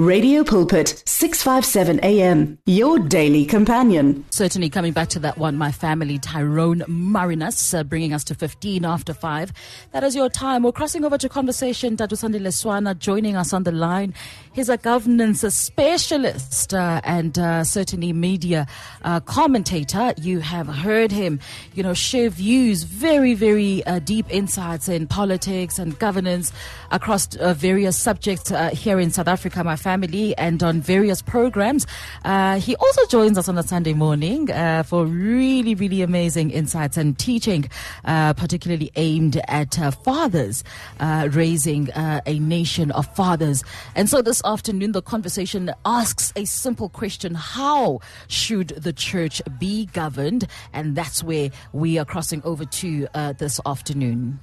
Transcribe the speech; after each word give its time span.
Radio 0.00 0.42
Pulpit, 0.42 1.02
657 1.04 2.00
AM, 2.02 2.56
your 2.64 2.98
daily 2.98 3.44
companion. 3.44 4.24
Certainly 4.30 4.70
coming 4.70 4.94
back 4.94 5.08
to 5.08 5.18
that 5.18 5.36
one, 5.36 5.58
my 5.58 5.70
family, 5.70 6.18
Tyrone 6.18 6.82
Marinus, 6.88 7.74
uh, 7.74 7.84
bringing 7.84 8.14
us 8.14 8.24
to 8.24 8.34
15 8.34 8.86
after 8.86 9.12
5. 9.12 9.52
That 9.92 10.02
is 10.02 10.16
your 10.16 10.30
time. 10.30 10.62
We're 10.62 10.72
crossing 10.72 11.04
over 11.04 11.18
to 11.18 11.28
conversation. 11.28 11.98
Dadu 11.98 12.14
Sandile 12.14 12.48
Swana 12.48 12.98
joining 12.98 13.36
us 13.36 13.52
on 13.52 13.64
the 13.64 13.72
line. 13.72 14.14
He's 14.54 14.70
a 14.70 14.78
governance 14.78 15.42
specialist 15.54 16.72
uh, 16.72 17.02
and 17.04 17.38
uh, 17.38 17.62
certainly 17.62 18.14
media 18.14 18.66
uh, 19.02 19.20
commentator. 19.20 20.14
You 20.16 20.38
have 20.38 20.66
heard 20.66 21.12
him, 21.12 21.40
you 21.74 21.82
know, 21.82 21.92
share 21.92 22.30
views, 22.30 22.84
very, 22.84 23.34
very 23.34 23.84
uh, 23.84 23.98
deep 23.98 24.24
insights 24.30 24.88
in 24.88 25.08
politics 25.08 25.78
and 25.78 25.98
governance 25.98 26.54
across 26.90 27.36
uh, 27.36 27.52
various 27.52 27.98
subjects 27.98 28.50
here 28.72 28.98
in 28.98 29.10
South 29.10 29.28
Africa, 29.28 29.62
my 29.62 29.76
family 29.76 29.89
family 29.90 30.36
and 30.38 30.62
on 30.62 30.80
various 30.80 31.20
programs. 31.20 31.84
Uh, 32.24 32.60
he 32.60 32.76
also 32.76 33.04
joins 33.06 33.36
us 33.36 33.48
on 33.48 33.58
a 33.58 33.62
Sunday 33.64 33.92
morning 33.92 34.48
uh, 34.52 34.84
for 34.84 35.04
really, 35.04 35.74
really 35.74 36.00
amazing 36.00 36.52
insights 36.52 36.96
and 36.96 37.18
teaching, 37.18 37.68
uh, 38.04 38.32
particularly 38.34 38.92
aimed 38.94 39.40
at 39.48 39.80
uh, 39.80 39.90
fathers, 39.90 40.62
uh, 41.00 41.28
raising 41.32 41.90
uh, 41.90 42.20
a 42.24 42.38
nation 42.38 42.92
of 42.92 43.04
fathers. 43.16 43.64
And 43.96 44.08
so 44.08 44.22
this 44.22 44.40
afternoon, 44.44 44.92
the 44.92 45.02
conversation 45.02 45.72
asks 45.84 46.32
a 46.36 46.44
simple 46.44 46.88
question 46.88 47.34
How 47.34 47.98
should 48.28 48.68
the 48.68 48.92
church 48.92 49.42
be 49.58 49.86
governed? 49.86 50.46
And 50.72 50.94
that's 50.94 51.24
where 51.24 51.50
we 51.72 51.98
are 51.98 52.04
crossing 52.04 52.42
over 52.44 52.64
to 52.64 53.08
this 53.38 53.58
afternoon. 53.66 54.38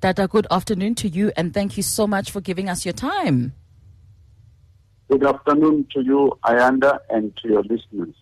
Dada, 0.00 0.28
good 0.28 0.46
afternoon 0.50 0.94
to 0.96 1.08
you 1.08 1.32
and 1.36 1.54
thank 1.54 1.76
you 1.76 1.82
so 1.82 2.06
much 2.06 2.30
for 2.30 2.40
giving 2.40 2.68
us 2.68 2.84
your 2.84 2.92
time. 2.92 3.54
Good 5.08 5.24
afternoon 5.24 5.86
to 5.94 6.02
you, 6.02 6.38
Ayanda, 6.44 6.98
and 7.08 7.34
to 7.38 7.48
your 7.48 7.62
listeners. 7.62 8.14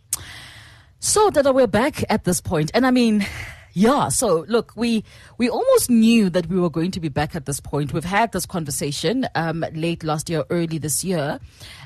So, 1.01 1.31
Dada, 1.31 1.53
we're 1.53 1.67
back 1.67 2.05
at 2.11 2.25
this 2.25 2.41
point, 2.41 2.71
and 2.75 2.87
I 2.87 2.91
mean, 2.91 3.27
yeah. 3.75 4.09
So 4.09 4.45
look, 4.49 4.73
we 4.77 5.05
we 5.37 5.51
almost 5.51 5.91
knew 5.91 6.31
that 6.31 6.47
we 6.47 6.61
were 6.61 6.71
going 6.71 6.93
to 6.93 7.01
be 7.01 7.09
back 7.09 7.35
at 7.35 7.45
this 7.45 7.59
point. 7.59 7.93
We've 7.93 8.05
had 8.05 8.31
this 8.31 8.47
conversation 8.47 9.27
um, 9.35 9.65
late 9.75 10.05
last 10.05 10.31
year, 10.31 10.45
early 10.49 10.79
this 10.79 11.03
year, 11.03 11.41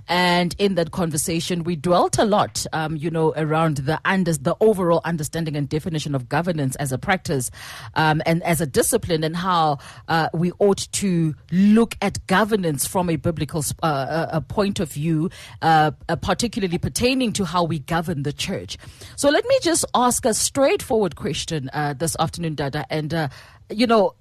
and 0.09 0.55
in 0.59 0.75
that 0.77 0.91
conversation, 0.91 1.65
we 1.65 1.77
dwelt 1.77 2.19
a 2.19 2.25
lot, 2.25 2.65
um, 2.73 2.97
you 2.97 3.11
know, 3.11 3.35
around 3.37 3.79
the 3.79 4.01
under, 4.05 4.33
the 4.33 4.57
overall 4.61 5.01
understanding 5.05 5.57
and 5.57 5.69
definition 5.69 6.15
of 6.15 6.29
governance 6.29 6.77
as 6.77 6.93
a 6.93 6.99
practice 6.99 7.51
um, 7.95 8.23
and 8.27 8.43
as 8.43 8.61
a 8.61 8.67
discipline, 8.67 9.23
and 9.23 9.37
how 9.37 9.79
uh, 10.09 10.29
we 10.33 10.53
ought 10.59 10.91
to 10.93 11.35
look 11.53 11.95
at 12.01 12.27
governance 12.27 12.87
from 12.87 13.11
a 13.11 13.17
biblical 13.17 13.63
uh, 13.83 14.27
a 14.31 14.41
point 14.41 14.81
of 14.81 14.91
view, 14.91 15.31
uh, 15.63 15.91
uh, 16.09 16.17
particularly 16.17 16.79
pertaining 16.79 17.33
to 17.33 17.45
how 17.45 17.63
we 17.65 17.79
govern 17.79 18.23
the 18.23 18.33
church. 18.33 18.79
So 19.17 19.29
let 19.29 19.45
me 19.47 19.59
just 19.63 19.85
ask 19.95 20.25
a 20.25 20.35
straightforward 20.35 21.17
question 21.17 21.71
uh, 21.73 21.95
this 21.95 22.17
afternoon, 22.19 22.55
Dada, 22.55 22.87
and 22.91 23.13
uh, 23.13 23.29
you 23.71 23.87
know, 23.87 24.15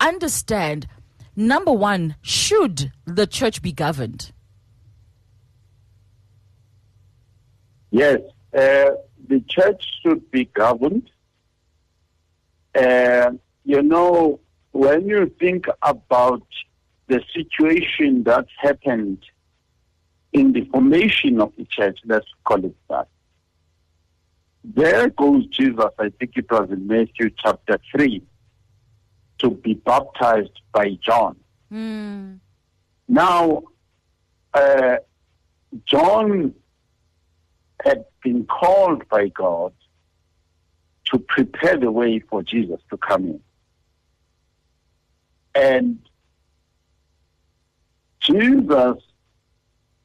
understand. 0.00 0.86
Number 1.36 1.72
one, 1.72 2.14
should 2.22 2.92
the 3.06 3.26
church 3.26 3.60
be 3.60 3.72
governed? 3.72 4.30
Yes, 7.94 8.22
uh, 8.52 8.90
the 9.28 9.40
church 9.46 9.88
should 10.02 10.28
be 10.32 10.46
governed. 10.46 11.08
Uh, 12.74 13.30
you 13.64 13.82
know, 13.82 14.40
when 14.72 15.06
you 15.06 15.32
think 15.38 15.66
about 15.80 16.44
the 17.06 17.22
situation 17.32 18.24
that 18.24 18.46
happened 18.58 19.24
in 20.32 20.52
the 20.54 20.64
formation 20.72 21.40
of 21.40 21.52
the 21.56 21.66
church, 21.66 22.00
let's 22.04 22.26
call 22.42 22.64
it 22.64 22.74
that, 22.90 23.06
there 24.64 25.08
goes 25.10 25.46
Jesus, 25.46 25.84
I 25.96 26.08
think 26.18 26.32
it 26.34 26.50
was 26.50 26.68
in 26.72 26.88
Matthew 26.88 27.30
chapter 27.44 27.78
3, 27.92 28.20
to 29.38 29.50
be 29.50 29.74
baptized 29.74 30.60
by 30.72 30.98
John. 31.00 31.36
Mm. 31.72 32.40
Now, 33.06 33.62
uh, 34.52 34.96
John 35.84 36.54
had 37.84 38.04
been 38.22 38.46
called 38.46 39.08
by 39.08 39.28
God 39.28 39.72
to 41.06 41.18
prepare 41.18 41.76
the 41.76 41.90
way 41.90 42.18
for 42.18 42.42
Jesus 42.42 42.80
to 42.90 42.96
come 42.96 43.24
in. 43.26 43.40
And 45.54 45.98
Jesus 48.20 48.96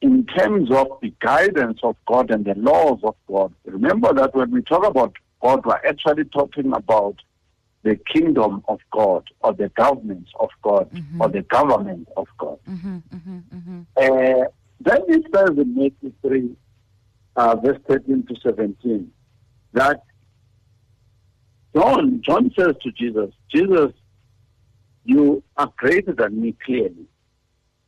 in 0.02 0.24
terms 0.24 0.70
of 0.70 0.86
the 1.02 1.12
guidance 1.20 1.80
of 1.82 1.96
God 2.06 2.30
and 2.30 2.44
the 2.44 2.54
laws 2.54 3.00
of 3.02 3.14
God, 3.28 3.52
remember 3.64 4.12
that 4.14 4.34
when 4.34 4.50
we 4.50 4.62
talk 4.62 4.84
about 4.86 5.14
God, 5.42 5.64
we're 5.64 5.80
actually 5.86 6.24
talking 6.24 6.72
about 6.72 7.16
the 7.82 7.96
kingdom 7.96 8.62
of 8.68 8.80
God 8.92 9.28
or 9.40 9.52
the 9.52 9.68
government 9.70 10.28
of 10.38 10.50
God 10.62 10.90
mm-hmm. 10.90 11.20
or 11.20 11.28
the 11.28 11.42
government 11.42 12.08
of 12.16 12.28
God. 12.38 12.58
Mm-hmm, 12.68 12.96
mm-hmm, 12.96 13.38
mm-hmm. 13.56 13.80
uh, 13.96 14.44
then 14.80 15.02
it 15.08 15.24
says 15.34 15.58
in 15.58 15.74
Matthew 15.74 16.12
3, 16.22 16.56
uh, 17.36 17.56
verse 17.56 17.78
13 17.88 18.26
to 18.26 18.36
17, 18.42 19.10
that 19.72 20.02
John, 21.74 22.22
John 22.24 22.50
says 22.58 22.74
to 22.82 22.90
Jesus, 22.92 23.32
Jesus, 23.54 23.92
you 25.04 25.42
are 25.56 25.72
greater 25.76 26.12
than 26.12 26.40
me 26.40 26.56
clearly 26.64 27.06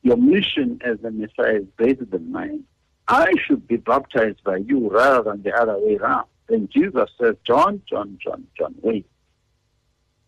your 0.03 0.17
mission 0.17 0.81
as 0.85 0.99
a 1.05 1.11
Messiah 1.11 1.61
is 1.61 1.67
greater 1.77 2.05
than 2.05 2.31
mine. 2.31 2.65
I 3.09 3.33
should 3.47 3.67
be 3.67 3.77
baptized 3.77 4.43
by 4.45 4.57
you 4.57 4.91
rather 4.91 5.31
than 5.31 5.43
the 5.43 5.53
other 5.53 5.79
way 5.79 5.97
around. 5.97 6.27
Then 6.49 6.69
Jesus 6.73 7.09
says, 7.21 7.37
John, 7.47 7.83
John, 7.89 8.19
John, 8.23 8.47
John, 8.59 8.75
wait. 8.83 9.07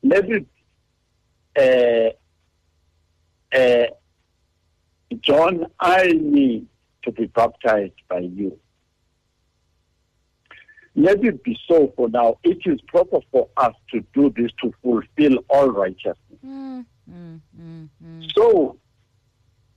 It, 0.03 0.47
uh, 1.57 3.57
uh, 3.57 3.87
John, 5.21 5.67
I 5.81 6.07
need 6.07 6.67
to 7.03 7.13
be 7.13 7.27
baptized 7.27 8.01
by 8.09 8.21
you. 8.21 8.59
Let 10.97 11.25
it 11.25 11.43
be 11.43 11.59
so 11.69 11.93
for 11.97 12.09
now. 12.09 12.39
It 12.45 12.59
is 12.67 12.81
proper 12.83 13.19
for 13.33 13.49
us 13.57 13.75
to 13.91 14.05
do 14.15 14.33
this 14.37 14.53
to 14.63 14.73
fulfill 14.83 15.39
all 15.49 15.71
righteousness. 15.71 16.17
Mm, 16.45 16.87
mm, 17.11 17.41
mm, 17.61 17.89
mm. 18.05 18.33
so 18.35 18.79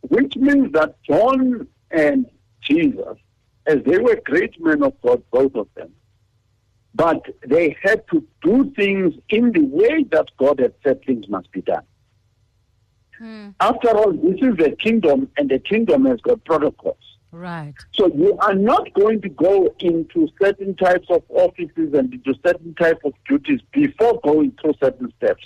which 0.01 0.35
means 0.35 0.72
that 0.73 0.95
John 1.03 1.67
and 1.91 2.25
Jesus, 2.61 3.17
as 3.66 3.77
they 3.85 3.97
were 3.97 4.19
great 4.23 4.59
men 4.61 4.83
of 4.83 4.94
God, 5.01 5.23
both 5.31 5.56
of 5.56 5.67
them, 5.75 5.91
but 6.94 7.25
they 7.45 7.75
had 7.81 8.03
to 8.11 8.25
do 8.41 8.72
things 8.75 9.13
in 9.29 9.51
the 9.51 9.61
way 9.61 10.03
that 10.11 10.27
God 10.38 10.59
had 10.59 10.73
said 10.83 11.03
things 11.06 11.27
must 11.29 11.51
be 11.51 11.61
done. 11.61 11.83
Hmm. 13.17 13.50
After 13.59 13.89
all, 13.89 14.11
this 14.13 14.39
is 14.41 14.57
the 14.57 14.75
kingdom, 14.79 15.29
and 15.38 15.50
the 15.50 15.59
kingdom 15.59 16.06
has 16.06 16.19
got 16.22 16.44
protocols. 16.45 16.97
Right. 17.31 17.75
So 17.93 18.07
you 18.07 18.38
are 18.39 18.55
not 18.55 18.93
going 18.93 19.21
to 19.21 19.29
go 19.29 19.73
into 19.79 20.29
certain 20.41 20.75
types 20.75 21.07
of 21.09 21.23
offices 21.29 21.93
and 21.93 22.13
into 22.13 22.33
certain 22.45 22.73
type 22.75 22.99
of 23.03 23.13
duties 23.27 23.59
before 23.73 24.19
going 24.23 24.53
through 24.61 24.73
certain 24.81 25.13
steps. 25.17 25.45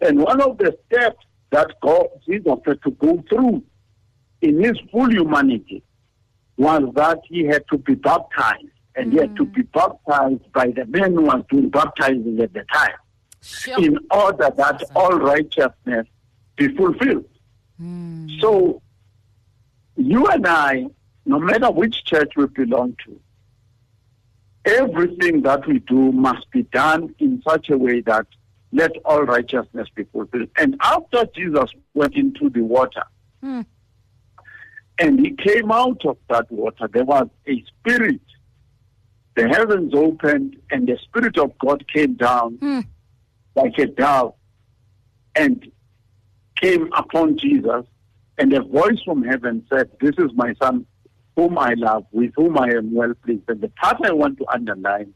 And 0.00 0.20
one 0.20 0.40
of 0.40 0.58
the 0.58 0.76
steps 0.86 1.24
that 1.50 1.72
God 1.82 2.06
Jesus 2.26 2.58
had 2.64 2.82
to 2.82 2.90
go 2.92 3.24
through 3.28 3.64
in 4.42 4.62
his 4.62 4.78
full 4.92 5.10
humanity 5.10 5.82
was 6.56 6.82
that 6.94 7.20
he 7.24 7.44
had 7.44 7.64
to 7.70 7.78
be 7.78 7.94
baptized 7.94 8.66
and 8.94 9.10
mm. 9.10 9.12
he 9.12 9.18
had 9.20 9.36
to 9.36 9.44
mm. 9.44 9.54
be 9.54 9.62
baptized 9.62 10.52
by 10.52 10.66
the 10.68 10.84
man 10.86 11.14
who 11.14 11.22
was 11.22 11.42
doing 11.50 11.68
baptizing 11.70 12.38
at 12.40 12.52
the 12.52 12.64
time 12.72 12.94
sure. 13.42 13.82
in 13.82 13.98
order 14.10 14.50
that 14.56 14.82
all 14.94 15.18
righteousness 15.18 16.06
be 16.56 16.68
fulfilled. 16.76 17.24
Mm. 17.80 18.40
So 18.40 18.82
you 19.96 20.26
and 20.26 20.46
I, 20.46 20.86
no 21.28 21.38
matter 21.38 21.70
which 21.70 22.04
church 22.04 22.32
we 22.36 22.46
belong 22.46 22.96
to, 23.04 23.20
everything 24.64 25.42
that 25.42 25.66
we 25.66 25.78
do 25.80 26.12
must 26.12 26.50
be 26.50 26.62
done 26.64 27.14
in 27.18 27.42
such 27.48 27.70
a 27.70 27.78
way 27.78 28.00
that 28.02 28.26
let 28.72 28.92
all 29.04 29.22
righteousness 29.22 29.88
be 29.94 30.04
fulfilled. 30.04 30.48
And 30.58 30.76
after 30.80 31.24
Jesus 31.34 31.70
went 31.94 32.14
into 32.16 32.50
the 32.50 32.62
water, 32.62 33.04
mm. 33.42 33.64
And 34.98 35.20
he 35.20 35.30
came 35.30 35.70
out 35.70 36.04
of 36.04 36.18
that 36.28 36.50
water. 36.50 36.88
There 36.88 37.04
was 37.04 37.28
a 37.46 37.64
spirit. 37.64 38.20
The 39.36 39.48
heavens 39.48 39.94
opened, 39.94 40.56
and 40.70 40.88
the 40.88 40.98
Spirit 40.98 41.38
of 41.38 41.56
God 41.58 41.86
came 41.92 42.14
down 42.14 42.58
mm. 42.58 42.84
like 43.54 43.78
a 43.78 43.86
dove 43.86 44.34
and 45.36 45.70
came 46.56 46.90
upon 46.92 47.38
Jesus. 47.38 47.86
And 48.38 48.52
a 48.52 48.62
voice 48.62 49.00
from 49.04 49.22
heaven 49.22 49.64
said, 49.70 49.90
This 50.00 50.14
is 50.18 50.32
my 50.34 50.54
son, 50.60 50.86
whom 51.38 51.56
I 51.56 51.74
love, 51.74 52.04
with 52.10 52.32
whom 52.34 52.58
I 52.58 52.66
am 52.70 52.92
well 52.92 53.14
pleased. 53.24 53.44
And 53.46 53.60
the 53.60 53.68
part 53.68 53.98
I 54.02 54.10
want 54.10 54.38
to 54.38 54.46
underline 54.52 55.14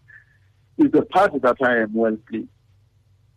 is 0.78 0.92
the 0.92 1.02
part 1.02 1.32
that 1.42 1.56
I 1.60 1.78
am 1.78 1.92
well 1.94 2.16
pleased. 2.28 2.48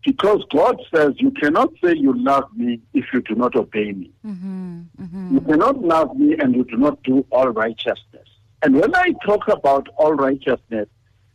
Because 0.06 0.44
God 0.54 0.80
says, 0.94 1.14
You 1.18 1.32
cannot 1.32 1.70
say 1.84 1.96
you 1.96 2.14
love 2.16 2.44
me 2.56 2.80
if 2.94 3.06
you 3.12 3.22
do 3.24 3.34
not 3.34 3.56
obey 3.56 3.92
me. 3.92 4.12
Mm-hmm. 4.24 4.82
Mm-hmm. 5.02 5.34
You 5.34 5.42
cannot 5.42 5.82
love 5.82 6.16
me 6.16 6.36
and 6.38 6.54
you 6.56 6.64
do 6.64 6.78
not 6.78 7.02
do 7.02 7.26
all 7.32 7.50
righteousness. 7.50 8.30
And 8.62 8.76
when 8.76 8.96
I 8.96 9.14
talk 9.26 9.48
about 9.48 9.88
all 9.98 10.14
righteousness, 10.14 10.88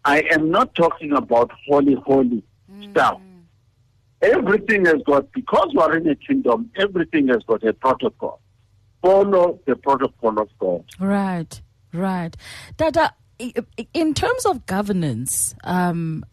I 0.05 0.23
am 0.31 0.53
not 0.53 0.77
talking 0.77 1.13
about 1.13 1.51
holy, 1.67 1.95
holy 1.95 2.45
mm. 2.73 2.91
stuff. 2.93 3.21
Everything 4.23 4.85
has 4.85 5.03
got, 5.05 5.33
because 5.33 5.71
we 5.75 5.83
are 5.83 5.97
in 5.97 6.09
a 6.09 6.15
kingdom, 6.15 6.71
everything 6.77 7.27
has 7.29 7.43
got 7.49 7.65
a 7.65 7.73
protocol. 7.73 8.41
Follow 9.03 9.61
the 9.67 9.77
protocol 9.77 10.39
of 10.39 10.49
God. 10.59 10.85
Right, 10.99 11.61
right. 11.93 12.37
Dada, 12.77 13.15
in 13.95 14.15
terms 14.15 14.45
of 14.45 14.67
governance, 14.67 15.55
um, 15.65 16.25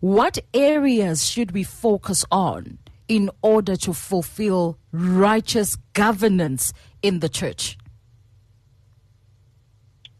what 0.00 0.38
areas 0.54 1.26
should 1.26 1.52
we 1.52 1.64
focus 1.64 2.24
on 2.30 2.78
in 3.08 3.30
order 3.42 3.76
to 3.76 3.92
fulfill 3.92 4.78
righteous 4.92 5.76
governance 5.92 6.72
in 7.02 7.20
the 7.20 7.28
church? 7.28 7.76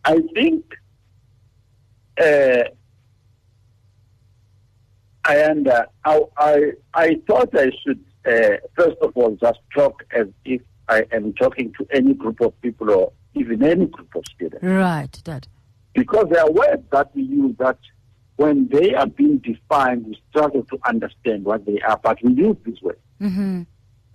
I 0.04 0.18
think 0.34 0.64
uh, 2.20 2.64
I, 5.24 5.36
and, 5.36 5.68
uh, 5.68 5.84
I, 6.04 6.20
I, 6.38 6.72
I 6.94 7.16
thought 7.26 7.50
I 7.54 7.70
should, 7.82 8.02
uh, 8.26 8.56
first 8.74 8.96
of 9.02 9.12
all, 9.14 9.36
just 9.36 9.58
talk 9.74 10.02
as 10.10 10.26
if 10.44 10.62
I 10.88 11.04
am 11.12 11.32
talking 11.34 11.72
to 11.78 11.86
any 11.90 12.14
group 12.14 12.40
of 12.40 12.58
people 12.60 12.90
or 12.90 13.12
even 13.34 13.62
any 13.62 13.86
group 13.86 14.14
of 14.14 14.24
students. 14.34 14.64
Right, 14.64 15.20
Dad. 15.24 15.46
Because 15.94 16.26
there 16.30 16.42
are 16.42 16.50
words 16.50 16.82
that 16.92 17.14
we 17.14 17.22
use 17.22 17.54
that 17.58 17.78
when 18.36 18.68
they 18.68 18.94
are 18.94 19.06
being 19.06 19.38
defined, 19.38 20.06
we 20.06 20.20
struggle 20.30 20.62
to 20.64 20.78
understand 20.86 21.44
what 21.44 21.66
they 21.66 21.80
are, 21.80 21.98
but 22.02 22.18
we 22.22 22.32
use 22.32 22.56
this 22.64 22.80
word. 22.80 22.98
Mm-hmm. 23.20 23.62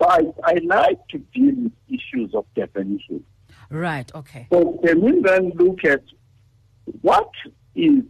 So 0.01 0.07
I, 0.09 0.21
I 0.43 0.53
like 0.63 1.07
to 1.09 1.17
deal 1.17 1.53
with 1.55 1.73
issues 1.87 2.33
of 2.33 2.45
definition. 2.55 3.23
Right, 3.69 4.09
okay. 4.15 4.47
So 4.51 4.79
can 4.83 5.01
we 5.01 5.21
then 5.21 5.51
look 5.55 5.83
at 5.83 6.03
what 7.01 7.29
is 7.75 8.03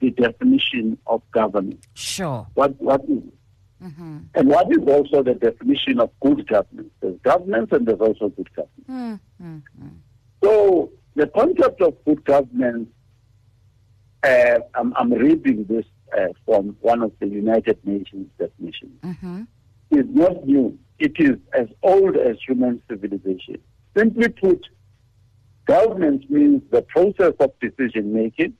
the 0.00 0.10
definition 0.10 0.98
of 1.06 1.22
government? 1.30 1.84
Sure. 1.94 2.46
What 2.54 2.80
what 2.80 3.02
is 3.04 3.18
it? 3.18 3.34
Mm-hmm. 3.84 4.18
And 4.34 4.48
what 4.48 4.70
is 4.72 4.78
also 4.86 5.22
the 5.22 5.34
definition 5.34 6.00
of 6.00 6.10
good 6.20 6.46
government? 6.48 6.90
There's 7.00 7.18
governance 7.22 7.68
and 7.72 7.86
there's 7.86 8.00
also 8.00 8.28
good 8.30 8.48
government. 8.54 9.20
Mm-hmm. 9.42 9.88
So 10.42 10.90
the 11.14 11.26
concept 11.28 11.82
of 11.82 12.02
good 12.04 12.24
government, 12.24 12.88
uh, 14.22 14.58
I'm, 14.74 14.94
I'm 14.96 15.12
reading 15.12 15.64
this 15.68 15.84
uh, 16.16 16.28
from 16.46 16.76
one 16.80 17.02
of 17.02 17.12
the 17.20 17.26
United 17.26 17.78
Nations 17.84 18.28
definitions, 18.38 18.92
Mm-hmm. 19.02 19.42
is 19.90 20.06
not 20.08 20.46
new. 20.46 20.78
It 20.98 21.12
is 21.18 21.36
as 21.52 21.68
old 21.82 22.16
as 22.16 22.36
human 22.46 22.80
civilization. 22.88 23.58
Simply 23.96 24.28
put, 24.28 24.66
governance 25.66 26.24
means 26.28 26.62
the 26.70 26.82
process 26.82 27.34
of 27.40 27.50
decision 27.60 28.12
making 28.14 28.54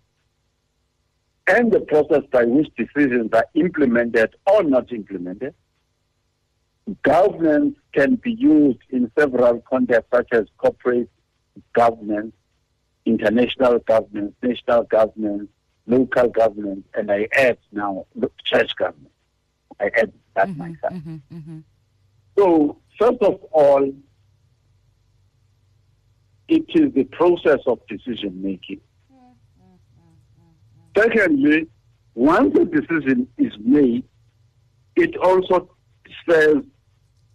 and 1.47 1.71
the 1.71 1.81
process 1.81 2.23
by 2.31 2.45
which 2.45 2.69
decisions 2.77 3.31
are 3.33 3.47
implemented 3.55 4.35
or 4.47 4.63
not 4.63 4.93
implemented. 4.93 5.55
Governance 7.03 7.77
can 7.93 8.17
be 8.17 8.33
used 8.33 8.81
in 8.91 9.11
several 9.19 9.61
contexts, 9.61 10.11
such 10.15 10.29
as 10.33 10.47
corporate 10.59 11.11
governance, 11.73 12.35
international 13.07 13.79
governance, 13.81 14.35
national 14.43 14.85
governance, 14.85 15.49
local 15.87 16.29
governance, 16.29 16.85
and 16.95 17.11
I 17.11 17.29
add 17.37 17.59
now 17.73 18.07
church 18.45 18.75
government. 18.77 19.13
I 19.81 19.91
add 19.97 20.13
that 20.35 20.57
myself. 20.57 20.93
Mm-hmm. 20.93 21.17
Mm-hmm. 21.33 21.59
So, 22.39 22.79
first 22.99 23.23
of 23.23 23.43
all, 23.53 23.93
it 26.49 26.65
is 26.75 26.93
the 26.95 27.05
process 27.05 27.61
of 27.67 27.81
decision 27.87 28.43
making. 28.43 28.81
Secondly, 30.97 31.67
once 32.15 32.57
a 32.57 32.65
decision 32.65 33.29
is 33.39 33.53
made, 33.59 34.05
it 34.97 35.17
also 35.17 35.69
says 36.29 36.57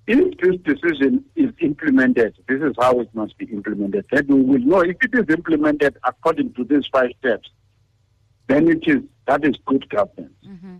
if 0.07 0.38
this 0.39 0.56
decision 0.63 1.23
is 1.35 1.51
implemented, 1.59 2.35
this 2.47 2.61
is 2.61 2.73
how 2.79 3.00
it 3.00 3.09
must 3.13 3.38
be 3.38 3.45
implemented. 3.45 4.06
Then 4.11 4.25
we 4.27 4.41
will 4.41 4.59
know 4.59 4.79
if 4.81 4.97
it 5.03 5.13
is 5.13 5.25
implemented 5.29 5.97
according 6.03 6.53
to 6.53 6.63
these 6.63 6.85
five 6.91 7.11
steps, 7.19 7.47
then 8.47 8.67
it 8.69 8.83
is 8.88 9.03
that 9.27 9.45
is 9.45 9.56
good 9.67 9.88
governance. 9.89 10.33
Mm-hmm. 10.47 10.77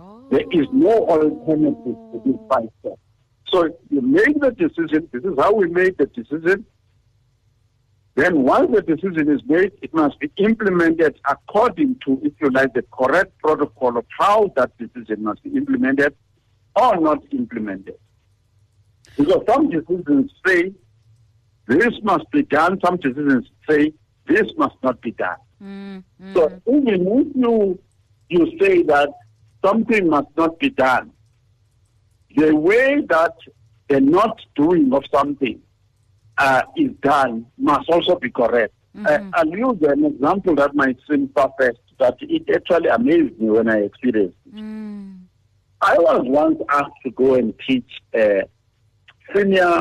Oh. 0.00 0.26
There 0.30 0.44
is 0.50 0.66
no 0.72 1.06
alternative 1.08 1.84
to 1.84 2.22
these 2.24 2.40
five 2.50 2.68
steps. 2.80 3.00
So 3.50 3.68
you 3.90 4.00
make 4.00 4.40
the 4.40 4.50
decision, 4.50 5.08
this 5.12 5.22
is 5.22 5.38
how 5.38 5.52
we 5.52 5.68
make 5.68 5.98
the 5.98 6.06
decision. 6.06 6.66
Then 8.14 8.42
once 8.42 8.70
the 8.74 8.82
decision 8.82 9.30
is 9.30 9.40
made, 9.46 9.72
it 9.80 9.94
must 9.94 10.18
be 10.18 10.30
implemented 10.36 11.18
according 11.26 11.96
to, 12.04 12.20
if 12.22 12.34
you 12.40 12.50
like, 12.50 12.74
the 12.74 12.84
correct 12.92 13.38
protocol 13.38 13.96
of 13.96 14.04
how 14.18 14.52
that 14.56 14.76
decision 14.76 15.24
must 15.24 15.42
be 15.42 15.50
implemented 15.56 16.14
or 16.76 17.00
not 17.00 17.22
implemented. 17.32 17.96
Because 19.16 19.42
some 19.48 19.70
decisions 19.70 20.30
say 20.46 20.72
this 21.66 21.94
must 22.02 22.30
be 22.30 22.42
done, 22.42 22.78
some 22.84 22.96
decisions 22.96 23.46
say 23.68 23.92
this 24.26 24.50
must 24.56 24.76
not 24.82 25.00
be 25.00 25.12
done. 25.12 25.36
Mm-hmm. 25.62 26.34
So 26.34 26.60
even 26.66 26.88
if 26.88 27.36
you 27.36 27.78
you 28.28 28.58
say 28.60 28.82
that 28.84 29.10
something 29.64 30.08
must 30.08 30.28
not 30.36 30.58
be 30.58 30.70
done, 30.70 31.12
the 32.34 32.54
way 32.54 33.02
that 33.08 33.34
the 33.88 34.00
not 34.00 34.40
doing 34.54 34.92
of 34.92 35.04
something 35.12 35.60
uh, 36.44 36.62
is 36.82 36.92
done 37.12 37.34
must 37.70 37.86
also 37.94 38.14
be 38.24 38.30
correct. 38.30 38.74
Uh, 39.08 39.18
I'll 39.36 39.54
use 39.68 39.80
an 39.94 40.04
example 40.12 40.54
that 40.60 40.74
might 40.82 40.98
seem 41.08 41.22
far-fetched, 41.36 41.88
but 42.02 42.16
it 42.20 42.44
actually 42.56 42.88
amazed 42.88 43.34
me 43.40 43.48
when 43.56 43.68
I 43.76 43.78
experienced 43.88 44.36
it. 44.46 44.54
Mm. 44.54 45.20
I 45.80 45.94
was 46.08 46.20
once 46.42 46.60
asked 46.78 47.00
to 47.04 47.10
go 47.22 47.28
and 47.40 47.54
teach 47.66 47.90
uh, 48.20 48.42
senior 49.34 49.74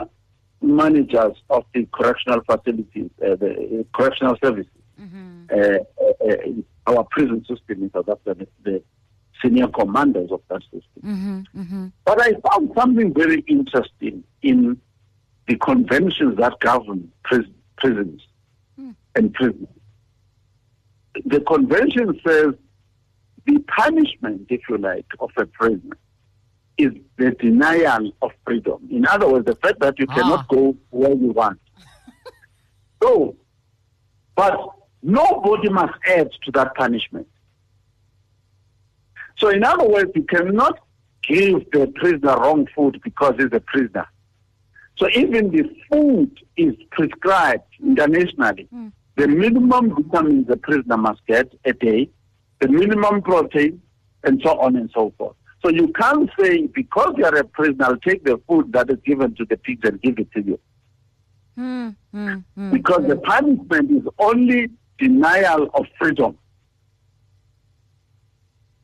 managers 0.62 1.36
of 1.50 1.64
the 1.74 1.82
correctional 1.98 2.42
facilities, 2.50 3.12
uh, 3.26 3.36
the 3.44 3.52
uh, 3.52 3.98
correctional 3.98 4.36
services, 4.44 4.72
Mm-hmm. 5.02 5.46
uh, 5.52 5.58
uh, 5.58 6.28
uh, 6.30 6.38
in 6.46 6.64
our 6.86 7.04
prison 7.06 7.40
system 7.50 7.76
in 7.84 7.92
South 7.92 8.08
Africa, 8.08 8.46
the, 8.64 8.72
the 8.72 8.84
senior 9.42 9.68
commanders 9.68 10.30
of 10.32 10.42
that 10.50 10.62
system. 10.64 11.02
Mm-hmm. 11.04 11.60
Mm-hmm. 11.60 11.88
But 12.06 12.22
I 12.22 12.34
found 12.48 12.72
something 12.78 13.12
very 13.12 13.40
interesting 13.48 14.24
in 14.44 14.78
the 15.52 15.58
conventions 15.58 16.38
that 16.38 16.58
govern 16.62 17.12
pris- 17.26 17.46
prisons 17.78 18.22
and 19.16 19.34
prisons. 19.34 19.68
The 21.26 21.42
convention 21.42 22.18
says 22.26 22.54
the 23.46 23.60
punishment, 23.68 24.46
if 24.50 24.62
you 24.70 24.78
like, 24.78 25.06
of 25.20 25.32
a 25.36 25.46
prisoner 25.46 25.98
is 26.78 26.92
the 27.18 27.32
denial 27.32 28.14
of 28.22 28.32
freedom. 28.46 28.88
In 28.90 29.06
other 29.06 29.28
words, 29.28 29.46
the 29.46 29.56
fact 29.58 29.82
that 29.82 30.00
you 30.00 30.06
Ah. 30.10 30.16
cannot 30.16 30.48
go 30.48 30.78
where 30.90 31.12
you 31.14 31.32
want. 31.34 31.60
so, 33.04 33.36
but 34.38 34.58
nobody 35.04 35.68
must 35.70 35.94
add 36.08 36.30
to 36.46 36.52
that 36.54 36.74
punishment. 36.76 37.28
So, 39.38 39.50
in 39.50 39.66
other 39.66 39.88
words, 39.90 40.12
you 40.16 40.24
cannot 40.24 40.80
give 41.24 41.70
the 41.74 41.88
prisoner 41.96 42.38
wrong 42.38 42.68
food 42.74 43.02
because 43.04 43.34
he's 43.38 43.52
a 43.52 43.60
prisoner. 43.60 44.08
So, 45.02 45.10
even 45.16 45.50
the 45.50 45.64
food 45.92 46.40
is 46.58 46.76
prescribed 46.92 47.64
internationally. 47.82 48.68
Hmm. 48.72 48.90
The 49.18 49.28
minimum 49.28 49.96
vitamins 49.96 50.48
the 50.48 50.58
prisoner 50.58 50.96
must 50.96 51.26
get 51.26 51.52
a 51.66 51.74
day, 51.74 52.10
the 52.60 52.68
minimum 52.68 53.24
protein, 53.24 53.82
and 54.24 54.40
so 54.44 54.60
on 54.60 54.76
and 54.76 54.92
so 54.94 55.12
forth. 55.18 55.36
So, 55.66 55.72
you 55.72 55.88
can't 55.94 56.30
say, 56.40 56.68
because 56.68 57.16
you're 57.18 57.36
a 57.36 57.44
prisoner, 57.44 57.86
I'll 57.86 57.98
take 57.98 58.24
the 58.24 58.40
food 58.48 58.72
that 58.74 58.92
is 58.92 58.98
given 59.04 59.34
to 59.36 59.46
the 59.46 59.58
pigs 59.58 59.82
and 59.90 60.00
give 60.04 60.20
it 60.20 60.32
to 60.34 60.44
you. 60.44 60.60
Mm-hmm. 61.58 62.72
Because 62.72 63.08
the 63.08 63.16
punishment 63.16 63.92
is 63.92 64.08
only 64.20 64.70
denial 65.00 65.68
of 65.74 65.86
freedom. 65.98 66.38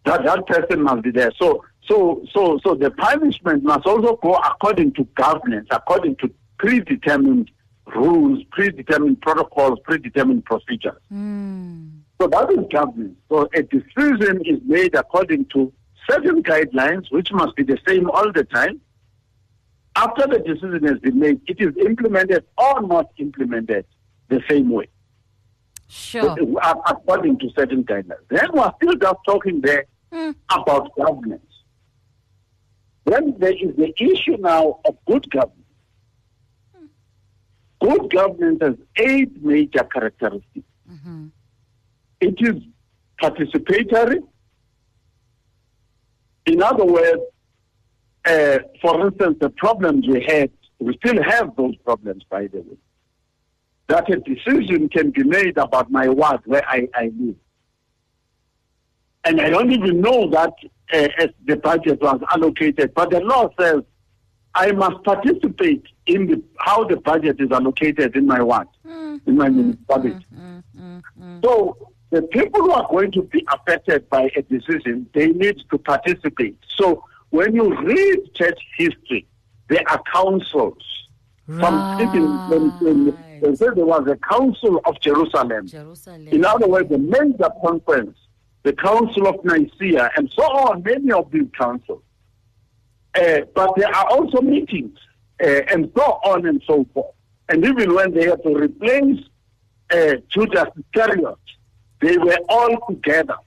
That 0.06 0.24
that 0.24 0.48
person 0.48 0.82
must 0.82 1.04
be 1.04 1.12
there. 1.12 1.32
So 1.40 1.64
so 1.88 2.24
so 2.34 2.60
so 2.64 2.76
the 2.76 2.92
punishment 2.92 3.64
must 3.64 3.86
also 3.86 4.16
go 4.18 4.36
according 4.36 4.94
to 4.94 5.04
governance, 5.16 5.68
according 5.72 6.16
to 6.18 6.30
predetermined 6.60 7.52
rules, 7.96 8.44
predetermined 8.52 9.22
protocols, 9.22 9.80
predetermined 9.84 10.44
procedures. 10.46 11.02
Mm. 11.14 12.00
So 12.20 12.28
that 12.28 12.52
is 12.52 12.66
governance. 12.72 13.16
So 13.30 13.48
a 13.54 13.62
decision 13.64 14.42
is 14.46 14.60
made 14.66 14.96
according 14.96 15.46
to 15.54 15.72
certain 16.10 16.42
guidelines, 16.44 17.12
which 17.12 17.32
must 17.32 17.56
be 17.56 17.64
the 17.64 17.78
same 17.88 18.10
all 18.10 18.32
the 18.32 18.44
time. 18.44 18.82
After 19.96 20.28
the 20.28 20.40
decision 20.40 20.84
has 20.86 21.00
been 21.00 21.20
made, 21.20 21.42
it 21.48 21.60
is 21.60 21.76
implemented 21.78 22.44
or 22.58 22.82
not 22.82 23.10
implemented 23.18 23.86
the 24.30 24.42
same 24.50 24.70
way 24.70 24.88
Sure. 25.88 26.36
uh, 26.62 26.74
according 26.88 27.40
to 27.40 27.50
certain 27.56 27.84
guidelines. 27.84 28.26
Then 28.30 28.48
we're 28.54 28.72
still 28.82 28.96
just 28.96 29.20
talking 29.26 29.62
there 29.62 29.86
Mm. 30.12 30.36
about 30.50 30.96
governance. 30.96 31.47
Then 33.08 33.36
there 33.40 33.54
is 33.54 33.74
the 33.78 33.94
issue 34.04 34.36
now 34.38 34.80
of 34.84 34.98
good 35.08 35.30
governance. 35.32 35.54
Good 37.80 38.12
governance 38.12 38.60
has 38.62 38.76
eight 38.98 39.42
major 39.42 39.84
characteristics. 39.86 40.68
It 42.20 42.36
is 42.40 42.62
participatory. 43.22 44.20
In 46.48 46.62
other 46.62 46.84
words, 46.86 47.22
uh, 48.26 48.60
for 48.82 49.08
instance, 49.08 49.38
the 49.40 49.52
problems 49.52 50.06
we 50.06 50.22
had, 50.28 50.50
we 50.80 50.98
still 50.98 51.22
have 51.24 51.56
those 51.56 51.78
problems, 51.78 52.24
by 52.30 52.48
the 52.48 52.60
way. 52.60 52.78
That 53.88 54.12
a 54.12 54.18
decision 54.18 54.90
can 54.90 55.12
be 55.12 55.24
made 55.24 55.58
about 55.58 55.90
my 55.90 56.10
ward 56.10 56.42
where 56.46 56.68
I, 56.68 56.90
I 56.94 57.12
live. 57.18 57.36
And 59.28 59.42
I 59.42 59.50
don't 59.50 59.72
even 59.72 60.00
know 60.00 60.30
that 60.30 60.54
uh, 60.94 61.10
as 61.20 61.30
the 61.46 61.58
budget 61.58 62.02
was 62.02 62.22
allocated, 62.32 62.94
but 62.94 63.10
the 63.10 63.20
law 63.20 63.50
says 63.60 63.82
I 64.56 64.72
must 64.72 65.04
participate 65.04 65.86
in 66.06 66.28
the, 66.28 66.44
how 66.60 66.86
the 66.86 66.96
budget 66.96 67.36
is 67.40 67.52
allocated 67.52 68.16
in 68.16 68.26
my 68.26 68.42
ward, 68.42 68.68
in 68.86 69.22
my 69.26 69.50
mm-hmm. 69.50 69.56
municipality. 69.56 70.26
Mm-hmm. 70.34 70.98
Mm-hmm. 70.98 71.40
So 71.44 71.92
the 72.10 72.22
people 72.22 72.62
who 72.62 72.72
are 72.72 72.88
going 72.90 73.12
to 73.12 73.24
be 73.24 73.46
affected 73.52 74.10
by 74.10 74.32
a 74.38 74.42
decision, 74.44 75.10
they 75.14 75.28
need 75.28 75.62
to 75.72 75.78
participate. 75.78 76.58
So 76.78 77.04
when 77.30 77.54
you 77.54 77.76
read 77.82 78.34
church 78.34 78.60
history, 78.78 79.28
there 79.68 79.84
are 79.90 80.02
councils. 80.12 80.84
From 81.48 81.98
when, 81.98 82.70
when 82.82 83.18
they 83.42 83.56
said 83.56 83.76
there 83.76 83.86
was 83.86 84.06
a 84.08 84.18
council 84.18 84.82
of 84.86 85.00
Jerusalem. 85.00 85.68
Jerusalem. 85.68 86.28
In 86.28 86.44
other 86.44 86.68
words, 86.68 86.90
the 86.90 86.98
major 86.98 87.50
conference, 87.64 88.18
the 88.68 88.74
Council 88.74 89.28
of 89.28 89.46
Nicaea, 89.46 90.12
and 90.18 90.30
so 90.36 90.44
on, 90.44 90.84
many 90.84 91.10
of 91.14 91.32
these 91.32 91.48
councils. 91.58 92.04
Uh, 93.16 93.40
but 93.56 93.72
there 93.78 93.88
are 93.88 94.08
also 94.10 94.42
meetings, 94.42 95.00
uh, 95.42 95.62
and 95.72 95.90
so 95.96 96.04
on 96.26 96.46
and 96.46 96.62
so 96.68 96.86
forth. 96.94 97.16
And 97.48 97.64
even 97.64 97.96
when 97.96 98.14
they 98.14 98.26
had 98.26 98.44
to 98.44 98.54
replace 98.54 99.24
uh, 99.90 100.16
Judas 100.30 100.66
Iscariot, 100.78 101.46
they 102.02 102.18
were 102.18 102.40
all 102.50 102.78
together. 102.90 103.38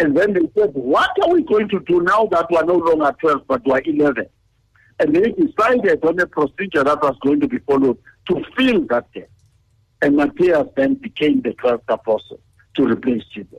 And 0.00 0.16
then 0.16 0.34
they 0.34 0.48
said, 0.56 0.70
What 0.74 1.10
are 1.24 1.30
we 1.30 1.42
going 1.42 1.68
to 1.70 1.80
do 1.80 2.00
now 2.00 2.26
that 2.26 2.46
we're 2.48 2.62
no 2.62 2.76
longer 2.76 3.12
12 3.20 3.42
but 3.48 3.66
we're 3.66 3.82
11? 3.84 4.24
And 5.00 5.16
they 5.16 5.32
decided 5.32 6.04
on 6.04 6.20
a 6.20 6.28
procedure 6.28 6.84
that 6.84 7.02
was 7.02 7.16
going 7.24 7.40
to 7.40 7.48
be 7.48 7.58
followed 7.58 7.98
to 8.28 8.44
fill 8.56 8.86
that 8.86 9.10
gap. 9.12 9.30
And 10.00 10.16
Matthias 10.16 10.68
then 10.76 10.94
became 10.94 11.42
the 11.42 11.54
12th 11.54 11.82
apostle 11.88 12.38
to 12.76 12.84
replace 12.84 13.24
Jesus. 13.34 13.58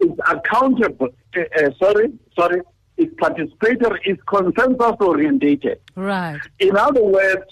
It's 0.00 0.18
accountable. 0.28 1.08
Uh, 1.36 1.40
uh, 1.56 1.70
sorry, 1.80 2.12
sorry. 2.38 2.60
It's 2.96 3.14
participatory. 3.14 3.98
It's 4.04 4.22
consensus 4.24 4.96
orientated. 5.00 5.80
Right. 5.94 6.40
In 6.58 6.76
other 6.76 7.02
words, 7.04 7.44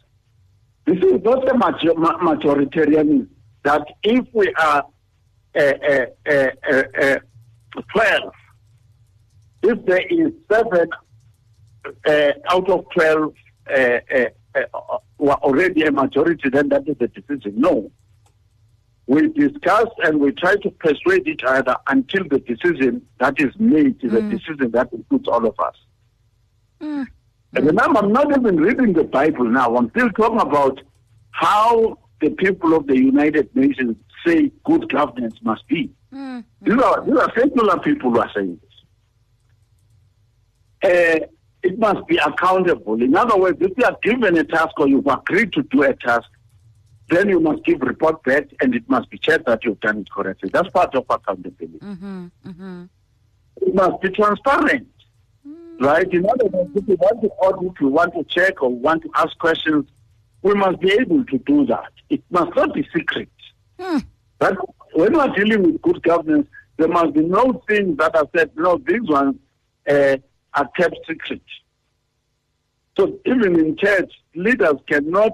this 0.87 0.99
is 0.99 1.23
not 1.23 1.49
a 1.49 1.57
major, 1.57 1.95
ma- 1.97 2.19
majoritarianism. 2.19 3.29
That 3.65 3.85
if 4.03 4.25
we 4.33 4.53
are 4.55 4.85
uh, 5.57 5.61
uh, 5.61 6.07
uh, 6.29 6.51
uh, 6.71 6.83
uh, 7.03 7.19
12, 7.93 8.33
if 9.65 9.87
there 9.87 10.07
is 10.09 10.33
seven 10.51 10.89
uh, 12.07 12.33
out 12.51 12.71
of 12.71 12.85
12 12.91 13.33
uh, 13.69 13.73
uh, 13.75 14.25
uh, 14.55 14.99
who 15.19 15.29
are 15.29 15.39
already 15.39 15.83
a 15.83 15.91
majority, 15.91 16.49
then 16.49 16.69
that 16.69 16.89
is 16.89 16.97
the 16.99 17.09
decision. 17.09 17.55
No. 17.61 17.91
We 19.07 19.29
discuss 19.29 19.87
and 20.03 20.21
we 20.21 20.33
try 20.33 20.57
to 20.57 20.71
persuade 20.71 21.29
each 21.29 21.45
other 21.45 21.77
until 21.89 22.25
the 22.29 22.41
decision 22.41 23.07
that 23.21 23.41
is 23.41 23.53
made 23.59 24.03
is 24.03 24.13
a 24.13 24.17
mm. 24.17 24.31
decision 24.31 24.73
that 24.73 24.93
includes 24.93 25.29
all 25.29 25.47
of 25.47 25.59
us. 25.61 25.75
Mm. 26.81 27.07
And 27.55 27.67
remember, 27.67 28.01
I'm 28.01 28.13
not 28.13 28.37
even 28.37 28.57
reading 28.57 28.93
the 28.93 29.05
Bible 29.05 29.45
now. 29.45 29.77
I'm 29.77 29.91
still 29.91 30.11
talking 30.11 30.41
about 30.41 30.81
how 31.31 31.99
the 32.21 32.31
people 32.31 32.75
of 32.75 32.87
the 32.87 32.97
United 32.97 33.55
Nations 33.55 33.97
say 34.27 34.51
good 34.65 34.91
governance 34.91 35.37
must 35.43 35.67
be. 35.69 35.91
Mm. 36.13 36.45
These 36.63 36.83
are 36.83 37.05
these 37.05 37.17
are 37.17 37.33
secular 37.39 37.79
people 37.79 38.11
who 38.11 38.19
are 38.19 38.31
saying 38.35 38.59
this. 40.83 40.91
Uh, 40.91 41.27
it 41.63 41.79
must 41.79 42.07
be 42.07 42.17
accountable. 42.17 43.01
In 43.03 43.17
other 43.17 43.37
words, 43.37 43.59
if 43.61 43.73
you 43.77 43.85
are 43.85 43.97
given 44.03 44.37
a 44.37 44.45
task 44.45 44.79
or 44.79 44.89
you've 44.89 45.07
agreed 45.07 45.53
to 45.55 45.63
do 45.65 45.83
a 45.83 45.95
task, 45.95 46.29
then 47.09 47.29
you 47.29 47.41
must 47.41 47.65
give 47.65 47.81
report 47.83 48.23
back 48.25 48.45
and 48.61 48.75
it 48.75 48.89
must 48.89 49.09
be 49.11 49.19
checked 49.19 49.47
that 49.47 49.65
you've 49.65 49.81
done 49.81 49.99
it 49.99 50.11
correctly. 50.11 50.51
That's 50.53 50.69
part 50.71 50.95
of 50.95 51.07
accountability. 51.09 51.79
Mm-hmm, 51.79 52.27
mm-hmm. 52.47 52.85
It 53.63 53.75
must 53.75 54.01
be 54.01 54.11
transparent. 54.11 54.89
Mm. 55.47 55.81
Right? 55.81 56.13
In 56.13 56.29
other 56.29 56.47
words, 56.47 56.71
if 56.75 56.87
we 56.87 56.95
want 56.97 57.23
to 57.23 57.29
audit, 57.29 57.81
we 57.81 57.89
want 57.89 58.15
to 58.15 58.25
check 58.25 58.63
or 58.63 58.71
want 58.71 59.03
to 59.03 59.11
ask 59.15 59.39
questions, 59.39 59.87
we 60.43 60.55
must 60.55 60.81
be 60.81 60.93
able 60.93 61.25
to 61.25 61.39
do 61.39 61.67
that. 61.67 61.93
It 62.11 62.23
must 62.31 62.55
not 62.57 62.75
be 62.75 62.87
secret. 62.95 63.29
Hmm. 63.79 63.99
But 64.39 64.57
when 64.95 65.13
we 65.13 65.19
are 65.19 65.35
dealing 65.35 65.63
with 65.63 65.83
good 65.83 66.03
governance, 66.03 66.49
there 66.77 66.89
must 66.89 67.15
be 67.15 67.23
no 67.23 67.63
things 67.69 67.97
that 67.99 68.15
are 68.17 68.29
said, 68.37 68.51
no, 68.57 68.79
these 68.87 69.03
ones 69.03 69.37
uh, 69.89 70.17
are 70.55 70.69
kept 70.77 70.97
secret. 71.09 71.43
So 72.97 73.19
even 73.27 73.59
in 73.59 73.77
church, 73.77 74.13
leaders 74.35 74.77
cannot 74.89 75.33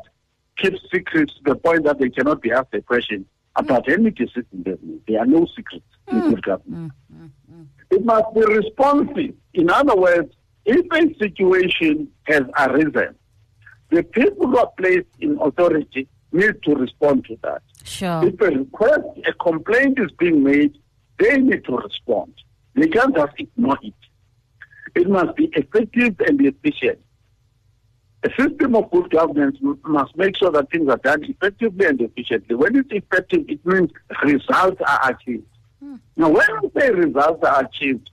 keep 0.58 0.74
secrets 0.92 1.34
to 1.34 1.40
the 1.44 1.56
point 1.56 1.84
that 1.84 1.98
they 1.98 2.10
cannot 2.10 2.42
be 2.42 2.52
asked 2.52 2.74
a 2.74 2.82
question 2.82 3.26
about 3.56 3.86
mm. 3.86 3.94
any 3.94 4.10
decision 4.10 4.46
they 4.52 4.76
make. 4.82 5.06
There 5.06 5.20
are 5.20 5.26
no 5.26 5.46
secrets 5.56 5.84
in 6.08 6.20
mm. 6.20 6.30
good 6.30 6.38
mm, 6.38 6.42
governance. 6.42 6.92
It 7.90 8.04
must 8.04 8.34
be 8.34 8.40
responsive. 8.40 9.34
In 9.54 9.70
other 9.70 9.94
words, 9.96 10.32
if 10.64 10.86
a 10.92 11.18
situation 11.18 12.08
has 12.24 12.42
arisen, 12.58 13.14
the 13.90 14.02
people 14.02 14.46
who 14.46 14.56
are 14.56 14.70
placed 14.78 15.08
in 15.20 15.38
authority 15.40 16.08
need 16.32 16.62
to 16.62 16.74
respond 16.74 17.26
to 17.26 17.38
that. 17.42 17.62
Sure. 17.84 18.26
If 18.26 18.40
a 18.40 18.46
request, 18.46 19.04
a 19.26 19.32
complaint 19.34 19.98
is 19.98 20.10
being 20.12 20.42
made, 20.42 20.78
they 21.18 21.36
need 21.38 21.64
to 21.66 21.76
respond. 21.76 22.32
They 22.74 22.88
can't 22.88 23.14
just 23.14 23.32
ignore 23.38 23.78
it. 23.82 23.94
It 24.94 25.08
must 25.08 25.36
be 25.36 25.50
effective 25.52 26.16
and 26.26 26.40
efficient. 26.40 26.98
A 28.24 28.30
system 28.40 28.76
of 28.76 28.90
good 28.90 29.10
governance 29.10 29.58
must 29.84 30.16
make 30.16 30.36
sure 30.36 30.50
that 30.52 30.70
things 30.70 30.88
are 30.88 30.98
done 30.98 31.24
effectively 31.24 31.86
and 31.86 32.00
efficiently. 32.00 32.54
When 32.54 32.76
it's 32.76 32.92
effective, 32.92 33.44
it 33.48 33.64
means 33.66 33.90
results 34.22 34.80
are 34.86 35.10
achieved. 35.10 35.46
Hmm. 35.80 35.96
Now, 36.16 36.28
when 36.28 36.46
we 36.62 36.70
say 36.80 36.90
results 36.90 37.42
are 37.42 37.64
achieved, 37.64 38.10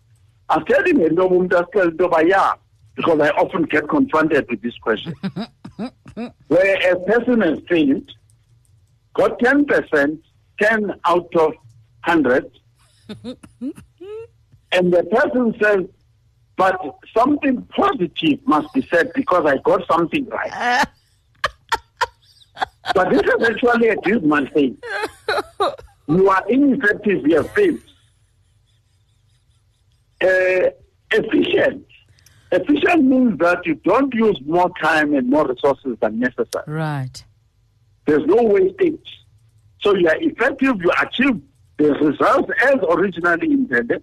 I'm 0.50 0.66
telling 0.66 1.00
you, 1.00 1.10
no, 1.12 1.30
because 3.00 3.20
I 3.22 3.30
often 3.30 3.64
get 3.64 3.88
confronted 3.88 4.50
with 4.50 4.62
this 4.64 4.78
question. 4.80 5.14
Where 6.48 6.92
a 6.92 7.00
person 7.02 7.42
has 7.42 7.60
failed, 7.70 8.10
got 9.14 9.40
10%, 9.40 10.20
10 10.60 10.94
out 11.06 11.36
of 11.36 11.54
100, 12.06 12.52
and 14.72 14.94
the 14.94 15.04
person 15.12 15.56
says, 15.62 15.86
but 16.60 16.78
something 17.18 17.62
positive 17.68 18.46
must 18.46 18.72
be 18.74 18.86
said 18.92 19.14
because 19.16 19.46
I 19.46 19.56
got 19.64 19.82
something 19.90 20.28
right. 20.28 20.86
but 22.94 23.10
this 23.10 23.22
is 23.22 23.50
actually 23.50 23.88
a 23.88 23.96
dismal 24.04 24.46
thing. 24.48 24.78
You 26.10 26.28
are 26.28 26.44
ineffective, 26.50 27.22
you 27.28 27.36
have 27.36 27.52
failed. 27.52 27.80
Uh, 30.20 30.72
efficient. 31.12 31.86
Efficient 32.52 33.04
means 33.04 33.38
that 33.38 33.64
you 33.68 33.76
don't 33.76 34.12
use 34.16 34.40
more 34.44 34.72
time 34.82 35.14
and 35.14 35.30
more 35.30 35.48
resources 35.48 35.98
than 36.02 36.18
necessary. 36.18 36.64
Right. 36.66 37.24
There's 38.08 38.26
no 38.26 38.42
wastage. 38.42 39.08
So 39.82 39.94
you 39.94 40.08
are 40.08 40.18
effective, 40.20 40.82
you 40.82 40.92
achieve 41.00 41.40
the 41.78 41.94
results 41.94 42.52
as 42.66 42.78
originally 42.90 43.52
intended, 43.52 44.02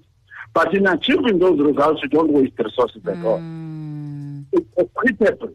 but 0.57 0.73
in 0.75 0.87
achieving 0.87 1.39
those 1.39 1.61
results, 1.61 2.01
you 2.03 2.09
don't 2.09 2.33
waste 2.33 2.55
resources 2.59 3.07
at 3.07 3.23
all. 3.23 3.37
Hmm. 3.37 4.41
It's 4.53 4.67
equitable. 4.79 5.53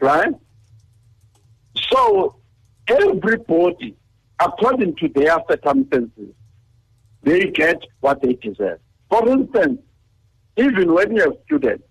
Right? 0.00 0.32
So 1.90 2.36
everybody, 2.86 3.96
according 4.38 4.94
to 4.98 5.08
their 5.08 5.38
circumstances, 5.50 6.34
they 7.24 7.50
get 7.50 7.82
what 7.98 8.22
they 8.22 8.34
deserve. 8.34 8.78
For 9.10 9.28
instance, 9.28 9.80
even 10.56 10.94
when 10.94 11.16
you 11.16 11.22
have 11.22 11.32
students, 11.46 11.82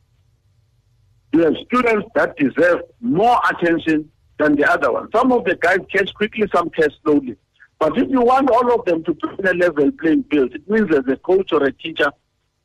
you 1.34 1.42
have 1.42 1.56
students 1.66 2.08
that 2.16 2.38
deserve 2.38 2.80
more 3.02 3.42
attention 3.52 4.10
than 4.40 4.56
the 4.56 4.72
other 4.72 4.90
ones. 4.90 5.10
Some 5.14 5.34
of 5.34 5.44
the 5.44 5.58
guys 5.58 5.80
catch 5.92 6.14
quickly, 6.14 6.48
some 6.56 6.70
catch 6.70 6.94
slowly. 7.04 7.36
But 7.80 7.98
if 7.98 8.10
you 8.10 8.22
want 8.22 8.50
all 8.50 8.74
of 8.80 8.86
them 8.86 9.04
to 9.04 9.14
be 9.14 9.28
in 9.40 9.48
a 9.48 9.54
level 9.54 9.92
playing 9.92 10.24
field, 10.32 10.54
it 10.56 10.68
means 10.70 10.90
as 10.96 11.04
a 11.08 11.18
coach 11.18 11.52
or 11.52 11.64
a 11.64 11.72
teacher, 11.72 12.12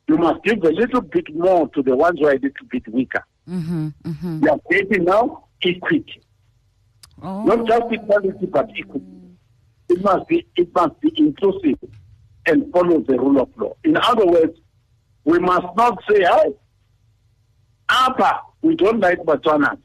you 0.07 0.17
must 0.17 0.43
give 0.43 0.63
a 0.63 0.69
little 0.71 1.01
bit 1.01 1.33
more 1.35 1.67
to 1.69 1.81
the 1.83 1.95
ones 1.95 2.19
who 2.19 2.27
are 2.27 2.31
a 2.31 2.39
little 2.39 2.67
bit 2.69 2.87
weaker. 2.87 3.23
Mm-hmm. 3.49 3.87
Mm-hmm. 4.03 4.39
We 4.41 4.49
are 4.49 4.59
creating 4.67 5.05
now 5.05 5.45
equity, 5.63 6.21
Oh. 7.23 7.43
not 7.43 7.67
just 7.67 7.83
equality 7.91 8.45
but 8.47 8.69
equity. 8.77 9.05
It 9.89 10.01
must 10.03 10.27
be 10.27 10.47
it 10.55 10.73
must 10.73 10.99
be 11.01 11.11
inclusive 11.17 11.77
and 12.47 12.71
follow 12.71 13.01
the 13.01 13.17
rule 13.19 13.39
of 13.41 13.49
law. 13.57 13.73
In 13.83 13.97
other 13.97 14.25
words, 14.25 14.57
we 15.25 15.37
must 15.37 15.67
not 15.75 16.01
say, 16.09 16.21
"Hey, 16.23 16.53
Upper, 17.89 18.39
we 18.61 18.75
don't 18.75 18.99
like 18.99 19.19
Botswana. 19.19 19.77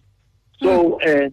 So, 0.63 1.01
uh, 1.03 1.07
uh, 1.07 1.29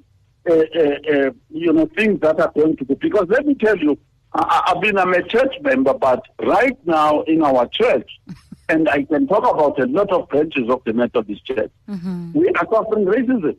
Uh, 0.49 0.55
uh, 0.55 0.57
uh, 0.57 1.31
you 1.49 1.71
know, 1.71 1.85
things 1.95 2.19
that 2.19 2.37
are 2.37 2.51
going 2.53 2.75
to 2.75 2.83
go. 2.83 2.95
Because 2.95 3.27
let 3.29 3.45
me 3.45 3.55
tell 3.55 3.77
you, 3.77 3.97
I, 4.33 4.61
I've 4.67 4.81
been 4.81 4.97
I'm 4.97 5.13
a 5.13 5.23
church 5.23 5.55
member, 5.61 5.93
but 5.93 6.21
right 6.41 6.77
now 6.85 7.21
in 7.21 7.41
our 7.41 7.65
church, 7.67 8.09
and 8.69 8.89
I 8.89 9.03
can 9.03 9.25
talk 9.27 9.43
about 9.49 9.79
a 9.79 9.85
lot 9.85 10.11
of 10.11 10.27
branches 10.27 10.69
of 10.69 10.83
the 10.85 10.91
Methodist 10.91 11.45
Church, 11.45 11.71
mm-hmm. 11.87 12.33
we 12.33 12.49
are 12.49 12.67
suffering 12.69 13.05
racism. 13.05 13.55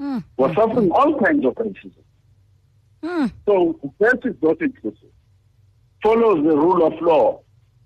Mm. 0.00 0.24
We're 0.36 0.54
suffering 0.54 0.90
all 0.92 1.20
kinds 1.20 1.44
of 1.44 1.54
racism. 1.56 2.02
Mm. 3.02 3.32
So 3.46 3.78
the 3.82 4.04
church 4.04 4.24
is 4.24 4.36
not 4.42 4.60
inclusive. 4.60 5.10
Follows 6.02 6.44
the 6.44 6.56
rule 6.56 6.86
of 6.86 7.00
law. 7.02 7.40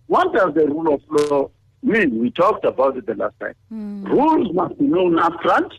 What 0.07 0.33
does 0.33 0.55
the 0.55 0.67
rule 0.67 0.95
of 0.95 1.03
law 1.09 1.51
mean? 1.83 2.21
We 2.21 2.31
talked 2.31 2.65
about 2.65 2.97
it 2.97 3.07
the 3.07 3.15
last 3.15 3.35
time. 3.41 3.55
Mm. 3.73 4.09
Rules 4.09 4.55
must 4.55 4.79
be 4.79 4.87
known 4.87 5.19
up 5.19 5.43
front. 5.43 5.73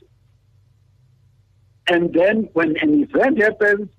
And 1.88 2.13
then 2.13 2.50
when 2.53 2.75
an 2.77 3.01
event 3.01 3.41
happens, 3.41 3.89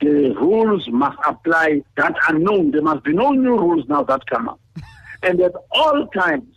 the 0.00 0.34
rules 0.40 0.88
must 0.88 1.18
apply 1.26 1.82
that 1.96 2.14
are 2.28 2.38
known. 2.38 2.70
There 2.70 2.82
must 2.82 3.04
be 3.04 3.12
no 3.12 3.30
new 3.32 3.58
rules 3.58 3.86
now 3.88 4.02
that 4.04 4.26
come 4.26 4.48
up. 4.48 4.60
and 5.22 5.40
at 5.40 5.52
all 5.72 6.06
times, 6.08 6.48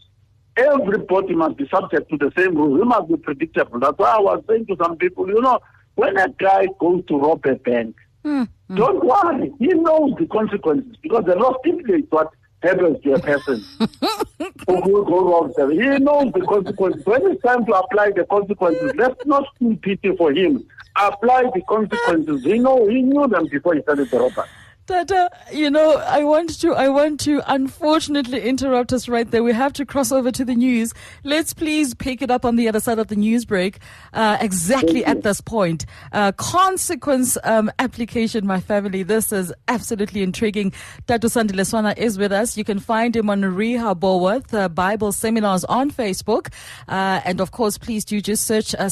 everybody 0.56 1.36
must 1.36 1.58
be 1.58 1.68
subject 1.68 2.10
to 2.10 2.18
the 2.18 2.32
same 2.38 2.56
rules. 2.56 2.82
It 2.82 2.86
must 2.86 3.10
be 3.10 3.18
predictable. 3.18 3.80
That's 3.80 3.98
why 3.98 4.16
I 4.16 4.20
was 4.20 4.44
saying 4.48 4.68
to 4.68 4.78
some 4.82 4.98
people, 4.98 5.28
you 5.28 5.42
know, 5.42 5.60
when 5.96 6.18
a 6.18 6.30
guy 6.30 6.68
goes 6.80 7.04
to 7.08 7.18
rob 7.20 7.46
a 7.46 7.56
bank, 7.56 7.96
hmm, 8.24 8.44
hmm. 8.68 8.76
don't 8.76 9.04
worry. 9.04 9.52
He 9.60 9.68
knows 9.68 10.12
the 10.18 10.26
consequences 10.28 10.96
because 11.02 11.26
the 11.26 11.36
law 11.36 11.54
stipulates 11.60 12.08
what 12.10 12.30
happens 12.64 13.02
to 13.04 13.14
a 13.14 13.20
person 13.20 13.64
who 13.80 13.88
oh, 14.68 14.90
will 14.90 15.06
go 15.06 15.30
wrong. 15.30 15.72
He 15.72 16.00
knows 16.00 16.32
the 16.34 16.42
consequences. 16.48 17.06
When 17.06 17.32
it's 17.32 17.42
time 17.44 17.66
to 17.66 17.74
apply 17.74 18.12
the 18.16 18.26
consequences, 18.26 18.94
let's 18.96 19.26
not 19.26 19.46
feel 19.60 19.76
pity 19.78 20.16
for 20.16 20.32
him. 20.32 20.66
Apply 20.96 21.44
the 21.54 21.62
consequences. 21.68 22.44
He 22.44 22.60
know 22.60 22.88
he 22.88 23.02
knew 23.02 23.28
them 23.28 23.48
before 23.48 23.76
he 23.76 23.82
started 23.82 24.10
the 24.10 24.20
robbery. 24.20 24.48
Tata, 24.86 25.30
you 25.54 25.72
know, 25.72 25.96
I 25.96 26.26
want 26.26 26.60
to, 26.60 26.74
I 26.74 26.90
want 26.90 27.22
to 27.22 27.42
unfortunately 27.48 28.42
interrupt 28.42 28.92
us 28.92 29.08
right 29.08 29.30
there. 29.32 29.42
We 29.42 29.54
have 29.54 29.72
to 29.74 29.86
cross 29.86 30.12
over 30.12 30.30
to 30.32 30.44
the 30.44 30.56
news. 30.56 30.94
Let's 31.24 31.54
please 31.54 31.94
pick 31.94 32.22
it 32.22 32.30
up 32.30 32.44
on 32.44 32.58
the 32.58 32.68
other 32.68 32.82
side 32.82 33.00
of 33.00 33.08
the 33.08 33.16
news 33.16 33.46
break, 33.46 33.80
uh, 34.12 34.38
exactly 34.42 35.06
at 35.06 35.24
this 35.24 35.40
point. 35.40 35.86
Uh, 36.12 36.34
consequence, 36.34 37.38
um, 37.46 37.72
application, 37.80 38.46
my 38.46 38.60
family. 38.60 39.04
This 39.04 39.32
is 39.32 39.54
absolutely 39.70 40.22
intriguing. 40.22 40.74
Tatu 41.08 41.30
Sandile 41.30 41.62
Swana 41.62 41.98
is 41.98 42.18
with 42.18 42.34
us. 42.34 42.58
You 42.58 42.66
can 42.66 42.80
find 42.80 43.16
him 43.16 43.30
on 43.30 43.42
Rehoboth 43.42 44.54
uh, 44.54 44.68
Bible 44.68 45.14
Seminars 45.14 45.64
on 45.64 45.92
Facebook. 45.92 46.52
Uh, 46.90 47.22
and 47.24 47.40
of 47.40 47.52
course, 47.52 47.78
please 47.78 48.04
do 48.04 48.20
just 48.20 48.44
search 48.44 48.76
uh. 48.76 48.90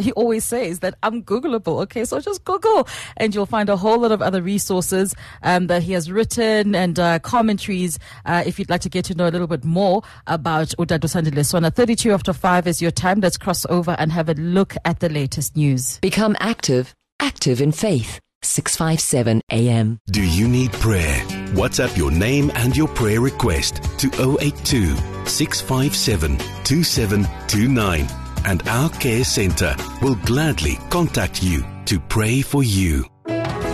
He 0.00 0.12
always 0.12 0.44
says 0.44 0.78
that 0.78 0.94
I'm 1.02 1.22
Googleable. 1.22 1.82
Okay. 1.82 2.06
So 2.06 2.18
just 2.18 2.44
Google 2.44 2.88
and 3.18 3.34
you'll 3.34 3.44
find 3.44 3.68
a 3.68 3.76
whole 3.76 3.98
lot 3.98 4.10
of 4.10 4.22
other 4.22 4.40
resources 4.40 5.14
um, 5.42 5.66
that 5.68 5.82
he 5.82 5.92
has 5.92 6.10
written 6.10 6.74
and 6.74 6.98
uh, 6.98 7.18
commentaries 7.20 7.98
uh, 8.24 8.42
if 8.46 8.58
you'd 8.58 8.70
like 8.70 8.80
to 8.82 8.88
get 8.88 9.04
to 9.06 9.14
know 9.14 9.28
a 9.28 9.32
little 9.32 9.46
bit 9.46 9.64
more 9.64 10.02
about 10.26 10.68
Udadu 10.78 11.08
Sandile 11.08 11.44
Swana. 11.44 11.74
32 11.74 12.12
after 12.12 12.32
5 12.32 12.66
is 12.66 12.82
your 12.82 12.90
time. 12.90 13.20
Let's 13.20 13.38
cross 13.38 13.66
over 13.66 13.96
and 13.98 14.12
have 14.12 14.28
a 14.28 14.34
look 14.34 14.76
at 14.84 15.00
the 15.00 15.08
latest 15.08 15.56
news. 15.56 15.98
Become 15.98 16.36
active, 16.40 16.94
active 17.20 17.60
in 17.60 17.72
faith. 17.72 18.20
657 18.42 19.40
AM. 19.50 19.98
Do 20.10 20.22
you 20.22 20.46
need 20.46 20.72
prayer? 20.72 21.16
WhatsApp 21.54 21.96
your 21.96 22.10
name 22.10 22.50
and 22.54 22.76
your 22.76 22.88
prayer 22.88 23.20
request 23.20 23.82
to 23.98 24.08
082 24.40 24.94
657 25.26 26.36
2729 26.64 28.06
and 28.44 28.68
our 28.68 28.90
care 28.90 29.24
center 29.24 29.74
will 30.02 30.16
gladly 30.16 30.78
contact 30.90 31.42
you 31.42 31.64
to 31.86 31.98
pray 31.98 32.42
for 32.42 32.62
you. 32.62 33.04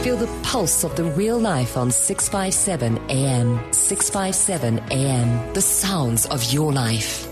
Feel 0.02 0.16
the 0.16 0.40
pulse 0.42 0.82
of 0.82 0.96
the 0.96 1.04
real 1.04 1.38
life 1.38 1.76
on 1.76 1.90
657 1.90 2.96
AM. 3.10 3.60
657 3.70 4.78
AM. 4.90 5.52
The 5.52 5.60
sounds 5.60 6.24
of 6.24 6.42
your 6.50 6.72
life. 6.72 7.28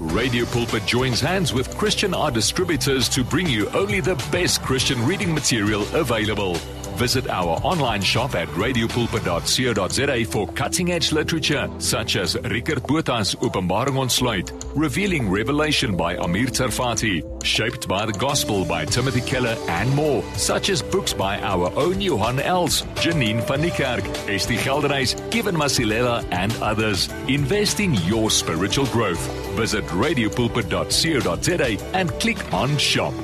Radio 0.00 0.46
Pulpit 0.46 0.84
joins 0.84 1.20
hands 1.20 1.54
with 1.54 1.76
Christian 1.78 2.12
art 2.12 2.34
distributors 2.34 3.08
to 3.10 3.22
bring 3.22 3.46
you 3.46 3.68
only 3.70 4.00
the 4.00 4.16
best 4.32 4.62
Christian 4.62 5.06
reading 5.06 5.32
material 5.32 5.82
available. 5.94 6.56
Visit 6.96 7.28
our 7.28 7.60
online 7.64 8.02
shop 8.02 8.34
at 8.34 8.48
radiopulpit.co.za 8.48 10.24
for 10.30 10.46
cutting 10.52 10.92
edge 10.92 11.12
literature 11.12 11.68
such 11.78 12.16
as 12.16 12.36
Richard 12.36 12.82
Bota's 12.84 13.34
Openbaring 13.36 13.96
Ontsluit, 13.96 14.52
Revealing 14.76 15.28
Revelation 15.28 15.96
by 15.96 16.14
Amir 16.16 16.46
Tsarfati, 16.46 17.44
Shaped 17.44 17.88
by 17.88 18.06
the 18.06 18.12
Gospel 18.12 18.64
by 18.64 18.84
Timothy 18.84 19.20
Keller, 19.22 19.56
and 19.68 19.92
more, 19.94 20.22
such 20.36 20.70
as 20.70 20.82
books 20.82 21.12
by 21.12 21.40
our 21.40 21.72
own 21.76 22.00
Johan 22.00 22.38
Els, 22.40 22.82
Janine 23.02 23.42
van 23.46 23.60
die 23.60 23.70
Kerk, 23.70 24.04
Estie 24.28 24.56
Geldenhuys, 24.58 25.14
Kevin 25.32 25.56
Masilela, 25.56 26.24
and 26.30 26.52
others. 26.62 27.08
Invest 27.28 27.80
in 27.80 27.94
your 28.06 28.30
spiritual 28.30 28.86
growth. 28.86 29.26
Visit 29.56 29.84
radiopulpit.co.za 29.86 31.78
and 31.94 32.10
click 32.20 32.52
on 32.52 32.76
shop. 32.78 33.14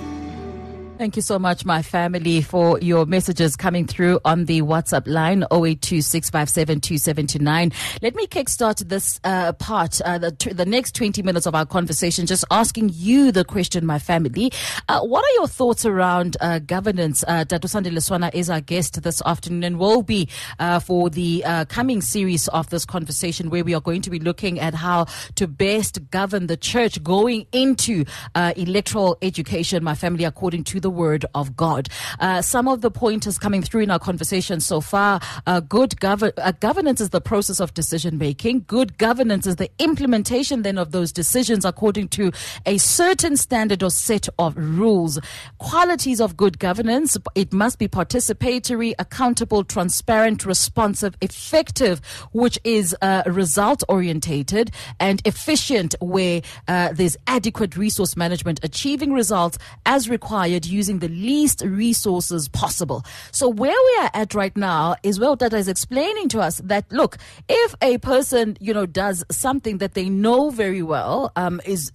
Thank 1.00 1.16
you 1.16 1.22
so 1.22 1.38
much, 1.38 1.64
my 1.64 1.80
family, 1.80 2.42
for 2.42 2.78
your 2.80 3.06
messages 3.06 3.56
coming 3.56 3.86
through 3.86 4.20
on 4.22 4.44
the 4.44 4.60
WhatsApp 4.60 5.06
line 5.06 5.46
0826572729. 5.50 7.72
Let 8.02 8.14
me 8.14 8.26
kickstart 8.26 8.86
this 8.86 9.18
uh, 9.24 9.54
part, 9.54 10.02
uh, 10.02 10.18
the, 10.18 10.32
t- 10.32 10.52
the 10.52 10.66
next 10.66 10.94
20 10.94 11.22
minutes 11.22 11.46
of 11.46 11.54
our 11.54 11.64
conversation, 11.64 12.26
just 12.26 12.44
asking 12.50 12.90
you 12.92 13.32
the 13.32 13.46
question, 13.46 13.86
my 13.86 13.98
family. 13.98 14.52
Uh, 14.90 15.00
what 15.00 15.24
are 15.24 15.32
your 15.36 15.48
thoughts 15.48 15.86
around 15.86 16.36
uh, 16.42 16.58
governance? 16.58 17.24
Uh, 17.26 17.46
Datu 17.46 17.60
Sandile 17.60 17.96
Swana 17.96 18.30
is 18.34 18.50
our 18.50 18.60
guest 18.60 19.02
this 19.02 19.22
afternoon 19.24 19.64
and 19.64 19.78
will 19.78 20.02
be 20.02 20.28
uh, 20.58 20.80
for 20.80 21.08
the 21.08 21.42
uh, 21.46 21.64
coming 21.64 22.02
series 22.02 22.46
of 22.48 22.68
this 22.68 22.84
conversation 22.84 23.48
where 23.48 23.64
we 23.64 23.74
are 23.74 23.80
going 23.80 24.02
to 24.02 24.10
be 24.10 24.18
looking 24.18 24.60
at 24.60 24.74
how 24.74 25.06
to 25.36 25.48
best 25.48 26.10
govern 26.10 26.46
the 26.46 26.58
church 26.58 27.02
going 27.02 27.46
into 27.52 28.04
electoral 28.36 29.16
education, 29.22 29.82
my 29.82 29.94
family, 29.94 30.24
according 30.24 30.62
to 30.62 30.78
the 30.78 30.89
word 30.90 31.24
of 31.34 31.56
God. 31.56 31.88
Uh, 32.18 32.42
some 32.42 32.68
of 32.68 32.80
the 32.80 32.90
pointers 32.90 33.38
coming 33.38 33.62
through 33.62 33.82
in 33.82 33.90
our 33.90 33.98
conversation 33.98 34.60
so 34.60 34.80
far 34.80 35.20
uh, 35.46 35.60
good 35.60 35.90
gov- 35.92 36.32
uh, 36.36 36.52
governance 36.60 37.00
is 37.00 37.10
the 37.10 37.20
process 37.20 37.60
of 37.60 37.72
decision 37.74 38.18
making, 38.18 38.64
good 38.66 38.98
governance 38.98 39.46
is 39.46 39.56
the 39.56 39.70
implementation 39.78 40.62
then 40.62 40.78
of 40.78 40.92
those 40.92 41.12
decisions 41.12 41.64
according 41.64 42.08
to 42.08 42.32
a 42.66 42.78
certain 42.78 43.36
standard 43.36 43.82
or 43.82 43.90
set 43.90 44.28
of 44.38 44.56
rules. 44.56 45.18
Qualities 45.58 46.20
of 46.20 46.36
good 46.36 46.58
governance 46.58 47.16
it 47.34 47.52
must 47.52 47.78
be 47.78 47.88
participatory, 47.88 48.94
accountable, 48.98 49.64
transparent, 49.64 50.44
responsive, 50.44 51.16
effective, 51.20 52.00
which 52.32 52.58
is 52.64 52.96
uh, 53.02 53.22
result 53.26 53.82
orientated, 53.88 54.70
and 54.98 55.22
efficient, 55.24 55.94
where 56.00 56.42
uh, 56.68 56.92
there's 56.92 57.16
adequate 57.26 57.76
resource 57.76 58.16
management, 58.16 58.60
achieving 58.62 59.12
results 59.12 59.58
as 59.86 60.08
required 60.08 60.66
using 60.80 60.98
the 61.00 61.12
least 61.30 61.58
resources 61.62 62.48
possible. 62.48 63.04
So 63.32 63.48
where 63.62 63.80
we 63.88 63.94
are 64.02 64.10
at 64.22 64.34
right 64.34 64.56
now 64.56 64.96
is 65.02 65.20
well 65.20 65.36
Data 65.36 65.58
is 65.64 65.68
explaining 65.68 66.28
to 66.30 66.38
us 66.40 66.54
that 66.72 66.84
look, 66.90 67.18
if 67.48 67.74
a 67.82 67.98
person, 67.98 68.56
you 68.60 68.72
know, 68.72 68.86
does 68.86 69.18
something 69.30 69.78
that 69.82 69.92
they 69.94 70.08
know 70.08 70.50
very 70.50 70.82
well, 70.82 71.32
um, 71.36 71.60
is 71.64 71.92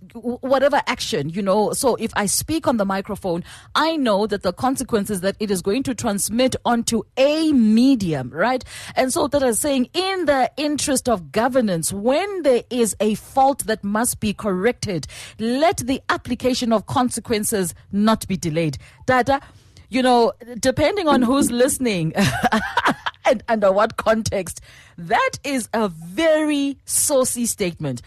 whatever 0.53 0.79
action, 0.87 1.29
you 1.29 1.41
know, 1.41 1.73
so 1.73 1.95
if 1.95 2.11
I 2.15 2.25
speak 2.27 2.67
on 2.67 2.77
the 2.77 2.85
microphone, 2.85 3.43
I 3.73 3.97
know 3.97 4.27
that 4.27 4.43
the 4.43 4.53
consequences 4.53 5.21
that 5.21 5.35
it 5.39 5.49
is 5.49 5.61
going 5.61 5.83
to 5.83 5.95
transmit 5.95 6.55
onto 6.63 7.03
a 7.17 7.51
medium, 7.53 8.29
right? 8.29 8.63
And 8.95 9.11
so 9.11 9.27
Tata 9.27 9.47
is 9.47 9.59
saying 9.59 9.89
in 9.93 10.25
the 10.25 10.51
interest 10.57 11.09
of 11.09 11.31
governance, 11.31 11.91
when 11.91 12.43
there 12.43 12.63
is 12.69 12.95
a 12.99 13.15
fault 13.15 13.65
that 13.65 13.83
must 13.83 14.19
be 14.19 14.33
corrected, 14.33 15.07
let 15.39 15.77
the 15.77 16.01
application 16.09 16.71
of 16.71 16.85
consequences 16.85 17.73
not 17.91 18.27
be 18.27 18.37
delayed. 18.37 18.74
Dada, 19.05 19.41
you 19.89 20.01
know, 20.01 20.33
depending 20.59 21.07
on 21.07 21.21
who's 21.21 21.51
listening 21.51 22.13
and 23.25 23.43
under 23.47 23.71
what 23.71 23.97
context, 23.97 24.61
that 24.97 25.31
is 25.43 25.69
a 25.73 25.89
very 25.89 26.77
saucy 26.85 27.45
statement. 27.45 28.01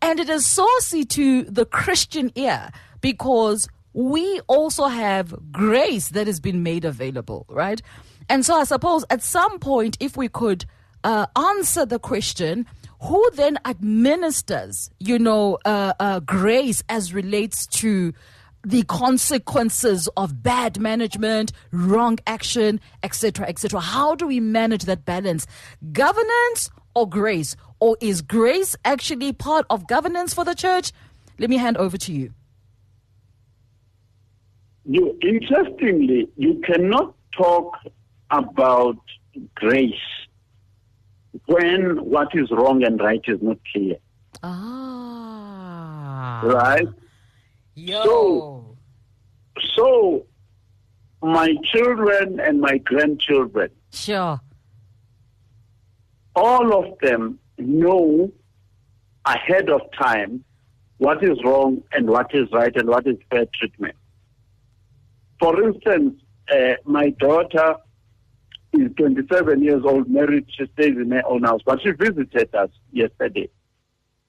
And 0.00 0.18
it 0.18 0.28
is 0.28 0.46
saucy 0.46 1.04
to 1.04 1.44
the 1.44 1.64
Christian 1.64 2.32
ear 2.34 2.70
because 3.00 3.68
we 3.92 4.40
also 4.46 4.86
have 4.86 5.34
grace 5.52 6.08
that 6.08 6.26
has 6.26 6.40
been 6.40 6.62
made 6.62 6.84
available, 6.84 7.46
right? 7.48 7.80
And 8.28 8.44
so 8.44 8.54
I 8.54 8.64
suppose 8.64 9.04
at 9.10 9.22
some 9.22 9.58
point, 9.58 9.96
if 10.00 10.16
we 10.16 10.28
could 10.28 10.64
uh, 11.04 11.26
answer 11.36 11.84
the 11.84 11.98
question, 11.98 12.66
who 13.00 13.30
then 13.34 13.58
administers, 13.64 14.90
you 14.98 15.18
know, 15.18 15.58
uh, 15.64 15.92
uh, 15.98 16.20
grace 16.20 16.82
as 16.88 17.12
relates 17.12 17.66
to 17.66 18.12
the 18.64 18.82
consequences 18.84 20.08
of 20.16 20.42
bad 20.42 20.78
management, 20.78 21.52
wrong 21.72 22.18
action, 22.26 22.80
etc., 23.02 23.46
etc. 23.46 23.80
How 23.80 24.14
do 24.14 24.26
we 24.26 24.40
manage 24.40 24.84
that 24.84 25.04
balance? 25.04 25.46
Governance 25.92 26.70
or 26.94 27.08
grace? 27.08 27.56
Or 27.80 27.96
is 28.00 28.22
grace 28.22 28.76
actually 28.84 29.32
part 29.32 29.66
of 29.68 29.88
governance 29.88 30.34
for 30.34 30.44
the 30.44 30.54
church? 30.54 30.92
Let 31.38 31.50
me 31.50 31.56
hand 31.56 31.76
over 31.76 31.98
to 31.98 32.12
you. 32.12 32.32
You 34.84 35.18
interestingly, 35.22 36.28
you 36.36 36.60
cannot 36.64 37.14
talk 37.36 37.76
about 38.30 38.98
grace 39.54 39.92
when 41.46 42.04
what 42.04 42.28
is 42.34 42.50
wrong 42.50 42.84
and 42.84 43.00
right 43.00 43.22
is 43.26 43.40
not 43.40 43.58
clear. 43.72 43.96
Ah. 44.42 46.42
Right? 46.44 46.88
Yo. 47.74 48.02
So- 48.04 48.76
So 49.76 50.26
my 51.22 51.54
children 51.72 52.40
and 52.40 52.60
my 52.60 52.78
grandchildren, 52.78 53.70
sure. 53.92 54.40
all 56.34 56.72
of 56.84 56.98
them 57.00 57.38
know 57.58 58.32
ahead 59.24 59.68
of 59.70 59.82
time 59.96 60.42
what 60.98 61.22
is 61.22 61.38
wrong 61.44 61.82
and 61.92 62.08
what 62.08 62.34
is 62.34 62.48
right 62.52 62.74
and 62.76 62.88
what 62.88 63.06
is 63.06 63.16
fair 63.30 63.46
treatment. 63.54 63.94
For 65.38 65.62
instance, 65.62 66.20
uh, 66.52 66.74
my 66.84 67.10
daughter 67.10 67.76
is 68.72 68.90
27 68.96 69.62
years 69.62 69.82
old, 69.84 70.08
married, 70.08 70.46
she 70.56 70.64
stays 70.72 70.96
in 70.96 71.10
her 71.10 71.26
own 71.26 71.42
house, 71.44 71.60
but 71.64 71.80
she 71.82 71.90
visited 71.92 72.54
us 72.54 72.70
yesterday. 72.90 73.48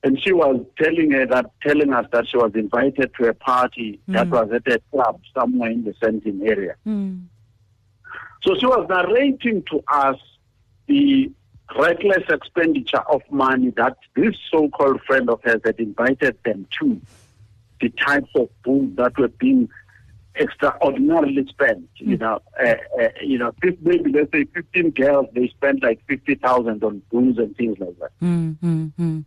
And 0.04 0.22
she 0.22 0.34
was 0.34 0.60
telling 0.78 1.12
her 1.12 1.26
that, 1.28 1.52
telling 1.62 1.94
us 1.94 2.06
that 2.12 2.28
she 2.28 2.36
was 2.38 2.52
invited 2.56 3.12
to 3.18 3.30
a 3.30 3.34
party 3.34 4.02
that 4.08 4.28
was 4.30 4.50
at 4.52 4.68
a 4.68 4.80
club 4.92 5.22
somewhere 5.34 5.72
in 5.72 5.86
the 5.86 5.92
Sandton 5.94 6.46
area. 6.46 6.76
Mm. 6.86 7.26
So 8.42 8.56
she 8.60 8.66
was 8.66 8.86
narrating 8.90 9.64
to 9.72 9.82
us 9.88 10.18
the 10.88 11.32
reckless 11.80 12.24
expenditure 12.30 13.02
of 13.10 13.22
money 13.32 13.70
that 13.78 13.98
this 14.16 14.36
so-called 14.52 15.02
friend 15.04 15.30
of 15.30 15.42
hers 15.44 15.62
had 15.64 15.80
invited 15.80 16.38
them 16.44 16.68
to, 16.80 17.02
the 17.80 17.90
types 17.90 18.30
of 18.36 18.50
booze 18.64 18.94
that 18.98 19.18
were 19.18 19.30
being 19.30 19.70
extraordinarily 20.36 21.46
spent. 21.48 21.88
You 21.96 22.18
know, 22.18 22.42
uh, 22.62 22.76
uh, 23.00 23.08
you 23.22 23.38
know, 23.38 23.54
maybe 23.82 24.12
let's 24.12 24.32
say 24.34 24.44
15 24.54 24.92
girls, 24.92 25.28
they 25.34 25.48
spent 25.48 25.82
like 25.82 26.02
50,000 26.08 26.84
on 26.84 27.02
booze 27.10 27.38
and 27.38 27.56
things 27.56 27.78
like 27.80 27.98
that. 28.00 28.12
Mm, 28.22 28.58
mm, 28.60 28.92
mm. 29.00 29.24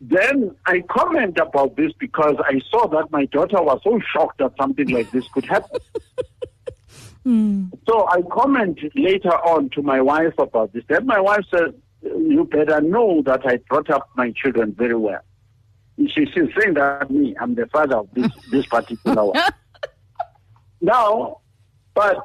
Then 0.00 0.54
I 0.66 0.82
comment 0.82 1.38
about 1.38 1.76
this 1.76 1.92
because 1.98 2.36
I 2.44 2.60
saw 2.70 2.86
that 2.88 3.10
my 3.10 3.24
daughter 3.26 3.60
was 3.60 3.80
so 3.82 4.00
shocked 4.12 4.38
that 4.38 4.52
something 4.56 4.88
like 4.88 5.10
this 5.10 5.26
could 5.28 5.44
happen. 5.44 5.80
Hmm. 7.24 7.66
So 7.86 8.08
I 8.08 8.22
comment 8.22 8.78
later 8.94 9.34
on 9.44 9.68
to 9.70 9.82
my 9.82 10.00
wife 10.00 10.32
about 10.38 10.72
this. 10.72 10.84
Then 10.88 11.04
my 11.04 11.20
wife 11.20 11.44
said, 11.50 11.74
"You 12.02 12.48
better 12.50 12.80
know 12.80 13.20
that 13.26 13.44
I 13.44 13.58
brought 13.68 13.90
up 13.90 14.08
my 14.16 14.32
children 14.32 14.72
very 14.72 14.94
well." 14.94 15.20
She, 15.98 16.24
she's 16.26 16.48
saying 16.58 16.74
that 16.74 17.10
me, 17.10 17.34
I'm 17.38 17.54
the 17.54 17.66
father 17.66 17.98
of 17.98 18.08
this 18.14 18.32
this 18.50 18.64
particular 18.66 19.26
one. 19.26 19.42
Now, 20.80 21.40
but 21.92 22.22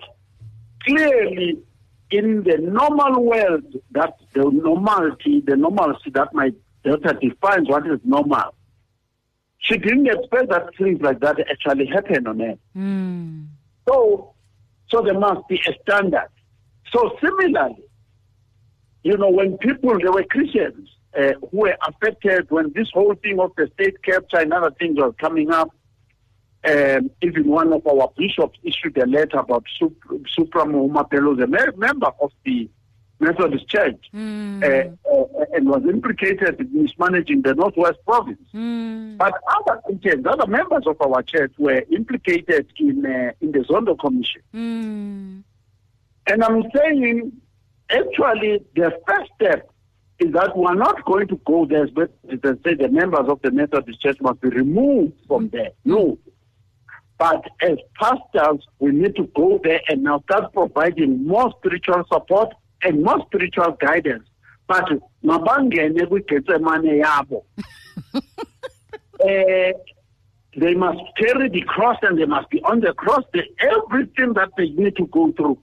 clearly, 0.86 1.60
in 2.12 2.44
the 2.44 2.60
normal 2.60 3.26
world, 3.26 3.76
that 3.92 4.16
the 4.34 4.44
normality, 4.44 5.44
the 5.46 5.58
normalcy 5.58 6.12
that 6.12 6.34
my 6.34 6.54
daughter 6.84 7.18
defines 7.20 7.70
what 7.70 7.88
is 7.88 8.00
normal, 8.04 8.54
she 9.60 9.78
didn't 9.78 10.08
expect 10.08 10.50
that 10.50 10.76
things 10.78 11.02
like 11.02 11.20
that 11.22 11.40
actually 11.50 11.86
happen 11.88 12.28
on 12.28 12.42
earth. 12.42 12.60
Mm. 12.76 13.48
So, 13.88 14.34
so 14.90 15.02
there 15.02 15.18
must 15.18 15.48
be 15.48 15.62
a 15.68 15.74
standard. 15.82 16.30
So 16.92 17.18
similarly, 17.22 17.84
you 19.04 19.18
know, 19.18 19.30
when 19.30 19.58
people, 19.58 19.98
there 20.00 20.12
were 20.12 20.24
Christians 20.24 20.90
uh, 21.18 21.34
who 21.52 21.62
were 21.62 21.78
affected 21.88 22.50
when 22.50 22.72
this 22.76 22.90
whole 22.94 23.16
thing 23.16 23.40
of 23.40 23.52
the 23.58 23.70
state 23.74 24.02
capture 24.04 24.38
and 24.38 24.54
other 24.54 24.72
things 24.72 24.98
was 24.98 25.14
coming 25.20 25.52
up. 25.52 25.70
Um, 26.66 27.12
even 27.22 27.48
one 27.48 27.74
of 27.74 27.86
our 27.86 28.10
bishops 28.16 28.58
issued 28.64 28.98
a 28.98 29.06
letter 29.06 29.40
about 29.40 29.66
Sup- 29.78 29.92
Supra 30.30 30.64
Mahumapelo, 30.64 31.44
a 31.44 31.48
me- 31.48 31.58
member 31.76 32.08
of 32.22 32.32
the 32.46 32.70
Methodist 33.20 33.68
Church, 33.70 34.00
Mm. 34.14 34.64
uh, 34.64 35.10
uh, 35.10 35.46
and 35.54 35.70
was 35.70 35.84
implicated 35.86 36.60
in 36.60 36.84
mismanaging 36.84 37.42
the 37.44 37.54
Northwest 37.54 38.00
Province. 38.06 38.42
Mm. 38.54 39.18
But 39.18 39.34
other 39.58 39.82
Christians, 39.86 40.26
other 40.26 40.48
members 40.48 40.84
of 40.88 40.98
our 41.02 41.22
church 41.24 41.54
were 41.58 41.84
implicated 41.92 42.68
in 42.78 43.06
uh, 43.06 43.32
in 43.42 43.52
the 43.52 43.60
Zondo 43.60 43.98
Commission. 43.98 44.42
Mm. 44.54 45.44
And 46.28 46.44
I'm 46.44 46.64
saying, 46.76 47.32
actually, 47.90 48.64
the 48.76 48.92
first 49.08 49.30
step 49.36 49.70
is 50.20 50.32
that 50.34 50.56
we're 50.56 50.76
not 50.76 51.04
going 51.06 51.28
to 51.28 51.40
go 51.46 51.66
there 51.66 51.88
but 51.88 52.12
and 52.30 52.42
say 52.64 52.74
the 52.76 52.90
members 52.90 53.28
of 53.28 53.42
the 53.42 53.52
Methodist 53.52 54.00
Church 54.02 54.20
must 54.22 54.42
be 54.42 54.50
removed 54.50 55.14
from 55.28 55.50
there. 55.50 55.72
No. 55.86 56.18
But 57.18 57.46
as 57.62 57.78
pastors, 58.00 58.66
we 58.80 58.92
need 58.92 59.16
to 59.16 59.24
go 59.36 59.60
there 59.64 59.82
and 59.88 60.04
now 60.04 60.22
start 60.22 60.52
providing 60.54 61.26
more 61.26 61.54
spiritual 61.60 62.04
support 62.12 62.50
and 62.84 63.04
more 63.04 63.22
spiritual 63.26 63.72
guidance. 63.80 64.28
But 64.68 64.90
mabangene 65.24 66.06
kwigetsemane 66.08 67.02
yabo. 67.04 67.44
Eh, 69.24 69.72
they 70.58 70.74
must 70.74 71.00
carry 71.18 71.48
the 71.48 71.62
cross 71.62 71.98
and 72.02 72.18
they 72.18 72.26
must 72.26 72.50
be 72.50 72.62
on 72.64 72.82
the 72.82 72.94
cross, 72.94 73.24
the, 73.32 73.44
everything 73.60 74.34
that 74.34 74.50
they 74.58 74.70
need 74.70 74.98
to 74.98 75.08
go 75.08 75.32
through. 75.32 75.58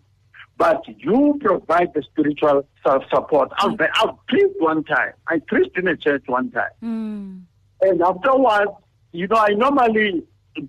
But 0.57 0.83
you 0.87 1.39
provide 1.41 1.93
the 1.93 2.03
spiritual 2.03 2.67
self 2.83 3.03
support. 3.13 3.51
I 3.59 3.75
I 3.95 4.13
preached 4.29 4.55
one 4.61 4.85
time. 4.85 5.13
I 5.27 5.41
preached 5.41 5.77
in 5.77 5.89
a 5.89 5.97
church 5.97 6.25
one 6.27 6.51
time. 6.51 6.71
Mm. 6.83 7.43
And 7.83 8.03
afterwards, 8.03 8.73
you 9.13 9.27
know, 9.27 9.37
I 9.37 9.49
normally 9.49 10.23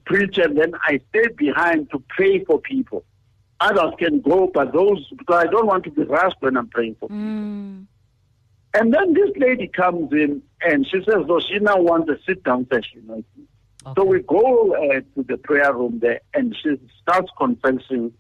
preach 0.06 0.38
and 0.38 0.58
then 0.58 0.74
I 0.88 1.00
stay 1.10 1.28
behind 1.36 1.92
to 1.92 2.04
pray 2.10 2.44
for 2.46 2.60
people. 2.60 3.04
Others 3.62 3.94
can 4.00 4.22
go, 4.22 4.50
but 4.54 4.74
those, 4.74 5.08
because 5.16 5.46
I 5.46 5.50
don't 5.50 5.68
want 5.68 5.84
to 5.86 5.92
be 5.92 6.04
rushed 6.04 6.38
when 6.40 6.58
I'm 6.58 6.68
praying 6.68 6.96
for 7.00 7.08
people. 7.08 7.24
Mm. 7.24 7.86
And 8.74 8.94
then 8.94 9.14
this 9.14 9.30
lady 9.38 9.68
comes 9.68 10.12
in 10.12 10.42
and 10.62 10.86
she 10.88 10.98
says, 11.04 11.26
no, 11.28 11.40
she 11.40 11.60
now 11.60 11.80
wants 11.80 12.10
a 12.10 12.18
sit 12.26 12.44
down 12.44 12.68
session. 12.72 13.04
me. 13.08 13.24
So 13.96 14.04
we 14.04 14.22
go 14.22 14.76
uh, 14.76 15.02
to 15.16 15.24
the 15.24 15.38
prayer 15.38 15.74
room 15.74 16.00
there 16.02 16.22
and 16.34 16.56
she 16.56 16.80
starts 17.02 17.30
confessing 17.38 18.14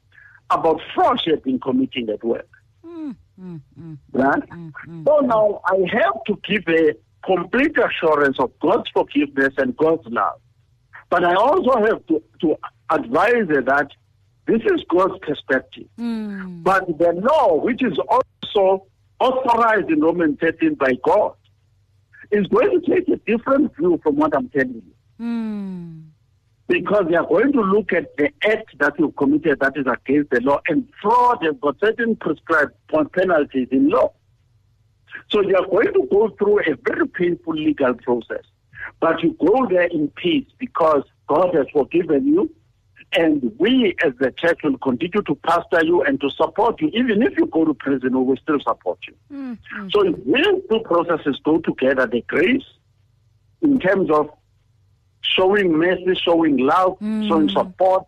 about 0.50 0.82
fraud 0.94 1.22
she 1.24 1.32
had 1.32 1.44
been 1.44 1.60
committing 1.60 2.10
at 2.10 2.24
work. 2.24 2.50
Mm. 2.86 3.16
Mm. 3.42 3.62
Mm. 3.80 3.98
Right? 4.12 4.50
Mm. 4.50 4.72
Mm. 4.88 5.06
So 5.06 5.20
now 5.20 5.62
I 5.66 5.78
have 5.92 6.24
to 6.28 6.40
give 6.48 6.64
a 6.68 6.94
complete 7.26 7.78
assurance 7.78 8.38
of 8.40 8.52
God's 8.60 8.90
forgiveness 8.92 9.54
and 9.58 9.76
God's 9.78 10.06
love. 10.08 10.40
But 11.10 11.24
I 11.24 11.36
also 11.36 11.80
have 11.86 12.06
to, 12.08 12.24
to 12.42 12.58
advise 12.90 13.48
her 13.50 13.62
that 13.62 13.92
this 14.48 14.62
is 14.64 14.84
God's 14.90 15.18
perspective. 15.22 15.88
Mm. 16.00 16.64
But 16.64 16.98
the 16.98 17.14
law, 17.14 17.56
which 17.56 17.84
is 17.84 17.98
also 18.10 18.88
authorized 19.20 19.90
in 19.90 20.02
Romans 20.02 20.38
13 20.42 20.76
by 20.76 20.94
God, 21.04 21.34
is 22.32 22.48
going 22.48 22.82
to 22.82 22.96
take 22.96 23.08
a 23.10 23.18
different 23.18 23.76
view 23.76 24.00
from 24.04 24.16
what 24.16 24.36
I'm 24.36 24.50
telling 24.50 24.82
you. 24.86 25.26
Mm. 25.26 26.04
Because 26.68 27.06
they 27.10 27.16
are 27.16 27.28
going 27.28 27.52
to 27.52 27.62
look 27.62 27.92
at 27.94 28.16
the 28.18 28.30
act 28.44 28.78
that 28.80 28.98
you 28.98 29.12
committed 29.18 29.60
that 29.60 29.76
is 29.76 29.86
against 29.86 30.32
the 30.32 30.40
law, 30.42 30.62
and 30.68 30.88
fraud 31.02 31.40
has 31.44 31.56
got 31.62 31.80
certain 31.80 32.16
prescribed 32.16 32.74
penalties 33.14 33.68
in 33.72 33.90
law. 33.90 34.14
So 35.30 35.42
you 35.42 35.56
are 35.56 35.68
going 35.68 35.94
to 35.94 36.08
go 36.10 36.30
through 36.38 36.60
a 36.62 36.76
very 36.86 37.08
painful 37.08 37.54
legal 37.54 37.94
process. 37.94 38.44
But 39.00 39.22
you 39.22 39.36
go 39.40 39.68
there 39.68 39.88
in 39.88 40.08
peace 40.10 40.48
because 40.58 41.04
God 41.28 41.54
has 41.56 41.68
forgiven 41.74 42.28
you. 42.28 42.54
And 43.14 43.52
we 43.60 43.96
as 44.06 44.14
the 44.20 44.32
church 44.32 44.60
will 44.64 44.78
continue 44.78 45.22
to 45.24 45.36
pastor 45.36 45.84
you 45.84 46.02
and 46.04 46.20
to 46.22 46.30
support 46.30 46.80
you. 46.82 46.90
Even 46.94 47.22
if 47.22 47.38
you 47.38 47.46
go 47.48 47.66
to 47.66 47.74
prison, 47.74 48.18
we 48.18 48.24
will 48.24 48.38
still 48.38 48.60
support 48.62 49.00
you. 49.08 49.14
Mm. 49.32 49.58
Mm. 49.78 49.92
So 49.92 50.06
if 50.08 50.16
these 50.26 50.64
two 50.70 50.80
processes 50.86 51.38
go 51.44 51.58
together, 51.60 52.08
the 52.08 52.22
grace 52.22 52.64
in 53.62 53.80
terms 53.80 54.10
of 54.10 54.30
showing 55.22 55.78
mercy, 55.78 56.16
showing 56.16 56.58
love, 56.58 56.98
Mm. 57.00 57.28
showing 57.28 57.50
support, 57.50 58.06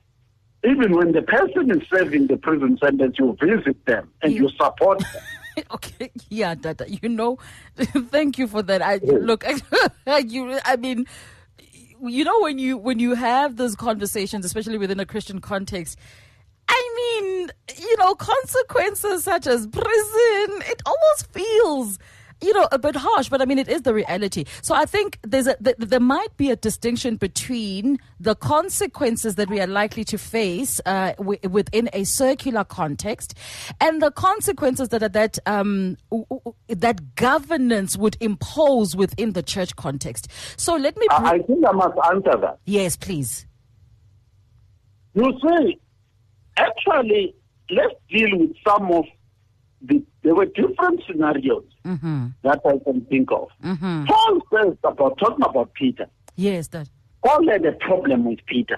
even 0.66 0.96
when 0.96 1.12
the 1.12 1.22
person 1.22 1.70
is 1.72 1.86
serving 1.90 2.28
the 2.28 2.38
prison 2.38 2.78
sentence, 2.82 3.18
you 3.20 3.36
visit 3.42 3.86
them 3.86 4.10
and 4.22 4.32
you 4.34 4.50
support 4.58 5.00
them. 5.00 5.64
okay, 5.72 6.10
yeah, 6.30 6.56
Dada. 6.56 6.86
You 6.90 7.10
know, 7.10 7.38
thank 7.76 8.38
you 8.38 8.48
for 8.48 8.62
that. 8.64 8.82
I 8.82 9.00
look, 9.04 9.44
you. 10.26 10.60
I 10.64 10.78
mean, 10.78 11.06
you 12.06 12.24
know, 12.24 12.40
when 12.42 12.60
you 12.60 12.78
when 12.78 13.00
you 13.00 13.16
have 13.16 13.56
those 13.56 13.76
conversations, 13.76 14.46
especially 14.46 14.78
within 14.78 15.00
a 15.00 15.06
Christian 15.06 15.40
context. 15.40 15.98
I 16.70 17.20
mean, 17.22 17.52
you 17.78 17.98
know, 17.98 18.16
consequences 18.16 19.24
such 19.24 19.48
as 19.48 19.68
prison, 19.68 20.62
it 20.66 20.82
almost 20.86 21.32
feels, 21.32 22.00
you 22.44 22.54
know, 22.54 22.68
a 22.72 22.78
bit 22.80 22.96
harsh, 22.96 23.30
but 23.30 23.42
I 23.42 23.46
mean, 23.46 23.58
it 23.58 23.70
is 23.70 23.84
the 23.84 23.94
reality. 23.94 24.46
So 24.62 24.76
I 24.76 24.86
think 24.86 25.18
there's 25.24 25.48
a, 25.48 25.56
th- 25.64 25.78
there 25.80 26.00
might 26.00 26.36
be 26.38 26.52
a 26.52 26.56
distinction 26.56 27.16
between 27.16 27.98
the 28.20 28.36
consequences 28.36 29.36
that 29.36 29.50
we 29.50 29.60
are 29.62 29.68
likely 29.68 30.04
to 30.06 30.18
face 30.18 30.82
uh, 30.86 31.14
w- 31.14 31.40
within 31.50 31.90
a 31.94 32.04
circular 32.04 32.64
context 32.64 33.36
and 33.80 34.02
the 34.02 34.12
consequences 34.12 34.90
that 34.90 35.02
are 35.04 35.10
that 35.10 35.40
um, 35.46 35.98
w- 36.12 36.26
w- 36.30 36.56
that 36.68 37.16
governance 37.16 37.98
would 37.98 38.18
impose 38.20 38.96
within 38.96 39.34
the 39.34 39.44
church 39.44 39.76
context. 39.76 40.28
So 40.58 40.76
let 40.76 40.98
me. 40.98 41.08
I, 41.12 41.32
I 41.32 41.38
think 41.40 41.66
I 41.68 41.72
must 41.72 41.98
answer 42.12 42.38
that. 42.42 42.60
yes, 42.66 42.96
please. 42.98 43.46
You 45.16 45.32
see, 45.42 45.80
actually, 46.58 47.36
let's 47.70 47.94
deal 48.10 48.30
with 48.40 48.52
some 48.68 48.92
of 48.92 49.06
the. 49.84 50.04
There 50.24 50.36
were 50.36 50.46
different 50.46 51.02
scenarios 51.06 51.66
mm-hmm. 51.86 52.28
that 52.44 52.62
I 52.66 52.78
can 52.84 53.02
think 53.06 53.32
of. 53.32 53.50
Mm-hmm. 53.64 54.06
Paul 54.06 54.42
says 54.54 54.78
about 54.84 55.18
talking 55.18 55.46
about 55.46 55.74
Peter. 55.74 56.08
Yes, 56.36 56.70
that. 56.70 56.90
Paul 57.26 57.48
had 57.50 57.66
a 57.66 57.74
problem 57.74 58.26
with 58.26 58.40
Peter, 58.46 58.78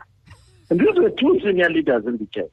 and 0.70 0.80
these 0.80 0.96
were 0.96 1.12
two 1.12 1.40
senior 1.44 1.70
leaders 1.70 2.06
in 2.06 2.18
the 2.18 2.26
church. 2.28 2.52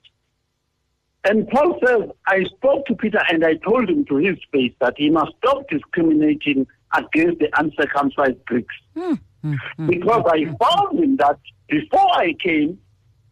And 1.25 1.47
Paul 1.49 1.79
says, 1.87 2.11
I 2.27 2.45
spoke 2.45 2.87
to 2.87 2.97
Peter 2.97 3.21
and 3.31 3.45
I 3.45 3.55
told 3.55 3.89
him 3.89 4.05
to 4.07 4.17
his 4.17 4.39
face 4.51 4.73
that 4.81 4.95
he 4.97 5.09
must 5.09 5.33
stop 5.39 5.69
discriminating 5.69 6.67
against 6.97 7.39
the 7.39 7.49
uncircumcised 7.57 8.45
Greeks. 8.47 8.75
Hmm. 8.95 9.15
Hmm. 9.43 9.55
Hmm. 9.77 9.89
because 9.89 10.25
I 10.27 10.45
found 10.45 11.01
him 11.01 11.17
that 11.17 11.39
before 11.69 12.17
I 12.17 12.33
came, 12.35 12.79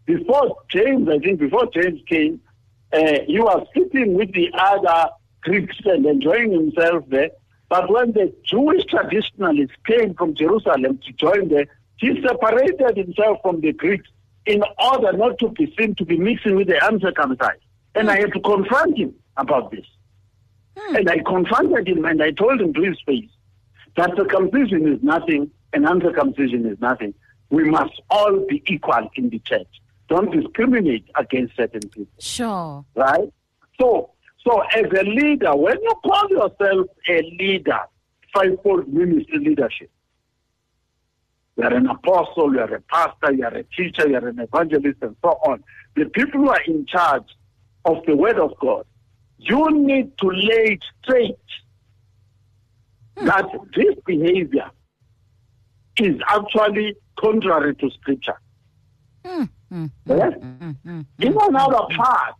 before 0.06 0.56
James, 0.68 1.08
I 1.08 1.18
think 1.18 1.38
before 1.38 1.68
James 1.72 2.00
came, 2.08 2.40
uh, 2.92 3.20
he 3.26 3.38
was 3.38 3.66
sitting 3.74 4.14
with 4.14 4.32
the 4.32 4.50
other 4.54 5.10
Greeks 5.42 5.76
and 5.84 6.06
enjoying 6.06 6.52
himself 6.52 7.04
there. 7.08 7.30
But 7.68 7.90
when 7.90 8.12
the 8.12 8.34
Jewish 8.44 8.84
traditionalists 8.86 9.76
came 9.86 10.14
from 10.14 10.34
Jerusalem 10.34 10.98
to 11.06 11.12
join 11.12 11.48
there, 11.48 11.66
he 11.96 12.20
separated 12.20 12.96
himself 12.96 13.38
from 13.42 13.60
the 13.60 13.72
Greeks 13.72 14.08
in 14.46 14.62
order 14.78 15.12
not 15.12 15.38
to 15.38 15.50
be 15.50 15.72
seen 15.78 15.94
to 15.96 16.04
be 16.04 16.16
mixing 16.16 16.56
with 16.56 16.66
the 16.66 16.84
uncircumcised. 16.86 17.62
And 17.94 18.10
I 18.10 18.18
had 18.18 18.32
to 18.32 18.40
confront 18.40 18.98
him 18.98 19.14
about 19.36 19.70
this. 19.70 19.86
And 20.76 21.08
I 21.08 21.18
confronted 21.18 21.88
him 21.88 22.04
and 22.04 22.22
I 22.22 22.30
told 22.32 22.60
him 22.60 22.72
to 22.74 22.82
his 22.82 22.98
face 23.06 23.30
that 23.96 24.16
circumcision 24.16 24.92
is 24.92 25.02
nothing 25.02 25.50
and 25.72 25.86
uncircumcision 25.86 26.66
is 26.66 26.80
nothing. 26.80 27.14
We 27.50 27.64
must 27.64 28.00
all 28.10 28.46
be 28.48 28.62
equal 28.66 29.10
in 29.14 29.30
the 29.30 29.38
church. 29.40 29.68
Don't 30.10 30.32
discriminate 30.32 31.06
against 31.14 31.56
certain 31.56 31.88
people, 31.88 32.12
Sure. 32.18 32.84
right? 32.96 33.32
So, 33.80 34.10
so 34.44 34.60
as 34.74 34.86
a 34.98 35.04
leader, 35.04 35.54
when 35.54 35.80
you 35.80 35.94
call 36.04 36.28
yourself 36.28 36.88
a 37.08 37.22
leader, 37.38 37.78
fivefold 38.34 38.92
ministry 38.92 39.38
leadership, 39.38 39.88
you 41.56 41.62
are 41.62 41.74
an 41.74 41.86
apostle, 41.86 42.52
you 42.52 42.58
are 42.58 42.74
a 42.74 42.80
pastor, 42.80 43.32
you 43.32 43.44
are 43.44 43.54
a 43.54 43.62
teacher, 43.62 44.08
you 44.08 44.16
are 44.16 44.28
an 44.28 44.40
evangelist, 44.40 44.98
and 45.00 45.14
so 45.22 45.28
on. 45.46 45.62
The 45.94 46.06
people 46.06 46.40
who 46.40 46.48
are 46.48 46.62
in 46.66 46.86
charge 46.86 47.28
of 47.84 47.98
the 48.06 48.16
word 48.16 48.40
of 48.40 48.52
God, 48.60 48.86
you 49.38 49.70
need 49.70 50.18
to 50.18 50.26
lay 50.28 50.72
it 50.72 50.84
straight 51.04 51.36
hmm. 53.16 53.26
that 53.26 53.46
this 53.76 53.94
behavior 54.04 54.70
is 55.98 56.16
actually 56.28 56.96
contrary 57.16 57.76
to 57.76 57.90
scripture. 57.90 58.40
Hmm. 59.24 59.44
Yes? 59.70 60.32
In 60.84 61.06
another 61.20 61.86
part, 61.96 62.34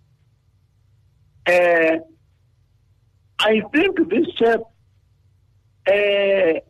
uh, 1.47 1.97
I 3.39 3.63
think 3.73 4.09
this 4.11 4.27
chap, 4.37 4.61
uh, 5.89 6.61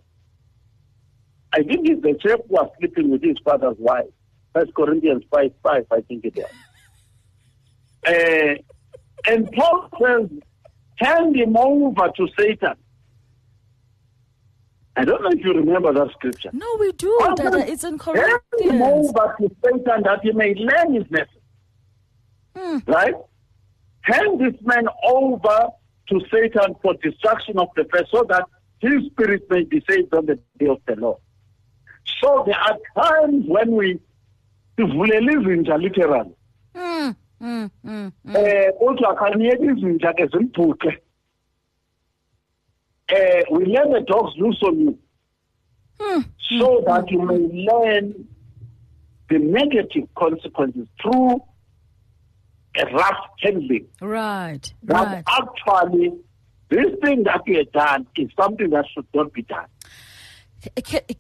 I 1.53 1.63
think 1.65 1.89
it's 1.89 2.03
the 2.03 2.17
chap 2.21 2.41
who 2.49 2.55
was 2.55 2.71
sleeping 2.79 3.11
with 3.11 3.23
his 3.23 3.37
father's 3.45 3.77
wife. 3.79 4.07
First 4.55 4.75
Corinthians 4.75 5.25
5 5.33 5.53
5, 5.63 5.87
I 5.91 6.01
think 6.03 6.25
it 6.25 6.37
was. 6.37 6.51
Uh, 8.07 8.55
and 9.31 9.51
Paul 9.53 9.89
says, 10.01 10.31
hand 10.97 11.37
him 11.37 11.57
over 11.57 12.11
to 12.17 12.29
Satan. 12.39 12.75
I 14.97 15.05
don't 15.05 15.23
know 15.23 15.31
if 15.31 15.45
you 15.45 15.53
remember 15.55 15.93
that 15.93 16.11
scripture. 16.13 16.51
No, 16.53 16.67
we 16.79 16.93
do. 16.93 17.17
Dada. 17.37 17.71
It's 17.71 17.85
in 17.85 17.99
Hand 17.99 18.19
him 18.19 18.81
Corinthians. 18.81 19.09
over 19.11 19.37
to 19.41 19.57
Satan 19.65 20.03
that 20.03 20.21
he 20.23 20.33
may 20.33 20.55
learn 20.55 20.95
his 20.95 21.05
lesson. 21.11 22.83
Right? 22.87 23.15
Hand 24.03 24.41
this 24.41 24.61
man 24.63 24.87
over 25.05 25.69
to 26.09 26.21
Satan 26.31 26.75
for 26.83 26.95
destruction 27.03 27.59
of 27.59 27.69
the 27.77 27.85
flesh 27.85 28.07
so 28.11 28.25
that 28.29 28.45
his 28.81 29.07
spirit 29.11 29.49
may 29.51 29.63
be 29.65 29.83
saved 29.89 30.13
on 30.15 30.27
the 30.27 30.39
day 30.59 30.67
of 30.67 30.79
the 30.87 30.97
Lord. 30.97 31.19
So 32.21 32.45
there 32.47 32.57
are 32.59 32.77
times 33.05 33.45
when 33.47 33.73
we 33.73 34.01
sivulele 34.77 35.33
izinja 35.33 35.77
literally 35.81 36.35
Mm, 36.75 37.15
mm, 37.41 37.71
mm. 37.85 38.13
eh 38.37 38.73
kodwa 38.79 39.15
khaniyeke 39.17 39.65
izinja 39.65 40.13
ke 40.13 40.27
zimbhuqe 40.27 40.99
eh 43.11 43.43
we 43.51 43.67
let 43.67 43.91
the 43.91 44.01
dogs 44.07 44.33
loose 44.37 44.61
on 44.63 44.79
you 44.81 44.99
so 46.49 46.83
that 46.87 47.11
you 47.11 47.23
may 47.23 47.67
learn 47.71 48.27
the 49.29 49.39
negative 49.39 50.09
consequences 50.17 50.89
through 51.01 51.43
a 52.77 52.85
rough 52.93 53.27
handling. 53.41 53.87
Right, 54.01 54.73
that 54.85 55.07
right. 55.07 55.25
actually 55.29 56.13
this 56.69 56.87
thing 57.03 57.25
that 57.25 57.43
we 57.47 57.57
have 57.57 57.73
done 57.73 58.07
is 58.17 58.31
something 58.41 58.71
that 58.71 58.87
should 58.95 59.07
not 59.15 59.33
be 59.33 59.43
done 59.43 59.67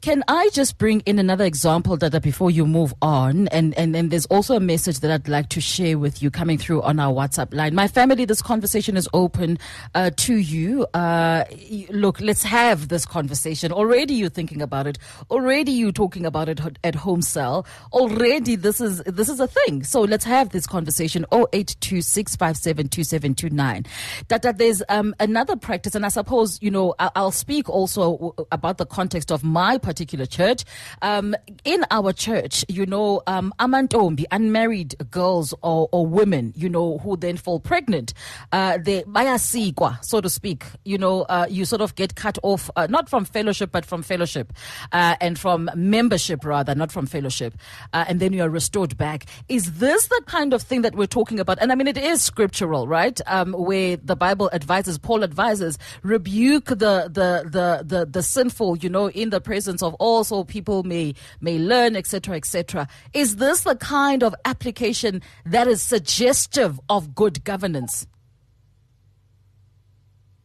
Can, 0.03 0.23
I 0.29 0.51
just 0.53 0.77
bring 0.77 1.01
in 1.01 1.19
another 1.19 1.47
example, 1.47 1.97
Dada, 1.97 2.21
before 2.21 2.51
you 2.51 2.67
move 2.67 2.93
on? 3.01 3.49
And, 3.49 3.73
and, 3.79 3.97
and 3.97 4.11
there's 4.11 4.27
also 4.27 4.55
a 4.55 4.61
message 4.61 5.01
that 5.01 5.11
I'd 5.11 5.29
like 5.29 5.49
to 5.51 5.61
share 5.63 5.99
with 5.99 6.23
you 6.23 6.31
coming 6.31 6.59
through 6.59 6.83
on 6.83 7.01
our 7.01 7.11
WhatsApp 7.11 7.55
line. 7.55 7.75
My 7.75 7.89
family, 7.89 8.27
this 8.27 8.43
conversation 8.43 8.99
is 8.99 9.09
open 9.15 9.59
uh, 9.95 10.11
to 10.19 10.35
you. 10.35 10.85
Uh, 10.93 11.45
look, 11.89 12.21
let's 12.21 12.43
have 12.43 12.89
this 12.89 13.07
conversation. 13.07 13.73
Already 13.73 14.13
you're 14.15 14.29
thinking 14.29 14.61
about 14.61 14.87
it. 14.87 14.99
Already 15.31 15.73
you're 15.73 15.91
talking 15.91 16.27
about 16.27 16.51
it 16.51 16.61
at 16.85 16.95
home 16.95 17.23
cell. 17.23 17.65
Already 17.93 18.57
this 18.57 18.79
is, 18.79 19.03
this 19.05 19.31
is 19.31 19.41
a 19.41 19.47
thing. 19.47 19.85
So 19.85 20.03
let's 20.03 20.27
have 20.27 20.51
this 20.51 20.67
conversation. 20.67 21.25
0826572729. 21.31 23.87
Dada, 24.29 24.53
there's 24.53 24.83
um, 24.91 25.15
another 25.19 25.57
practice, 25.57 25.95
and 25.95 26.05
I 26.05 26.09
suppose, 26.09 26.59
you 26.61 26.71
know, 26.71 26.95
I'll 26.99 27.31
speak 27.31 27.71
also 27.71 28.35
about 28.53 28.77
the 28.77 28.85
context 28.85 29.30
of 29.31 29.45
my 29.45 29.79
particular 29.79 30.27
church. 30.27 30.65
Um, 31.03 31.35
in 31.65 31.85
our 31.91 32.13
church, 32.13 32.65
you 32.69 32.87
know, 32.87 33.23
um, 33.27 33.53
amantombi, 33.59 34.25
unmarried 34.31 34.95
girls 35.11 35.55
or, 35.63 35.89
or 35.93 36.07
women, 36.07 36.53
you 36.57 36.69
know, 36.69 36.99
who 36.99 37.17
then 37.17 37.37
fall 37.37 37.61
pregnant, 37.61 38.13
uh, 38.53 38.79
they 38.79 39.03
bayasikwa, 39.03 40.03
so 40.05 40.21
to 40.21 40.29
speak. 40.29 40.65
You 40.85 40.99
know, 40.99 41.23
uh, 41.23 41.47
you 41.49 41.65
sort 41.65 41.83
of 41.83 41.95
get 41.95 42.15
cut 42.15 42.39
off, 42.43 42.71
uh, 42.77 42.87
not 42.89 43.09
from 43.09 43.25
fellowship, 43.25 43.71
but 43.73 43.85
from 43.85 44.03
fellowship, 44.03 44.53
uh, 44.93 45.17
and 45.21 45.39
from 45.39 45.71
membership 45.75 46.45
rather, 46.45 46.75
not 46.75 46.93
from 46.93 47.07
fellowship, 47.07 47.55
uh, 47.93 48.05
and 48.09 48.21
then 48.21 48.33
you 48.33 48.43
are 48.43 48.51
restored 48.51 48.97
back. 48.97 49.27
Is 49.49 49.79
this 49.79 50.07
the 50.09 50.23
kind 50.27 50.53
of 50.53 50.63
thing 50.63 50.83
that 50.83 50.95
we're 50.95 51.07
talking 51.07 51.41
about? 51.41 51.59
And 51.61 51.73
I 51.73 51.75
mean, 51.75 51.87
it 51.87 51.99
is 51.99 52.23
scriptural, 52.23 52.87
right? 52.89 53.21
Um, 53.27 53.53
where 53.53 53.97
the 53.97 54.17
Bible 54.17 54.51
advises, 54.53 54.99
Paul 54.99 55.25
advises, 55.25 55.79
rebuke 56.03 56.67
the 56.67 57.11
the 57.11 57.49
the 57.51 57.85
the, 57.85 58.07
the 58.07 58.23
sinful, 58.23 58.79
you 58.79 58.89
know, 58.89 59.11
in 59.21 59.31
the 59.31 59.41
presence 59.41 59.83
of 59.83 59.95
all, 59.95 60.25
so 60.25 60.45
people 60.45 60.83
may 60.83 61.15
may 61.41 61.59
learn, 61.59 61.97
etc., 61.97 62.37
etc. 62.37 62.89
Is 63.13 63.37
this 63.37 63.63
the 63.63 63.77
kind 63.77 64.23
of 64.23 64.35
application 64.45 65.23
that 65.45 65.69
is 65.69 65.83
suggestive 65.83 66.81
of 66.89 67.15
good 67.15 67.45
governance? 67.45 68.07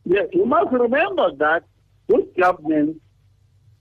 Yes, 0.05 0.27
you 0.33 0.45
must 0.45 0.71
remember 0.71 1.31
that 1.37 1.63
good 2.07 2.27
governance 2.39 2.97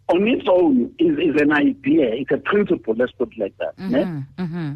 on 0.08 0.26
its 0.28 0.46
own 0.48 0.94
is, 0.98 1.16
is 1.18 1.40
an 1.40 1.52
idea, 1.52 2.14
it's 2.14 2.30
a 2.30 2.38
principle, 2.38 2.94
let's 2.96 3.12
put 3.12 3.32
it 3.32 3.38
like 3.38 3.56
that. 3.58 3.74
yeah? 3.78 4.74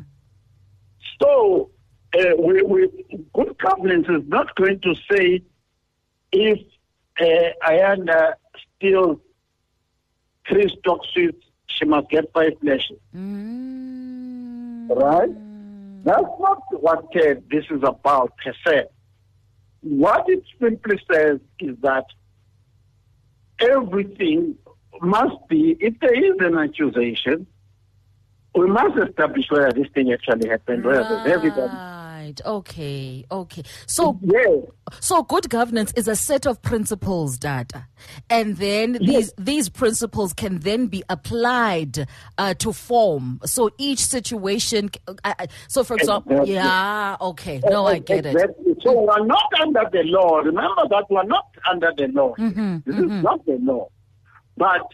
So, 1.20 1.70
uh, 2.18 2.36
we, 2.38 2.62
we, 2.62 2.88
good 3.34 3.56
governance 3.58 4.06
is 4.08 4.22
not 4.28 4.54
going 4.56 4.80
to 4.80 4.94
say 5.10 5.42
if 6.32 6.58
uh, 7.20 7.68
Ayanda 7.68 8.34
steals 8.76 9.18
three 10.48 10.68
stock 10.78 11.00
suits, 11.12 11.44
she 11.66 11.84
must 11.84 12.08
get 12.10 12.32
five 12.32 12.52
lashes. 12.62 12.98
Right? 14.90 15.30
That's 16.04 16.40
not 16.40 16.62
what 16.70 17.04
uh, 17.16 17.34
this 17.50 17.64
is 17.70 17.82
about 17.82 18.32
per 18.38 18.54
se. 18.66 18.86
What 19.82 20.24
it 20.28 20.42
simply 20.60 21.00
says 21.12 21.40
is 21.60 21.76
that 21.82 22.04
everything 23.60 24.56
must 25.00 25.36
be, 25.48 25.76
if 25.80 25.98
there 26.00 26.14
is 26.14 26.36
an 26.40 26.56
accusation, 26.58 27.46
we 28.54 28.66
must 28.66 28.98
establish 28.98 29.46
whether 29.50 29.72
this 29.72 29.88
thing 29.94 30.12
actually 30.12 30.48
happened, 30.48 30.84
whether 30.84 31.04
there's 31.04 31.26
evidence 31.26 31.98
Right. 32.28 32.40
Okay. 32.44 33.24
Okay. 33.30 33.62
So 33.86 34.18
Yes. 34.22 34.48
so 35.00 35.22
good 35.22 35.48
governance 35.48 35.92
is 35.96 36.08
a 36.08 36.16
set 36.16 36.46
of 36.46 36.60
principles, 36.62 37.38
data, 37.38 37.86
and 38.28 38.56
then 38.56 38.98
these 39.00 39.32
these 39.38 39.68
principles 39.68 40.32
can 40.34 40.58
then 40.60 40.86
be 40.88 41.02
applied 41.08 42.06
uh, 42.36 42.54
to 42.54 42.72
form. 42.72 43.40
So 43.44 43.70
each 43.78 44.04
situation. 44.04 44.90
Uh, 45.24 45.46
so, 45.68 45.84
for 45.84 45.94
example, 45.96 46.32
Exactly. 46.32 46.54
yeah. 46.54 47.16
Okay. 47.20 47.60
No, 47.64 47.86
I 47.86 47.98
get 47.98 48.26
it. 48.26 48.36
So 48.82 48.92
we're 49.00 49.24
not 49.24 49.50
under 49.60 49.84
the 49.90 50.02
law. 50.04 50.38
Remember 50.38 50.82
that 50.90 51.04
we're 51.10 51.24
not 51.24 51.46
under 51.70 51.92
the 51.96 52.08
law. 52.08 52.34
Mm-hmm, 52.38 52.78
this 52.84 52.96
is 52.96 53.22
not 53.22 53.44
the 53.46 53.58
law. 53.60 53.88
But 54.56 54.86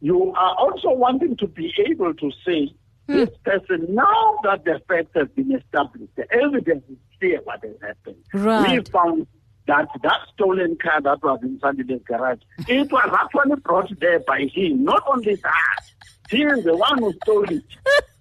you 0.00 0.32
are 0.36 0.54
also 0.56 0.90
wanting 0.92 1.36
to 1.38 1.46
be 1.48 1.72
able 1.90 2.14
to 2.14 2.30
say, 2.46 2.72
Hmm. 3.08 3.16
this 3.16 3.30
person, 3.42 3.94
now 3.94 4.38
that 4.42 4.64
the 4.64 4.80
fact 4.86 5.08
has 5.14 5.28
been 5.34 5.52
established, 5.52 6.14
the 6.16 6.30
evidence 6.30 6.84
is 6.90 6.98
clear 7.18 7.40
what 7.42 7.64
has 7.64 7.74
happened. 7.80 8.22
Right. 8.34 8.84
We 8.84 8.84
found 8.90 9.26
that 9.66 9.88
that 10.02 10.20
stolen 10.34 10.76
car 10.76 11.00
that 11.00 11.22
was 11.22 11.40
inside 11.42 11.78
the 11.78 12.00
garage, 12.06 12.40
it 12.68 12.92
was 12.92 13.18
actually 13.18 13.56
brought 13.60 13.90
there 13.98 14.20
by 14.20 14.40
him. 14.52 14.84
Not 14.84 15.02
only 15.06 15.36
that, 15.36 15.80
he 16.28 16.42
is 16.42 16.64
the 16.64 16.76
one 16.76 16.98
who 16.98 17.14
stole 17.24 17.44
it 17.50 17.64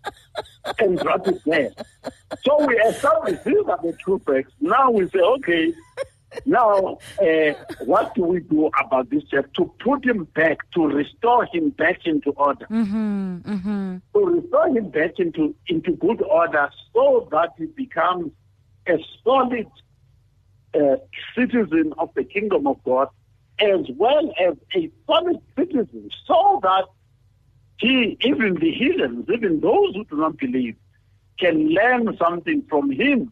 and 0.79 0.97
brought 0.99 1.27
it 1.27 1.41
there. 1.45 1.71
So 2.45 2.65
we 2.65 2.75
established 2.75 3.43
these 3.43 3.65
are 3.67 3.79
the 3.83 3.97
two 4.05 4.21
facts. 4.25 4.53
Now 4.61 4.89
we 4.91 5.09
say, 5.09 5.19
okay, 5.19 5.73
now 6.45 6.97
uh, 7.21 7.53
what 7.85 8.13
do 8.15 8.23
we 8.23 8.39
do 8.41 8.69
about 8.83 9.09
this 9.09 9.23
chef? 9.29 9.45
To 9.53 9.71
put 9.79 10.05
him 10.05 10.25
back, 10.35 10.57
to 10.71 10.87
restore 10.87 11.45
him 11.45 11.69
back 11.71 12.05
into 12.05 12.31
order. 12.31 12.65
To 14.13 14.25
restore 14.25 14.67
him 14.67 14.89
back 14.89 15.19
into, 15.19 15.55
into 15.67 15.91
good 15.93 16.21
order 16.23 16.69
so 16.93 17.27
that 17.31 17.53
he 17.57 17.65
becomes 17.65 18.31
a 18.87 18.97
solid 19.23 19.67
uh, 20.73 20.97
citizen 21.35 21.93
of 21.97 22.09
the 22.15 22.23
kingdom 22.23 22.67
of 22.67 22.83
God 22.83 23.09
as 23.59 23.85
well 23.95 24.31
as 24.39 24.55
a 24.75 24.91
solid 25.07 25.39
citizen 25.57 26.09
so 26.25 26.59
that 26.63 26.85
he, 27.79 28.17
even 28.21 28.55
the 28.55 28.71
heathens, 28.71 29.27
even 29.33 29.59
those 29.61 29.95
who 29.95 30.05
do 30.05 30.17
not 30.17 30.37
believe, 30.37 30.75
can 31.39 31.69
learn 31.69 32.17
something 32.17 32.63
from 32.69 32.91
him. 32.91 33.31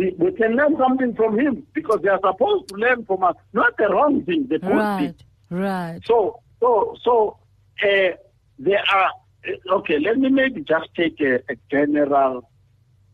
We, 0.00 0.14
we 0.18 0.32
can 0.32 0.52
learn 0.56 0.76
something 0.78 1.14
from 1.14 1.38
him 1.38 1.66
because 1.74 1.98
they 2.02 2.08
are 2.08 2.20
supposed 2.24 2.68
to 2.68 2.74
learn 2.76 3.04
from 3.04 3.22
us, 3.22 3.36
not 3.52 3.76
the 3.76 3.88
wrong 3.94 4.24
thing, 4.24 4.46
the 4.48 4.58
good 4.58 4.70
thing. 4.70 4.76
Right. 4.78 5.14
Right. 5.50 6.00
So, 6.06 6.40
so, 6.60 6.96
so 7.04 7.36
uh, 7.82 8.12
there 8.58 8.82
are. 8.94 9.04
uh, 9.04 9.76
Okay, 9.78 9.98
let 9.98 10.16
me 10.18 10.28
maybe 10.30 10.60
just 10.62 10.88
take 10.94 11.18
a, 11.20 11.34
a 11.52 11.56
general 11.70 12.48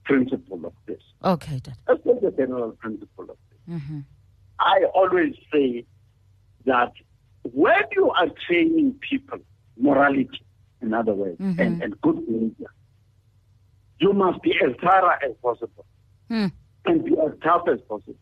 principle 0.05 0.61
of 0.67 0.73
this. 0.87 1.01
Okay, 1.25 1.59
dad. 1.61 1.75
Let's 1.89 2.03
take 2.05 2.23
a 2.23 2.31
general 2.41 2.71
principle 2.73 3.27
of 3.35 3.37
this. 3.51 3.81
I 4.61 4.85
always 4.95 5.35
say 5.53 5.85
that 6.67 6.93
when 7.43 7.83
you 7.97 8.11
are 8.11 8.29
training 8.47 8.89
people, 9.09 9.39
morality, 9.77 10.41
in 10.83 10.95
other 10.95 11.15
words, 11.15 11.37
and, 11.41 11.83
and 11.83 12.01
good 12.01 12.19
behavior, 12.27 12.73
you 14.01 14.13
must 14.13 14.41
be 14.43 14.53
as 14.65 14.73
thorough 14.81 15.17
as 15.25 15.33
possible 15.43 15.85
Hmm. 16.29 16.47
And 16.87 17.05
be 17.05 17.13
as 17.13 17.33
tough 17.43 17.63
as 17.73 17.81
possible. 17.83 18.17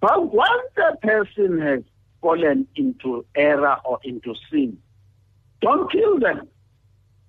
But 0.00 0.32
once 0.32 0.70
a 0.76 0.96
person 0.96 1.60
has 1.60 1.82
fallen 2.20 2.66
into 2.76 3.24
error 3.34 3.76
or 3.84 3.98
into 4.04 4.34
sin, 4.50 4.78
don't 5.60 5.90
kill 5.90 6.18
them. 6.18 6.48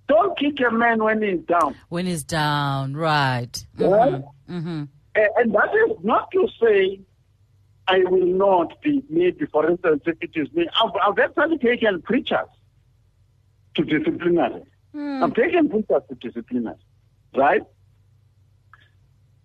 Don't 0.08 0.38
kick 0.38 0.60
a 0.68 0.72
man 0.72 1.04
when 1.04 1.22
he's 1.22 1.42
down. 1.42 1.76
When 1.90 2.06
he's 2.06 2.24
down, 2.24 2.96
right. 2.96 3.66
Right? 3.78 4.22
Mm-hmm. 4.50 4.84
And 5.16 5.54
that 5.54 5.70
is 5.88 5.98
not 6.04 6.30
to 6.32 6.48
say 6.62 7.00
I 7.88 8.00
will 8.00 8.26
not 8.26 8.82
be 8.82 9.04
maybe, 9.10 9.46
for 9.46 9.70
instance, 9.70 10.04
if 10.06 10.18
it 10.22 10.32
is 10.36 10.52
me. 10.54 10.68
I've, 10.76 10.92
I've 11.06 11.20
actually 11.20 11.58
taken 11.58 12.02
preachers 12.02 12.48
to 13.76 13.84
disciplinary. 13.84 14.64
I've 14.96 15.34
taken 15.34 15.70
preachers 15.70 16.04
to 16.10 16.16
disciplinary, 16.16 16.78
right? 17.36 17.64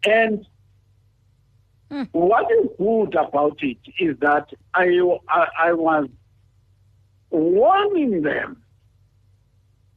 And 0.05 0.47
what 2.13 2.47
is 2.53 2.67
good 2.79 3.15
about 3.15 3.59
it 3.63 3.79
is 3.99 4.17
that 4.21 4.49
I, 4.75 5.01
I, 5.29 5.47
I 5.59 5.73
was 5.73 6.09
warning 7.31 8.23
them. 8.23 8.63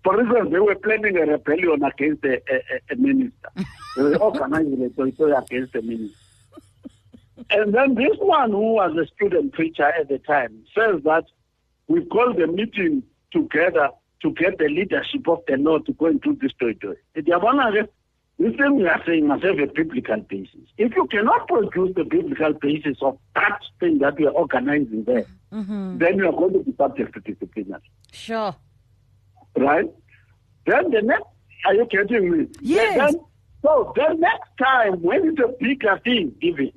For 0.04 0.20
instance, 0.20 0.50
they 0.52 0.60
were 0.60 0.76
planning 0.76 1.18
a 1.18 1.22
rebellion 1.26 1.84
against 1.84 2.24
a, 2.26 2.42
a, 2.52 2.56
a- 2.56 2.94
a 2.94 2.96
minister. 2.96 3.50
they 3.96 4.04
were 4.04 4.16
organizing 4.18 4.82
a 4.84 4.90
territory 4.90 5.32
against 5.34 5.76
a 5.76 5.82
minister. 5.82 6.16
And 7.50 7.74
then 7.74 7.96
this 7.96 8.18
one, 8.20 8.52
who 8.52 8.74
was 8.76 8.96
a 8.98 9.06
student 9.08 9.54
preacher 9.54 9.84
at 9.86 10.08
the 10.10 10.18
time, 10.20 10.64
says 10.76 11.02
that 11.04 11.26
we 11.88 12.06
called 12.06 12.38
the 12.38 12.48
meeting 12.48 13.04
together 13.32 13.90
to 14.22 14.32
get 14.32 14.58
the 14.60 14.70
leadership 14.70 15.28
of 15.28 15.40
the 15.48 15.58
law 15.58 15.80
to 15.80 15.94
go 15.94 16.06
into 16.08 16.38
this 16.42 16.52
territory. 16.60 16.98
This 18.42 18.56
thing 18.56 18.78
we 18.78 18.88
are 18.88 19.00
saying 19.06 19.28
must 19.28 19.44
have 19.44 19.60
a 19.60 19.68
biblical 19.68 20.18
basis. 20.22 20.68
If 20.76 20.96
you 20.96 21.06
cannot 21.12 21.48
produce 21.48 21.94
the 21.96 22.04
biblical 22.04 22.54
basis 22.54 22.98
of 23.04 23.20
that 23.36 23.60
thing 23.80 24.00
that 24.00 24.18
we 24.18 24.26
are 24.26 24.32
organizing 24.32 25.04
there, 25.04 25.28
mm-hmm. 25.54 26.00
then 26.00 26.18
you 26.18 26.28
are 26.28 26.32
going 26.32 26.54
to 26.54 26.60
be 26.60 26.76
subject 26.76 27.14
to 27.14 27.20
disciplinary 27.20 27.84
Sure. 28.12 28.56
right? 29.56 29.86
Then 30.66 30.90
the 30.90 31.04
next, 31.04 31.26
are 31.66 31.76
you 31.76 31.86
getting 31.86 32.32
me? 32.32 32.48
Yes. 32.62 32.98
Then, 32.98 33.22
so 33.62 33.94
the 33.96 34.16
next 34.18 34.50
time, 34.58 35.04
when 35.04 35.30
it's 35.30 35.40
a 35.40 35.54
bigger 35.60 36.00
thing, 36.04 36.34
even, 36.42 36.72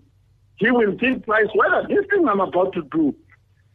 he 0.56 0.70
will 0.70 0.98
think 0.98 1.24
twice 1.24 1.46
whether 1.54 1.88
this 1.88 2.04
thing 2.10 2.28
I'm 2.28 2.40
about 2.40 2.74
to 2.74 2.82
do, 2.92 3.16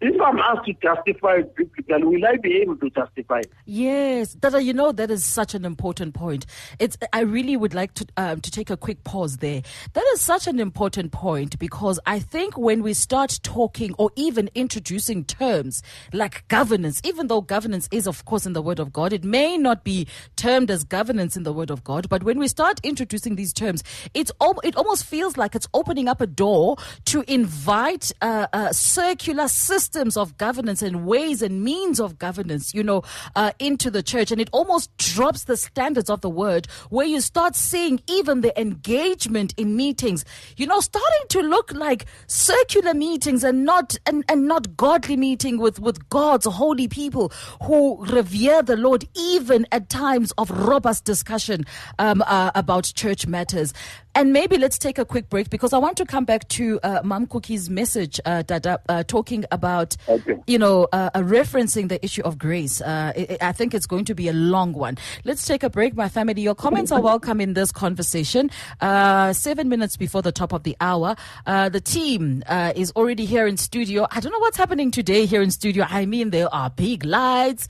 if 0.01 0.21
I'm 0.21 0.39
asked 0.39 0.65
to 0.65 0.73
justify 0.81 1.35
it 1.35 1.55
biblically, 1.55 2.03
will 2.03 2.25
I 2.25 2.38
be 2.38 2.57
able 2.62 2.77
to 2.77 2.89
justify 2.89 3.39
it? 3.39 3.51
Yes, 3.65 4.33
Dada, 4.33 4.63
you 4.63 4.73
know 4.73 4.93
that 4.93 5.12
is 5.12 5.25
such 5.25 5.53
an 5.53 5.65
important 5.65 6.13
point. 6.13 6.45
It's 6.79 6.97
I 7.12 7.21
really 7.21 7.57
would 7.57 7.73
like 7.73 7.93
to 7.95 8.05
um, 8.15 8.39
to 8.39 8.51
take 8.51 8.69
a 8.69 8.77
quick 8.77 9.03
pause 9.03 9.38
there. 9.38 9.62
That 9.93 10.05
is 10.13 10.21
such 10.21 10.47
an 10.47 10.59
important 10.59 11.12
point 11.12 11.59
because 11.59 11.99
I 12.05 12.19
think 12.19 12.57
when 12.57 12.81
we 12.81 12.93
start 12.93 13.39
talking 13.43 13.93
or 13.97 14.12
even 14.15 14.49
introducing 14.55 15.25
terms 15.25 15.83
like 16.13 16.47
governance, 16.47 17.01
even 17.03 17.27
though 17.27 17.41
governance 17.41 17.89
is 17.91 18.07
of 18.07 18.23
course 18.23 18.45
in 18.45 18.53
the 18.53 18.62
Word 18.62 18.79
of 18.79 18.93
God, 18.93 19.12
it 19.12 19.25
may 19.25 19.57
not 19.57 19.83
be 19.83 20.07
termed 20.38 20.71
as 20.71 20.85
governance 20.85 21.35
in 21.35 21.43
the 21.43 21.51
Word 21.51 21.71
of 21.71 21.83
God. 21.83 22.07
But 22.07 22.23
when 22.23 22.39
we 22.39 22.47
start 22.47 22.79
introducing 22.83 23.35
these 23.35 23.51
terms, 23.51 23.83
it's 24.13 24.31
al- 24.39 24.62
it 24.63 24.77
almost 24.77 25.03
feels 25.03 25.35
like 25.35 25.55
it's 25.55 25.67
opening 25.73 26.07
up 26.07 26.21
a 26.21 26.27
door 26.27 26.77
to 27.05 27.23
invite 27.27 28.13
uh, 28.21 28.47
uh, 28.53 28.71
circular 28.71 29.49
systems 29.89 30.17
of 30.17 30.38
governance 30.38 30.84
and 30.84 31.08
ways 31.08 31.41
and 31.41 31.63
means 31.63 31.99
of 31.99 32.19
governance, 32.19 32.75
you 32.75 32.84
know, 32.84 33.02
uh, 33.36 33.52
into 33.58 33.89
the 33.89 34.04
church. 34.04 34.32
And 34.32 34.39
it 34.39 34.47
almost 34.52 34.95
drops 34.97 35.45
the 35.45 35.58
standards 35.58 36.12
of 36.12 36.21
the 36.21 36.30
word 36.30 36.67
where 36.91 37.08
you 37.08 37.21
start 37.21 37.56
seeing 37.56 37.99
even 38.06 38.41
the 38.41 38.54
engagement 38.60 39.56
in 39.58 39.75
meetings, 39.75 40.25
you 40.58 40.67
know, 40.67 40.80
starting 40.80 41.28
to 41.30 41.41
look 41.41 41.73
like 41.73 42.06
circular 42.28 42.93
meetings 42.93 43.43
and 43.43 43.65
not, 43.65 43.97
and, 44.06 44.23
and 44.30 44.47
not 44.47 44.78
godly 44.78 45.17
meeting 45.17 45.58
with, 45.58 45.80
with 45.80 46.08
God's 46.10 46.45
holy 46.45 46.88
people 46.88 47.32
who 47.63 48.06
revere 48.06 48.62
the 48.62 48.78
Lord, 48.78 49.08
even 49.15 49.65
at 49.71 49.89
times 49.89 50.32
of 50.38 50.52
robust 50.52 51.04
discussion 51.04 51.65
um, 51.97 52.23
uh, 52.28 52.52
about 52.54 52.91
church 52.95 53.25
matters. 53.25 53.73
And 54.19 54.34
maybe 54.34 54.58
let's 54.58 54.77
take 54.77 54.97
a 54.97 55.05
quick 55.05 55.29
break 55.29 55.49
because 55.49 55.71
I 55.71 55.77
want 55.77 55.95
to 55.95 56.05
come 56.05 56.25
back 56.25 56.45
to 56.49 56.77
uh, 56.84 56.99
Mam 57.05 57.25
Cookie's 57.25 57.69
message, 57.69 58.19
uh, 58.25 58.41
Dada, 58.41 58.82
uh, 58.89 59.03
talking 59.03 59.45
about, 59.49 59.95
Okay. 60.10 60.36
you 60.45 60.58
know, 60.58 60.89
uh, 60.91 61.10
uh, 61.15 61.21
referencing 61.21 61.88
the 61.88 62.03
issue 62.03 62.21
of 62.23 62.38
grace. 62.38 62.82
Uh, 62.82 63.13
I, 63.15 63.38
I 63.39 63.51
think 63.53 63.73
it's 63.73 63.86
going 63.86 64.03
to 64.03 64.13
be 64.13 64.27
a 64.27 64.34
long 64.34 64.73
one. 64.73 64.97
Let's 65.23 65.45
take 65.45 65.63
a 65.63 65.69
break, 65.69 65.95
my 65.95 66.10
family. 66.10 66.41
Your 66.41 66.53
comments 66.53 66.91
are 66.91 66.99
welcome 66.99 67.39
in 67.39 67.53
this 67.53 67.71
conversation. 67.71 68.51
Uh, 68.82 69.32
seven 69.32 69.69
minutes 69.69 69.95
before 69.95 70.21
the 70.21 70.34
top 70.34 70.51
of 70.51 70.63
the 70.63 70.75
hour, 70.82 71.15
uh, 71.45 71.69
the 71.69 71.79
team 71.79 72.43
uh, 72.47 72.73
is 72.75 72.91
already 72.97 73.23
here 73.23 73.47
in 73.47 73.55
studio. 73.55 74.05
I 74.12 74.19
don't 74.19 74.34
know 74.34 74.39
what's 74.39 74.58
happening 74.58 74.91
today 74.91 75.27
here 75.27 75.41
in 75.41 75.49
studio. 75.49 75.86
I 75.89 76.05
mean, 76.05 76.32
there 76.32 76.53
are 76.53 76.69
big 76.69 77.05
lights. 77.05 77.69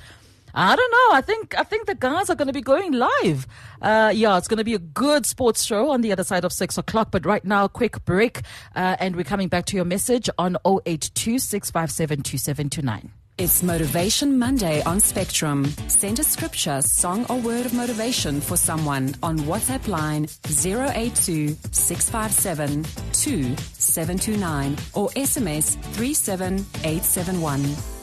I 0.53 0.75
don't 0.75 0.91
know. 0.91 1.17
I 1.17 1.21
think 1.21 1.57
I 1.57 1.63
think 1.63 1.85
the 1.85 1.95
guys 1.95 2.29
are 2.29 2.35
going 2.35 2.47
to 2.47 2.53
be 2.53 2.61
going 2.61 2.93
live. 2.93 3.47
Uh, 3.81 4.11
yeah, 4.13 4.37
it's 4.37 4.47
going 4.47 4.57
to 4.57 4.63
be 4.63 4.73
a 4.73 4.79
good 4.79 5.25
sports 5.25 5.63
show 5.63 5.91
on 5.91 6.01
the 6.01 6.11
other 6.11 6.23
side 6.23 6.45
of 6.45 6.53
six 6.53 6.77
o'clock. 6.77 7.11
But 7.11 7.25
right 7.25 7.45
now, 7.45 7.67
quick 7.67 8.03
break, 8.05 8.41
uh, 8.75 8.97
and 8.99 9.15
we're 9.15 9.23
coming 9.23 9.47
back 9.47 9.65
to 9.65 9.75
your 9.75 9.85
message 9.85 10.29
on 10.37 10.57
082 10.65 11.39
657 11.39 12.23
2729. 12.23 13.11
It's 13.39 13.63
Motivation 13.63 14.37
Monday 14.37 14.83
on 14.83 14.99
Spectrum. 14.99 15.63
Send 15.87 16.19
a 16.19 16.25
scripture, 16.25 16.81
song, 16.81 17.25
or 17.29 17.37
word 17.37 17.65
of 17.65 17.73
motivation 17.73 18.41
for 18.41 18.57
someone 18.57 19.15
on 19.23 19.39
WhatsApp 19.39 19.87
line 19.87 20.27
082 20.43 21.55
657 21.71 22.83
2729 23.13 24.73
or 24.93 25.07
SMS 25.11 25.81
37871. 25.93 27.98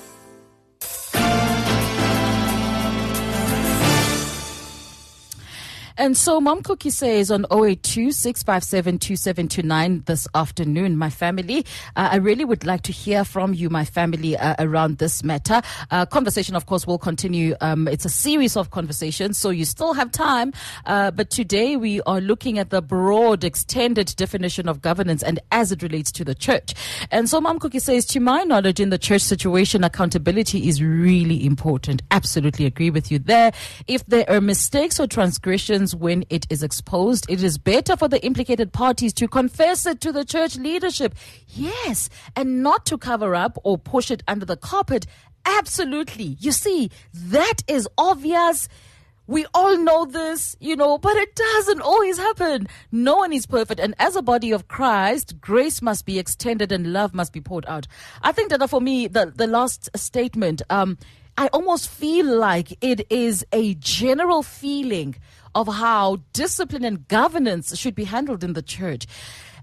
And 5.98 6.16
so 6.16 6.40
Mom 6.40 6.62
Cookie 6.62 6.90
says 6.90 7.30
on 7.30 7.46
082 7.50 8.12
657 8.12 8.98
2729 8.98 10.02
this 10.04 10.28
afternoon, 10.34 10.98
my 10.98 11.08
family, 11.08 11.64
uh, 11.96 12.10
I 12.12 12.16
really 12.16 12.44
would 12.44 12.66
like 12.66 12.82
to 12.82 12.92
hear 12.92 13.24
from 13.24 13.54
you, 13.54 13.70
my 13.70 13.86
family, 13.86 14.36
uh, 14.36 14.54
around 14.58 14.98
this 14.98 15.24
matter. 15.24 15.62
Uh, 15.90 16.04
conversation, 16.04 16.54
of 16.54 16.66
course, 16.66 16.86
will 16.86 16.98
continue. 16.98 17.54
Um, 17.62 17.88
it's 17.88 18.04
a 18.04 18.10
series 18.10 18.58
of 18.58 18.70
conversations, 18.70 19.38
so 19.38 19.48
you 19.48 19.64
still 19.64 19.94
have 19.94 20.12
time. 20.12 20.52
Uh, 20.84 21.10
but 21.10 21.30
today 21.30 21.76
we 21.76 22.02
are 22.02 22.20
looking 22.20 22.58
at 22.58 22.68
the 22.68 22.82
broad, 22.82 23.42
extended 23.42 24.14
definition 24.16 24.68
of 24.68 24.82
governance 24.82 25.22
and 25.22 25.40
as 25.50 25.72
it 25.72 25.82
relates 25.82 26.12
to 26.12 26.24
the 26.24 26.34
church. 26.34 26.74
And 27.10 27.28
so 27.28 27.40
Mom 27.40 27.58
Cookie 27.58 27.78
says, 27.78 28.04
to 28.06 28.20
my 28.20 28.42
knowledge, 28.42 28.80
in 28.80 28.90
the 28.90 28.98
church 28.98 29.22
situation, 29.22 29.82
accountability 29.82 30.68
is 30.68 30.82
really 30.82 31.46
important. 31.46 32.02
Absolutely 32.10 32.66
agree 32.66 32.90
with 32.90 33.10
you 33.10 33.18
there. 33.18 33.52
If 33.86 34.04
there 34.06 34.28
are 34.28 34.42
mistakes 34.42 35.00
or 35.00 35.06
transgressions 35.06 35.85
when 35.94 36.24
it 36.30 36.46
is 36.50 36.62
exposed, 36.62 37.26
it 37.28 37.42
is 37.42 37.58
better 37.58 37.96
for 37.96 38.08
the 38.08 38.24
implicated 38.24 38.72
parties 38.72 39.12
to 39.14 39.28
confess 39.28 39.86
it 39.86 40.00
to 40.00 40.12
the 40.12 40.24
church 40.24 40.56
leadership. 40.56 41.14
Yes, 41.48 42.08
and 42.34 42.62
not 42.62 42.86
to 42.86 42.98
cover 42.98 43.34
up 43.34 43.58
or 43.62 43.78
push 43.78 44.10
it 44.10 44.22
under 44.26 44.46
the 44.46 44.56
carpet. 44.56 45.06
Absolutely. 45.44 46.36
You 46.40 46.52
see, 46.52 46.90
that 47.12 47.62
is 47.68 47.88
obvious. 47.96 48.68
We 49.28 49.44
all 49.54 49.76
know 49.76 50.04
this, 50.04 50.56
you 50.60 50.76
know, 50.76 50.98
but 50.98 51.16
it 51.16 51.34
doesn't 51.34 51.80
always 51.80 52.16
happen. 52.16 52.68
No 52.92 53.16
one 53.16 53.32
is 53.32 53.46
perfect. 53.46 53.80
And 53.80 53.94
as 53.98 54.14
a 54.14 54.22
body 54.22 54.52
of 54.52 54.68
Christ, 54.68 55.40
grace 55.40 55.82
must 55.82 56.06
be 56.06 56.18
extended 56.18 56.70
and 56.70 56.92
love 56.92 57.12
must 57.12 57.32
be 57.32 57.40
poured 57.40 57.66
out. 57.66 57.88
I 58.22 58.30
think 58.32 58.50
that 58.50 58.68
for 58.70 58.80
me, 58.80 59.08
the, 59.08 59.32
the 59.34 59.48
last 59.48 59.90
statement, 59.96 60.62
um, 60.70 60.96
I 61.38 61.48
almost 61.48 61.88
feel 61.88 62.38
like 62.38 62.78
it 62.80 63.06
is 63.10 63.44
a 63.52 63.74
general 63.74 64.42
feeling 64.42 65.16
of 65.56 65.66
how 65.66 66.18
discipline 66.34 66.84
and 66.84 67.08
governance 67.08 67.76
should 67.78 67.94
be 67.94 68.04
handled 68.04 68.44
in 68.44 68.52
the 68.52 68.62
church. 68.62 69.06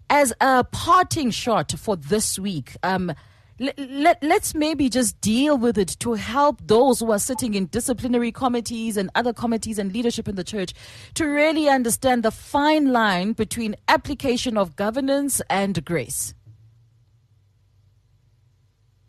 As 0.10 0.34
a 0.42 0.64
parting 0.64 1.30
shot 1.30 1.72
for 1.78 1.96
this 1.96 2.40
week, 2.40 2.76
um, 2.82 3.14
let, 3.60 4.18
let's 4.24 4.56
maybe 4.56 4.90
just 4.90 5.22
deal 5.22 5.56
with 5.56 5.78
it 5.78 5.96
to 6.00 6.14
help 6.14 6.60
those 6.66 7.00
who 7.00 7.12
are 7.12 7.20
sitting 7.20 7.54
in 7.54 7.68
disciplinary 7.68 8.32
committees 8.32 8.98
and 8.98 9.12
other 9.14 9.34
committees 9.34 9.78
and 9.78 9.94
leadership 9.94 10.28
in 10.28 10.36
the 10.36 10.44
church 10.44 10.74
to 11.14 11.26
really 11.26 11.70
understand 11.70 12.24
the 12.24 12.32
fine 12.32 12.92
line 12.92 13.34
between 13.34 13.76
application 13.88 14.58
of 14.58 14.76
governance 14.76 15.44
and 15.48 15.86
grace. 15.86 16.34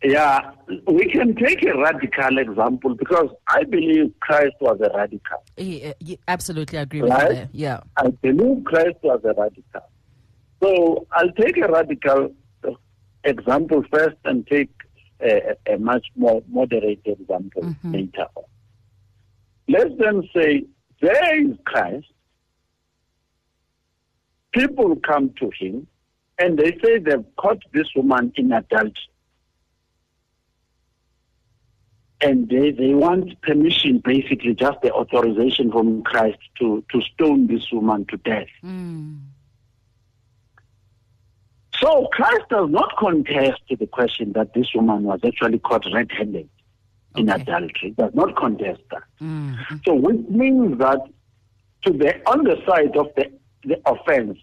Yeah, 0.05 0.51
we 0.87 1.09
can 1.09 1.35
take 1.35 1.63
a 1.63 1.75
radical 1.75 2.37
example 2.37 2.93
because 2.93 3.29
I 3.47 3.63
believe 3.63 4.13
Christ 4.19 4.53
was 4.61 4.79
a 4.79 4.95
radical. 4.95 5.43
Yeah, 5.57 5.93
yeah, 5.99 6.17
absolutely, 6.27 6.77
I 6.77 6.83
agree 6.83 7.01
with 7.01 7.11
you 7.11 7.17
there. 7.17 7.49
Yeah. 7.51 7.79
I 7.97 8.09
believe 8.09 8.63
Christ 8.65 8.97
was 9.01 9.21
a 9.23 9.33
radical. 9.33 9.81
So 10.61 11.07
I'll 11.11 11.31
take 11.31 11.57
a 11.57 11.71
radical 11.71 12.35
uh, 12.63 12.71
example 13.23 13.83
first 13.91 14.17
and 14.25 14.45
take 14.45 14.69
a, 15.21 15.55
a 15.67 15.77
much 15.79 16.05
more 16.15 16.43
moderate 16.49 17.01
example 17.05 17.75
later 17.83 18.27
on. 18.35 18.43
Let's 19.67 19.95
then 19.97 20.29
say 20.35 20.65
there 21.01 21.41
is 21.41 21.57
Christ. 21.65 22.05
People 24.51 24.95
come 24.97 25.33
to 25.39 25.49
him 25.59 25.87
and 26.37 26.59
they 26.59 26.77
say 26.83 26.99
they've 26.99 27.25
caught 27.37 27.63
this 27.73 27.87
woman 27.95 28.31
in 28.35 28.51
adultery. 28.51 28.93
And 32.21 32.49
they, 32.49 32.71
they 32.71 32.93
want 32.93 33.41
permission, 33.41 34.01
basically, 34.03 34.55
just 34.55 34.81
the 34.81 34.91
authorization 34.91 35.71
from 35.71 36.01
Christ 36.03 36.39
to, 36.59 36.83
to 36.91 37.01
stone 37.01 37.47
this 37.47 37.69
woman 37.71 38.05
to 38.09 38.17
death. 38.17 38.47
Hmm. 38.61 39.15
So 41.81 42.07
Christ 42.13 42.45
does 42.49 42.69
not 42.69 42.95
contest 42.97 43.61
the 43.69 43.85
question 43.87 44.31
that 44.33 44.53
this 44.53 44.67
woman 44.73 45.03
was 45.03 45.19
actually 45.25 45.59
caught 45.59 45.85
red-handed 45.93 46.49
in 47.17 47.29
Okay. 47.29 47.41
adultery. 47.41 47.93
Does 47.97 48.13
not 48.13 48.35
contest 48.35 48.81
that. 48.91 49.03
Mm-hmm. 49.21 49.75
So 49.85 49.93
which 49.93 50.27
means 50.29 50.77
that 50.79 50.99
to 51.83 51.91
the 51.93 52.15
on 52.29 52.43
the 52.43 52.57
side 52.65 52.95
of 52.95 53.07
the, 53.15 53.31
the 53.63 53.79
offense, 53.85 54.37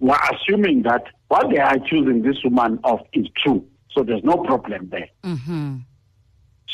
we're 0.00 0.16
assuming 0.32 0.82
that 0.82 1.04
what 1.28 1.50
they 1.50 1.58
are 1.58 1.74
accusing 1.74 2.22
this 2.22 2.42
woman 2.42 2.78
of 2.84 3.00
is 3.12 3.26
true. 3.36 3.66
So 3.90 4.02
there's 4.02 4.24
no 4.24 4.38
problem 4.38 4.88
there. 4.90 5.08
Mm-hmm. 5.24 5.76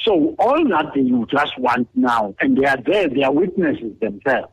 So 0.05 0.35
all 0.39 0.69
that 0.69 0.93
they 0.95 1.03
just 1.35 1.59
want 1.59 1.89
now, 1.95 2.35
and 2.41 2.57
they 2.59 2.67
are 2.67 2.77
there, 2.85 3.09
they 3.09 3.23
are 3.23 3.33
witnesses 3.33 3.99
themselves. 4.01 4.53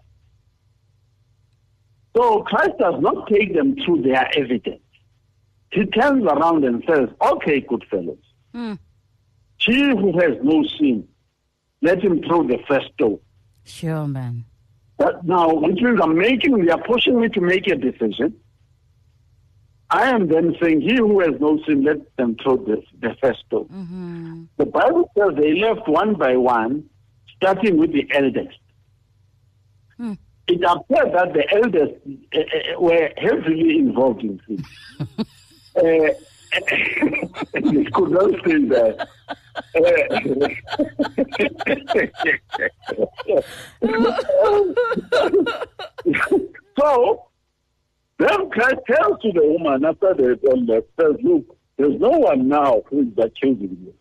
So 2.15 2.43
Christ 2.43 2.71
does 2.79 3.01
not 3.01 3.27
take 3.27 3.53
them 3.53 3.75
through 3.83 4.03
their 4.03 4.29
evidence. 4.35 4.81
He 5.71 5.85
turns 5.85 6.23
around 6.25 6.63
and 6.63 6.83
says, 6.87 7.09
Okay, 7.21 7.61
good 7.61 7.85
fellows. 7.89 8.17
Hmm. 8.53 8.73
He 9.57 9.89
who 9.89 10.17
has 10.19 10.37
no 10.41 10.63
sin, 10.79 11.07
let 11.81 12.01
him 12.01 12.21
throw 12.23 12.43
the 12.43 12.57
first 12.67 12.87
stone. 12.93 13.19
Sure, 13.63 14.07
man. 14.07 14.45
But 14.97 15.23
now, 15.25 15.53
which 15.53 15.81
means 15.81 15.99
I'm 16.01 16.17
making, 16.17 16.65
they 16.65 16.71
are 16.71 16.83
pushing 16.83 17.19
me 17.19 17.29
to 17.29 17.41
make 17.41 17.67
a 17.67 17.75
decision. 17.75 18.35
I 19.91 20.09
am 20.09 20.29
then 20.29 20.55
saying, 20.61 20.81
He 20.81 20.95
who 20.95 21.19
has 21.19 21.39
no 21.39 21.59
sin, 21.67 21.83
let 21.83 21.97
them 22.15 22.37
throw 22.41 22.55
the, 22.55 22.81
the 23.01 23.15
first 23.21 23.41
stone. 23.45 23.67
The 24.57 24.65
Bible 24.65 25.11
says 25.17 25.35
they 25.37 25.53
left 25.59 25.87
one 25.87 26.15
by 26.15 26.37
one, 26.37 26.89
starting 27.35 27.77
with 27.77 27.91
the 27.91 28.07
eldest. 28.13 28.57
It 30.47 30.63
appears 30.63 31.13
that 31.13 31.33
the 31.33 31.45
eldest 31.53 31.93
uh, 32.35 32.39
uh, 32.39 32.79
were 32.81 33.11
heavily 33.17 33.77
involved 33.77 34.23
in 34.23 34.41
sin. 34.47 34.65
uh, 35.77 35.81
they 37.53 37.85
could 37.85 38.11
not 38.11 38.29
stay 38.41 38.65
there. 38.65 38.97
so, 46.77 47.27
then 48.21 48.49
Christ 48.49 48.77
tells 48.87 49.21
to 49.21 49.31
the 49.31 49.41
woman 49.43 49.85
after 49.85 50.13
they 50.13 50.29
had 50.29 50.83
says, 50.99 51.15
Look, 51.23 51.57
there's 51.77 51.99
no 51.99 52.09
one 52.09 52.47
now 52.47 52.83
who 52.89 53.01
is 53.01 53.17
accusing 53.17 53.77
you. 53.83 53.93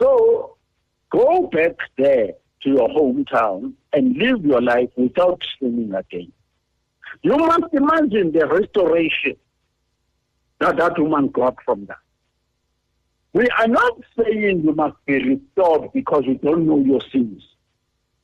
So, 0.00 0.56
go 1.10 1.48
back 1.52 1.76
there 1.96 2.28
to 2.62 2.68
your 2.70 2.88
hometown 2.88 3.72
and 3.92 4.16
live 4.16 4.44
your 4.44 4.60
life 4.60 4.90
without 4.96 5.42
sinning 5.60 5.94
again. 5.94 6.32
You 7.22 7.36
must 7.36 7.72
imagine 7.72 8.32
the 8.32 8.46
restoration 8.46 9.36
that 10.60 10.76
that 10.76 10.98
woman 10.98 11.28
got 11.28 11.56
from 11.64 11.86
that. 11.86 11.98
We 13.32 13.46
are 13.58 13.68
not 13.68 13.92
saying 14.16 14.62
you 14.64 14.74
must 14.74 14.96
be 15.06 15.14
restored 15.22 15.92
because 15.92 16.24
you 16.26 16.34
don't 16.34 16.66
know 16.66 16.78
your 16.80 17.00
sins. 17.12 17.42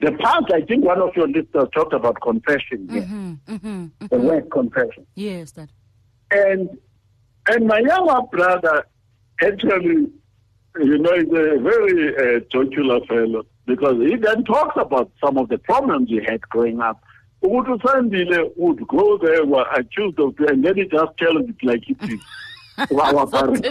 The 0.00 0.12
part, 0.12 0.52
I 0.52 0.62
think 0.62 0.84
one 0.84 1.00
of 1.00 1.10
your 1.16 1.28
listeners 1.28 1.68
talked 1.74 1.92
about 1.92 2.20
confession 2.20 2.88
here, 2.90 3.02
the 3.46 3.83
word 4.24 4.50
confession. 4.50 5.06
Yes, 5.14 5.52
that. 5.52 5.70
And 6.30 6.78
and 7.48 7.66
my 7.66 7.78
younger 7.78 8.22
brother 8.30 8.86
actually, 9.42 10.08
you 10.80 10.98
know, 10.98 11.12
is 11.12 11.28
a 11.28 11.58
very 11.60 12.16
uh, 12.16 12.40
jocular 12.50 13.04
fellow 13.06 13.44
because 13.66 13.96
he 13.98 14.16
then 14.16 14.44
talks 14.44 14.76
about 14.76 15.10
some 15.22 15.38
of 15.38 15.48
the 15.48 15.58
problems 15.58 16.08
he 16.08 16.20
had 16.24 16.40
growing 16.48 16.80
up. 16.80 17.02
Ugutu 17.42 17.78
Sandile 17.82 18.50
would 18.56 18.86
go 18.88 19.18
there, 19.18 19.44
were 19.44 19.66
accused 19.76 20.18
of, 20.18 20.34
and 20.48 20.64
then 20.64 20.76
he 20.76 20.84
just 20.84 21.16
tells 21.18 21.46
it 21.48 21.56
like 21.62 21.82
it 21.88 21.96
is. 22.10 22.20
Parents. 23.30 23.68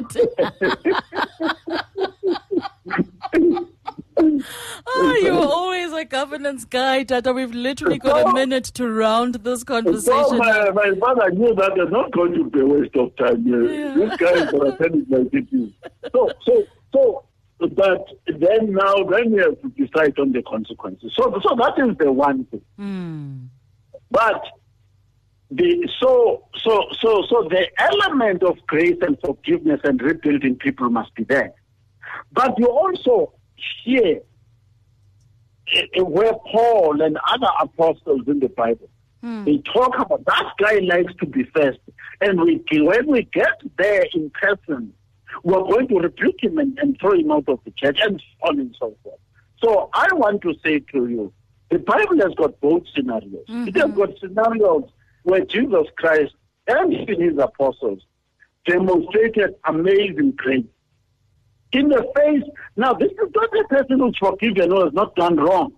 Oh, 4.18 5.20
you're 5.22 5.34
always 5.34 5.92
a 5.94 6.06
governance 6.06 6.66
guy, 6.66 7.04
Tata. 7.04 7.34
We've 7.34 7.54
literally 7.54 7.98
got 7.98 8.30
a 8.30 8.34
minute 8.34 8.66
to 8.76 8.88
round 8.90 9.36
this 9.36 9.62
So 9.62 9.66
conversation. 9.66 10.38
my, 10.38 10.70
my 10.72 10.92
father 11.00 11.32
knew 11.32 11.54
that 11.56 11.72
it's 11.78 11.92
not 11.92 12.12
going 12.12 12.34
to 12.34 12.50
be 12.50 12.60
a 12.60 12.66
waste 12.66 12.96
of 12.96 13.16
time. 13.16 13.44
Yeah. 13.46 13.94
This 13.96 14.18
guy 14.18 14.32
is 14.32 14.52
going 14.52 14.72
to 14.72 14.78
tell 14.78 14.94
it 14.94 15.10
like 15.10 15.34
it 15.34 15.48
is. 15.52 15.72
So, 16.12 16.30
so, 16.46 16.64
so, 16.94 17.26
but 17.60 18.08
then 18.28 18.74
now, 18.74 19.04
then 19.04 19.32
we 19.32 19.40
have 19.40 19.62
to 19.62 19.70
decide 19.70 20.18
on 20.20 20.32
the 20.32 20.44
consequences. 20.44 21.14
So, 21.16 21.40
so 21.42 21.56
that 21.56 21.74
is 21.78 21.98
the 21.98 22.12
one 22.12 22.46
thing. 22.46 22.62
Hmm. 22.78 23.46
But 24.12 24.44
the 25.50 25.88
so 26.00 26.48
so 26.58 26.84
so 27.00 27.24
so 27.30 27.48
the 27.50 27.68
element 27.78 28.44
of 28.44 28.58
grace 28.68 28.98
and 29.02 29.18
forgiveness 29.24 29.80
and 29.84 30.02
rebuilding 30.02 30.56
people 30.56 30.90
must 30.90 31.14
be 31.16 31.24
there. 31.24 31.54
But 32.32 32.58
you 32.58 32.68
also 32.68 33.34
hear 33.84 34.22
eh, 35.76 36.02
where 36.02 36.34
Paul 36.52 37.02
and 37.02 37.18
other 37.30 37.52
apostles 37.62 38.22
in 38.28 38.40
the 38.40 38.50
Bible 38.50 38.90
they 39.46 39.58
talk 39.60 39.98
about 40.00 40.26
that 40.26 40.52
guy 40.60 40.80
likes 40.80 41.14
to 41.22 41.26
be 41.26 41.46
first, 41.56 41.80
and 42.20 42.42
we 42.42 42.62
when 42.72 43.08
we 43.08 43.24
get 43.24 43.62
there 43.78 44.06
in 44.14 44.30
person, 44.32 44.94
we're 45.44 45.64
going 45.64 45.88
to 45.88 45.96
rebuke 45.96 46.44
him 46.44 46.58
and, 46.58 46.78
and 46.80 47.00
throw 47.00 47.14
him 47.14 47.32
out 47.32 47.48
of 47.48 47.60
the 47.64 47.72
church 47.72 48.00
and 48.02 48.20
so 48.20 48.50
on 48.50 48.60
and 48.60 48.76
so 48.78 48.94
forth. 49.02 49.20
So 49.64 49.90
I 49.94 50.08
want 50.12 50.42
to 50.42 50.54
say 50.62 50.80
to 50.80 51.08
you, 51.08 51.32
The 51.72 51.80
Bible 51.80 52.18
has 52.20 52.34
got 52.36 52.60
both 52.60 52.84
scenarios. 52.94 53.46
It 53.48 53.78
has 53.78 53.92
got 53.92 54.10
scenarios 54.20 54.90
where 55.24 55.46
Jesus 55.46 55.88
Christ 55.98 56.34
and 56.68 56.94
even 56.94 57.22
his 57.22 57.38
apostles 57.38 58.02
demonstrated 58.66 59.56
amazing 59.66 60.34
grace. 60.36 60.66
In 61.74 61.90
the 61.90 62.06
face, 62.16 62.44
now 62.78 62.94
this 62.94 63.12
is 63.12 63.30
not 63.36 63.50
a 63.58 63.64
person 63.68 64.00
who's 64.00 64.18
forgiven 64.20 64.72
or 64.72 64.86
has 64.86 64.94
not 64.94 65.16
done 65.16 65.38
wrong. 65.38 65.74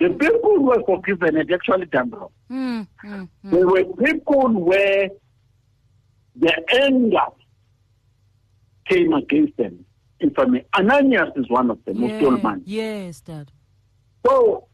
The 0.00 0.08
people 0.10 0.40
who 0.56 0.62
were 0.62 0.82
forgiven 0.84 1.36
had 1.36 1.52
actually 1.52 1.86
done 1.86 2.10
wrong. 2.10 2.30
Mm, 2.50 2.88
mm, 3.04 3.28
mm. 3.44 3.50
There 3.50 3.66
were 3.66 3.84
people 4.04 4.48
where 4.60 5.08
the 6.34 6.52
anger 6.82 7.26
came 8.88 9.12
against 9.12 9.56
them. 9.56 9.84
If 10.18 10.38
I 10.38 10.44
may, 10.46 10.64
Ananias 10.76 11.30
is 11.36 11.48
one 11.48 11.70
of 11.70 11.84
them, 11.84 11.98
who 11.98 12.08
stole 12.16 12.32
Yeah. 12.36 12.42
money. 12.42 12.62
Yes, 12.66 13.20
Dad. 13.20 13.52
So, 14.26 14.66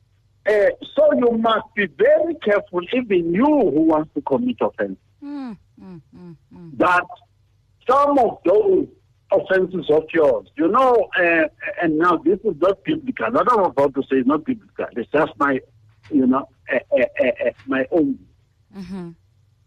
uh, 0.49 0.71
so 0.95 1.13
you 1.15 1.33
must 1.39 1.67
be 1.75 1.87
very 1.87 2.35
careful, 2.37 2.81
even 2.93 3.35
you 3.35 3.45
who 3.45 3.83
wants 3.83 4.13
to 4.15 4.23
commit 4.23 4.57
offense, 4.61 4.99
Mm, 5.23 5.57
mm, 5.81 6.03
mm, 6.17 6.37
mm. 6.55 6.79
that 6.79 7.05
some 7.89 8.19
of 8.19 8.39
those 8.45 8.87
offenses 9.33 9.91
of 9.91 10.05
yours, 10.13 10.49
you 10.57 10.69
know, 10.69 11.09
uh, 11.19 11.49
and 11.83 11.99
now 11.99 12.17
this 12.19 12.39
is 12.45 12.55
not 12.61 12.83
biblical. 12.85 13.31
What 13.31 13.53
I'm 13.53 13.65
about 13.65 13.95
to 13.95 14.03
say 14.03 14.17
is 14.17 14.27
not 14.27 14.45
biblical. 14.45 14.87
It's 14.93 15.11
just 15.11 15.33
my, 15.39 15.61
you 16.11 16.27
know, 16.27 16.49
uh, 16.73 16.79
uh, 16.93 17.05
uh, 17.21 17.47
uh, 17.47 17.51
my 17.67 17.87
own. 17.91 18.19
Mm-hmm. 18.77 19.11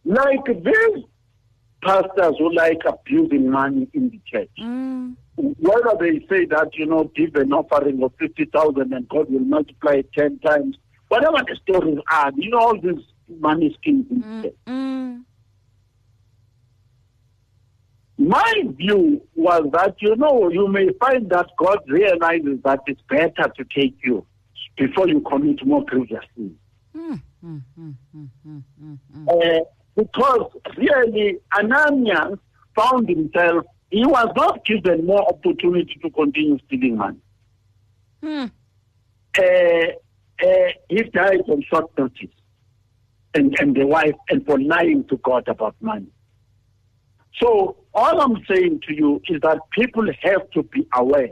Like 0.05 0.45
these 0.45 1.03
pastors 1.83 2.35
who 2.37 2.53
like 2.53 2.81
abusing 2.85 3.49
money 3.49 3.87
in 3.93 4.09
the 4.09 4.19
church. 4.25 4.49
Mm, 4.59 5.15
whether 5.35 5.97
they 5.99 6.19
say 6.27 6.45
that, 6.45 6.69
you 6.73 6.85
know, 6.85 7.05
give 7.15 7.35
an 7.35 7.53
offering 7.53 8.03
of 8.03 8.13
50,000 8.19 8.93
and 8.93 9.07
God 9.07 9.31
will 9.31 9.39
multiply 9.39 9.93
it 9.95 10.11
10 10.13 10.39
times, 10.39 10.77
whatever 11.07 11.37
the 11.47 11.57
stories 11.63 11.99
are, 12.11 12.31
you 12.35 12.49
know, 12.49 12.59
all 12.59 12.79
these 12.79 13.03
money 13.39 13.75
schemes. 13.79 14.05
in 14.09 14.23
mm, 14.23 14.43
church. 14.43 14.55
mm. 14.67 15.23
My 18.19 18.63
view 18.75 19.21
was 19.33 19.63
that, 19.71 19.95
you 19.99 20.13
know, 20.17 20.49
you 20.49 20.67
may 20.67 20.89
find 20.99 21.29
that 21.29 21.47
God 21.57 21.79
realizes 21.87 22.59
that 22.65 22.81
it's 22.85 23.01
better 23.09 23.49
to 23.55 23.63
take 23.73 23.95
you 24.03 24.25
before 24.77 25.07
you 25.07 25.21
commit 25.21 25.65
more 25.65 25.85
grievous 25.85 26.25
sins. 26.35 26.51
Mm, 26.93 27.21
mm, 27.45 27.61
mm. 28.13 29.27
Uh, 29.29 29.63
because 29.95 30.51
really, 30.75 31.37
Ananias 31.57 32.37
found 32.75 33.07
himself, 33.07 33.65
he 33.89 34.05
was 34.05 34.27
not 34.35 34.65
given 34.65 35.05
more 35.05 35.25
opportunity 35.29 35.97
to 36.01 36.09
continue 36.09 36.59
stealing 36.67 36.97
money. 36.97 37.19
Mm. 38.21 38.51
uh, 39.37 40.45
uh, 40.45 40.71
he 40.89 41.03
died 41.03 41.39
on 41.47 41.63
short 41.69 41.89
notice, 41.97 42.35
and, 43.33 43.55
and 43.61 43.77
the 43.77 43.85
wife, 43.85 44.15
and 44.29 44.45
for 44.45 44.59
lying 44.59 45.05
to 45.05 45.15
God 45.17 45.47
about 45.47 45.75
money. 45.79 46.07
So 47.37 47.77
all 47.93 48.21
I'm 48.21 48.43
saying 48.49 48.81
to 48.87 48.93
you 48.93 49.21
is 49.27 49.41
that 49.41 49.59
people 49.71 50.05
have 50.23 50.49
to 50.51 50.63
be 50.63 50.87
aware. 50.93 51.29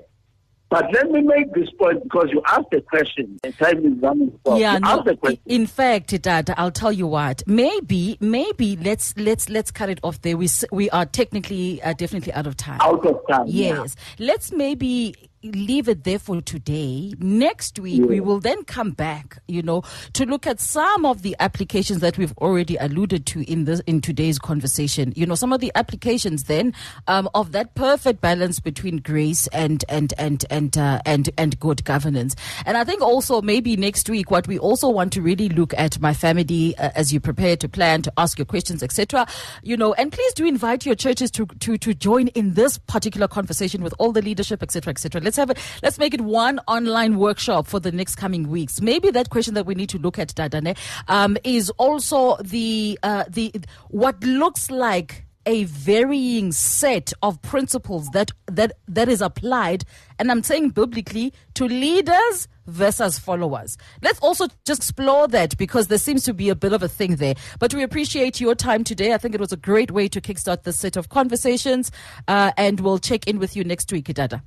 But 0.69 0.91
let 0.91 1.09
me 1.11 1.21
make 1.21 1.53
this 1.53 1.69
point 1.79 2.03
because 2.03 2.27
you 2.29 2.41
asked 2.45 2.71
the 2.71 2.81
question. 2.81 3.39
Time 3.57 3.85
is 3.85 4.01
running 4.01 4.37
short. 4.45 4.59
Yeah, 4.59 4.73
you 4.73 4.79
no. 4.81 5.01
the 5.01 5.15
question. 5.15 5.39
In 5.45 5.65
fact, 5.65 6.21
Dad, 6.21 6.53
I'll 6.57 6.71
tell 6.71 6.91
you 6.91 7.07
what. 7.07 7.41
Maybe, 7.47 8.17
maybe 8.19 8.75
let's 8.75 9.15
let's 9.17 9.47
let's 9.47 9.71
cut 9.71 9.89
it 9.89 9.99
off 10.03 10.21
there. 10.23 10.35
We 10.35 10.49
we 10.73 10.89
are 10.89 11.05
technically 11.05 11.81
uh, 11.81 11.93
definitely 11.93 12.33
out 12.33 12.47
of 12.47 12.57
time. 12.57 12.81
out 12.81 13.05
of 13.05 13.17
time. 13.29 13.45
yeah. 13.47 13.81
Yes. 13.81 13.95
Let's 14.19 14.51
maybe 14.51 15.15
leave 15.51 15.87
it 15.87 16.03
there 16.03 16.19
for 16.19 16.41
today. 16.41 17.13
Next 17.19 17.79
week, 17.79 18.03
we 18.03 18.19
will 18.19 18.39
then 18.39 18.63
come 18.65 18.91
back, 18.91 19.39
you 19.47 19.61
know, 19.61 19.83
to 20.13 20.25
look 20.25 20.45
at 20.47 20.59
some 20.59 21.05
of 21.05 21.21
the 21.21 21.35
applications 21.39 22.01
that 22.01 22.17
we've 22.17 22.37
already 22.39 22.75
alluded 22.77 23.25
to 23.27 23.49
in 23.51 23.65
this, 23.65 23.79
in 23.81 24.01
today's 24.01 24.39
conversation. 24.39 25.13
You 25.15 25.25
know, 25.25 25.35
some 25.35 25.53
of 25.53 25.61
the 25.61 25.71
applications 25.75 26.45
then, 26.45 26.73
um, 27.07 27.29
of 27.33 27.51
that 27.53 27.75
perfect 27.75 28.21
balance 28.21 28.59
between 28.59 28.97
grace 28.97 29.47
and, 29.47 29.83
and, 29.89 30.13
and, 30.17 30.45
and, 30.49 30.77
uh, 30.77 31.01
and, 31.05 31.29
and 31.37 31.59
good 31.59 31.83
governance. 31.85 32.35
And 32.65 32.77
I 32.77 32.83
think 32.83 33.01
also 33.01 33.41
maybe 33.41 33.75
next 33.75 34.09
week, 34.09 34.29
what 34.31 34.47
we 34.47 34.59
also 34.59 34.89
want 34.89 35.13
to 35.13 35.21
really 35.21 35.49
look 35.49 35.73
at 35.77 35.99
my 35.99 36.13
family 36.13 36.77
uh, 36.77 36.91
as 36.95 37.13
you 37.13 37.19
prepare 37.19 37.55
to 37.57 37.69
plan, 37.69 38.01
to 38.01 38.13
ask 38.17 38.37
your 38.37 38.45
questions, 38.45 38.83
etc. 38.83 39.25
You 39.63 39.77
know, 39.77 39.93
and 39.93 40.11
please 40.11 40.33
do 40.33 40.45
invite 40.45 40.85
your 40.85 40.95
churches 40.95 41.31
to, 41.31 41.45
to, 41.45 41.77
to 41.77 41.93
join 41.93 42.27
in 42.29 42.53
this 42.55 42.77
particular 42.77 43.27
conversation 43.27 43.83
with 43.83 43.93
all 43.99 44.11
the 44.11 44.21
leadership, 44.21 44.61
etc., 44.61 44.91
etc. 44.91 45.21
Let's 45.21 45.36
have 45.38 45.49
it. 45.49 45.57
Let's 45.81 45.97
make 45.97 46.13
it 46.13 46.21
one 46.21 46.59
online 46.67 47.17
workshop 47.17 47.67
for 47.67 47.79
the 47.79 47.91
next 47.91 48.15
coming 48.15 48.49
weeks. 48.49 48.81
Maybe 48.81 49.11
that 49.11 49.29
question 49.29 49.53
that 49.53 49.65
we 49.65 49.75
need 49.75 49.89
to 49.89 49.97
look 49.97 50.19
at, 50.19 50.29
Dadane, 50.29 50.77
um, 51.07 51.38
is 51.43 51.69
also 51.71 52.38
the 52.38 52.99
uh, 53.03 53.25
the 53.29 53.53
what 53.89 54.23
looks 54.23 54.69
like 54.69 55.27
a 55.47 55.63
varying 55.63 56.51
set 56.51 57.13
of 57.23 57.41
principles 57.41 58.09
that 58.09 58.31
that 58.47 58.73
that 58.88 59.07
is 59.07 59.21
applied 59.21 59.85
and 60.19 60.29
i'm 60.29 60.43
saying 60.43 60.69
biblically 60.69 61.33
to 61.53 61.65
leaders 61.65 62.49
versus 62.67 63.17
followers 63.17 63.77
let's 64.01 64.19
also 64.19 64.47
just 64.65 64.81
explore 64.81 65.25
that 65.25 65.57
because 65.57 65.88
there 65.88 65.97
seems 65.97 66.23
to 66.23 66.33
be 66.33 66.49
a 66.49 66.55
bit 66.55 66.73
of 66.73 66.83
a 66.83 66.88
thing 66.89 67.15
there 67.15 67.33
but 67.59 67.73
we 67.73 67.81
appreciate 67.81 68.41
your 68.41 68.55
time 68.55 68.83
today 68.83 69.13
i 69.13 69.17
think 69.17 69.33
it 69.33 69.39
was 69.39 69.53
a 69.53 69.57
great 69.57 69.89
way 69.89 70.09
to 70.09 70.19
kickstart 70.19 70.63
this 70.63 70.77
set 70.77 70.97
of 70.97 71.07
conversations 71.07 71.91
uh, 72.27 72.51
and 72.57 72.81
we'll 72.81 72.99
check 72.99 73.25
in 73.25 73.39
with 73.39 73.55
you 73.55 73.63
next 73.63 73.89
week 73.91 74.13
dada 74.13 74.43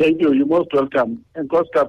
Thank 0.00 0.22
you. 0.22 0.32
You're 0.32 0.46
most 0.46 0.72
welcome. 0.72 1.26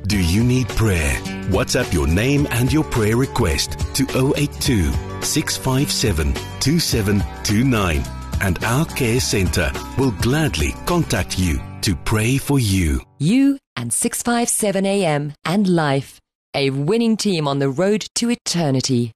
Do 0.06 0.20
you 0.20 0.44
need 0.44 0.68
prayer? 0.68 1.14
WhatsApp 1.50 1.92
your 1.92 2.06
name 2.06 2.46
and 2.52 2.72
your 2.72 2.84
prayer 2.84 3.16
request 3.16 3.76
to 3.96 4.04
082 4.36 4.92
657 5.22 6.32
2729 6.60 8.04
and 8.40 8.62
our 8.62 8.84
care 8.84 9.18
center 9.18 9.72
will 9.98 10.12
gladly 10.12 10.74
contact 10.84 11.40
you 11.40 11.60
to 11.80 11.96
pray 11.96 12.38
for 12.38 12.60
you. 12.60 13.00
You 13.18 13.58
and 13.74 13.92
657 13.92 14.86
AM 14.86 15.32
and 15.44 15.66
life. 15.66 16.20
A 16.54 16.70
winning 16.70 17.16
team 17.16 17.48
on 17.48 17.58
the 17.58 17.68
road 17.68 18.06
to 18.14 18.30
eternity. 18.30 19.12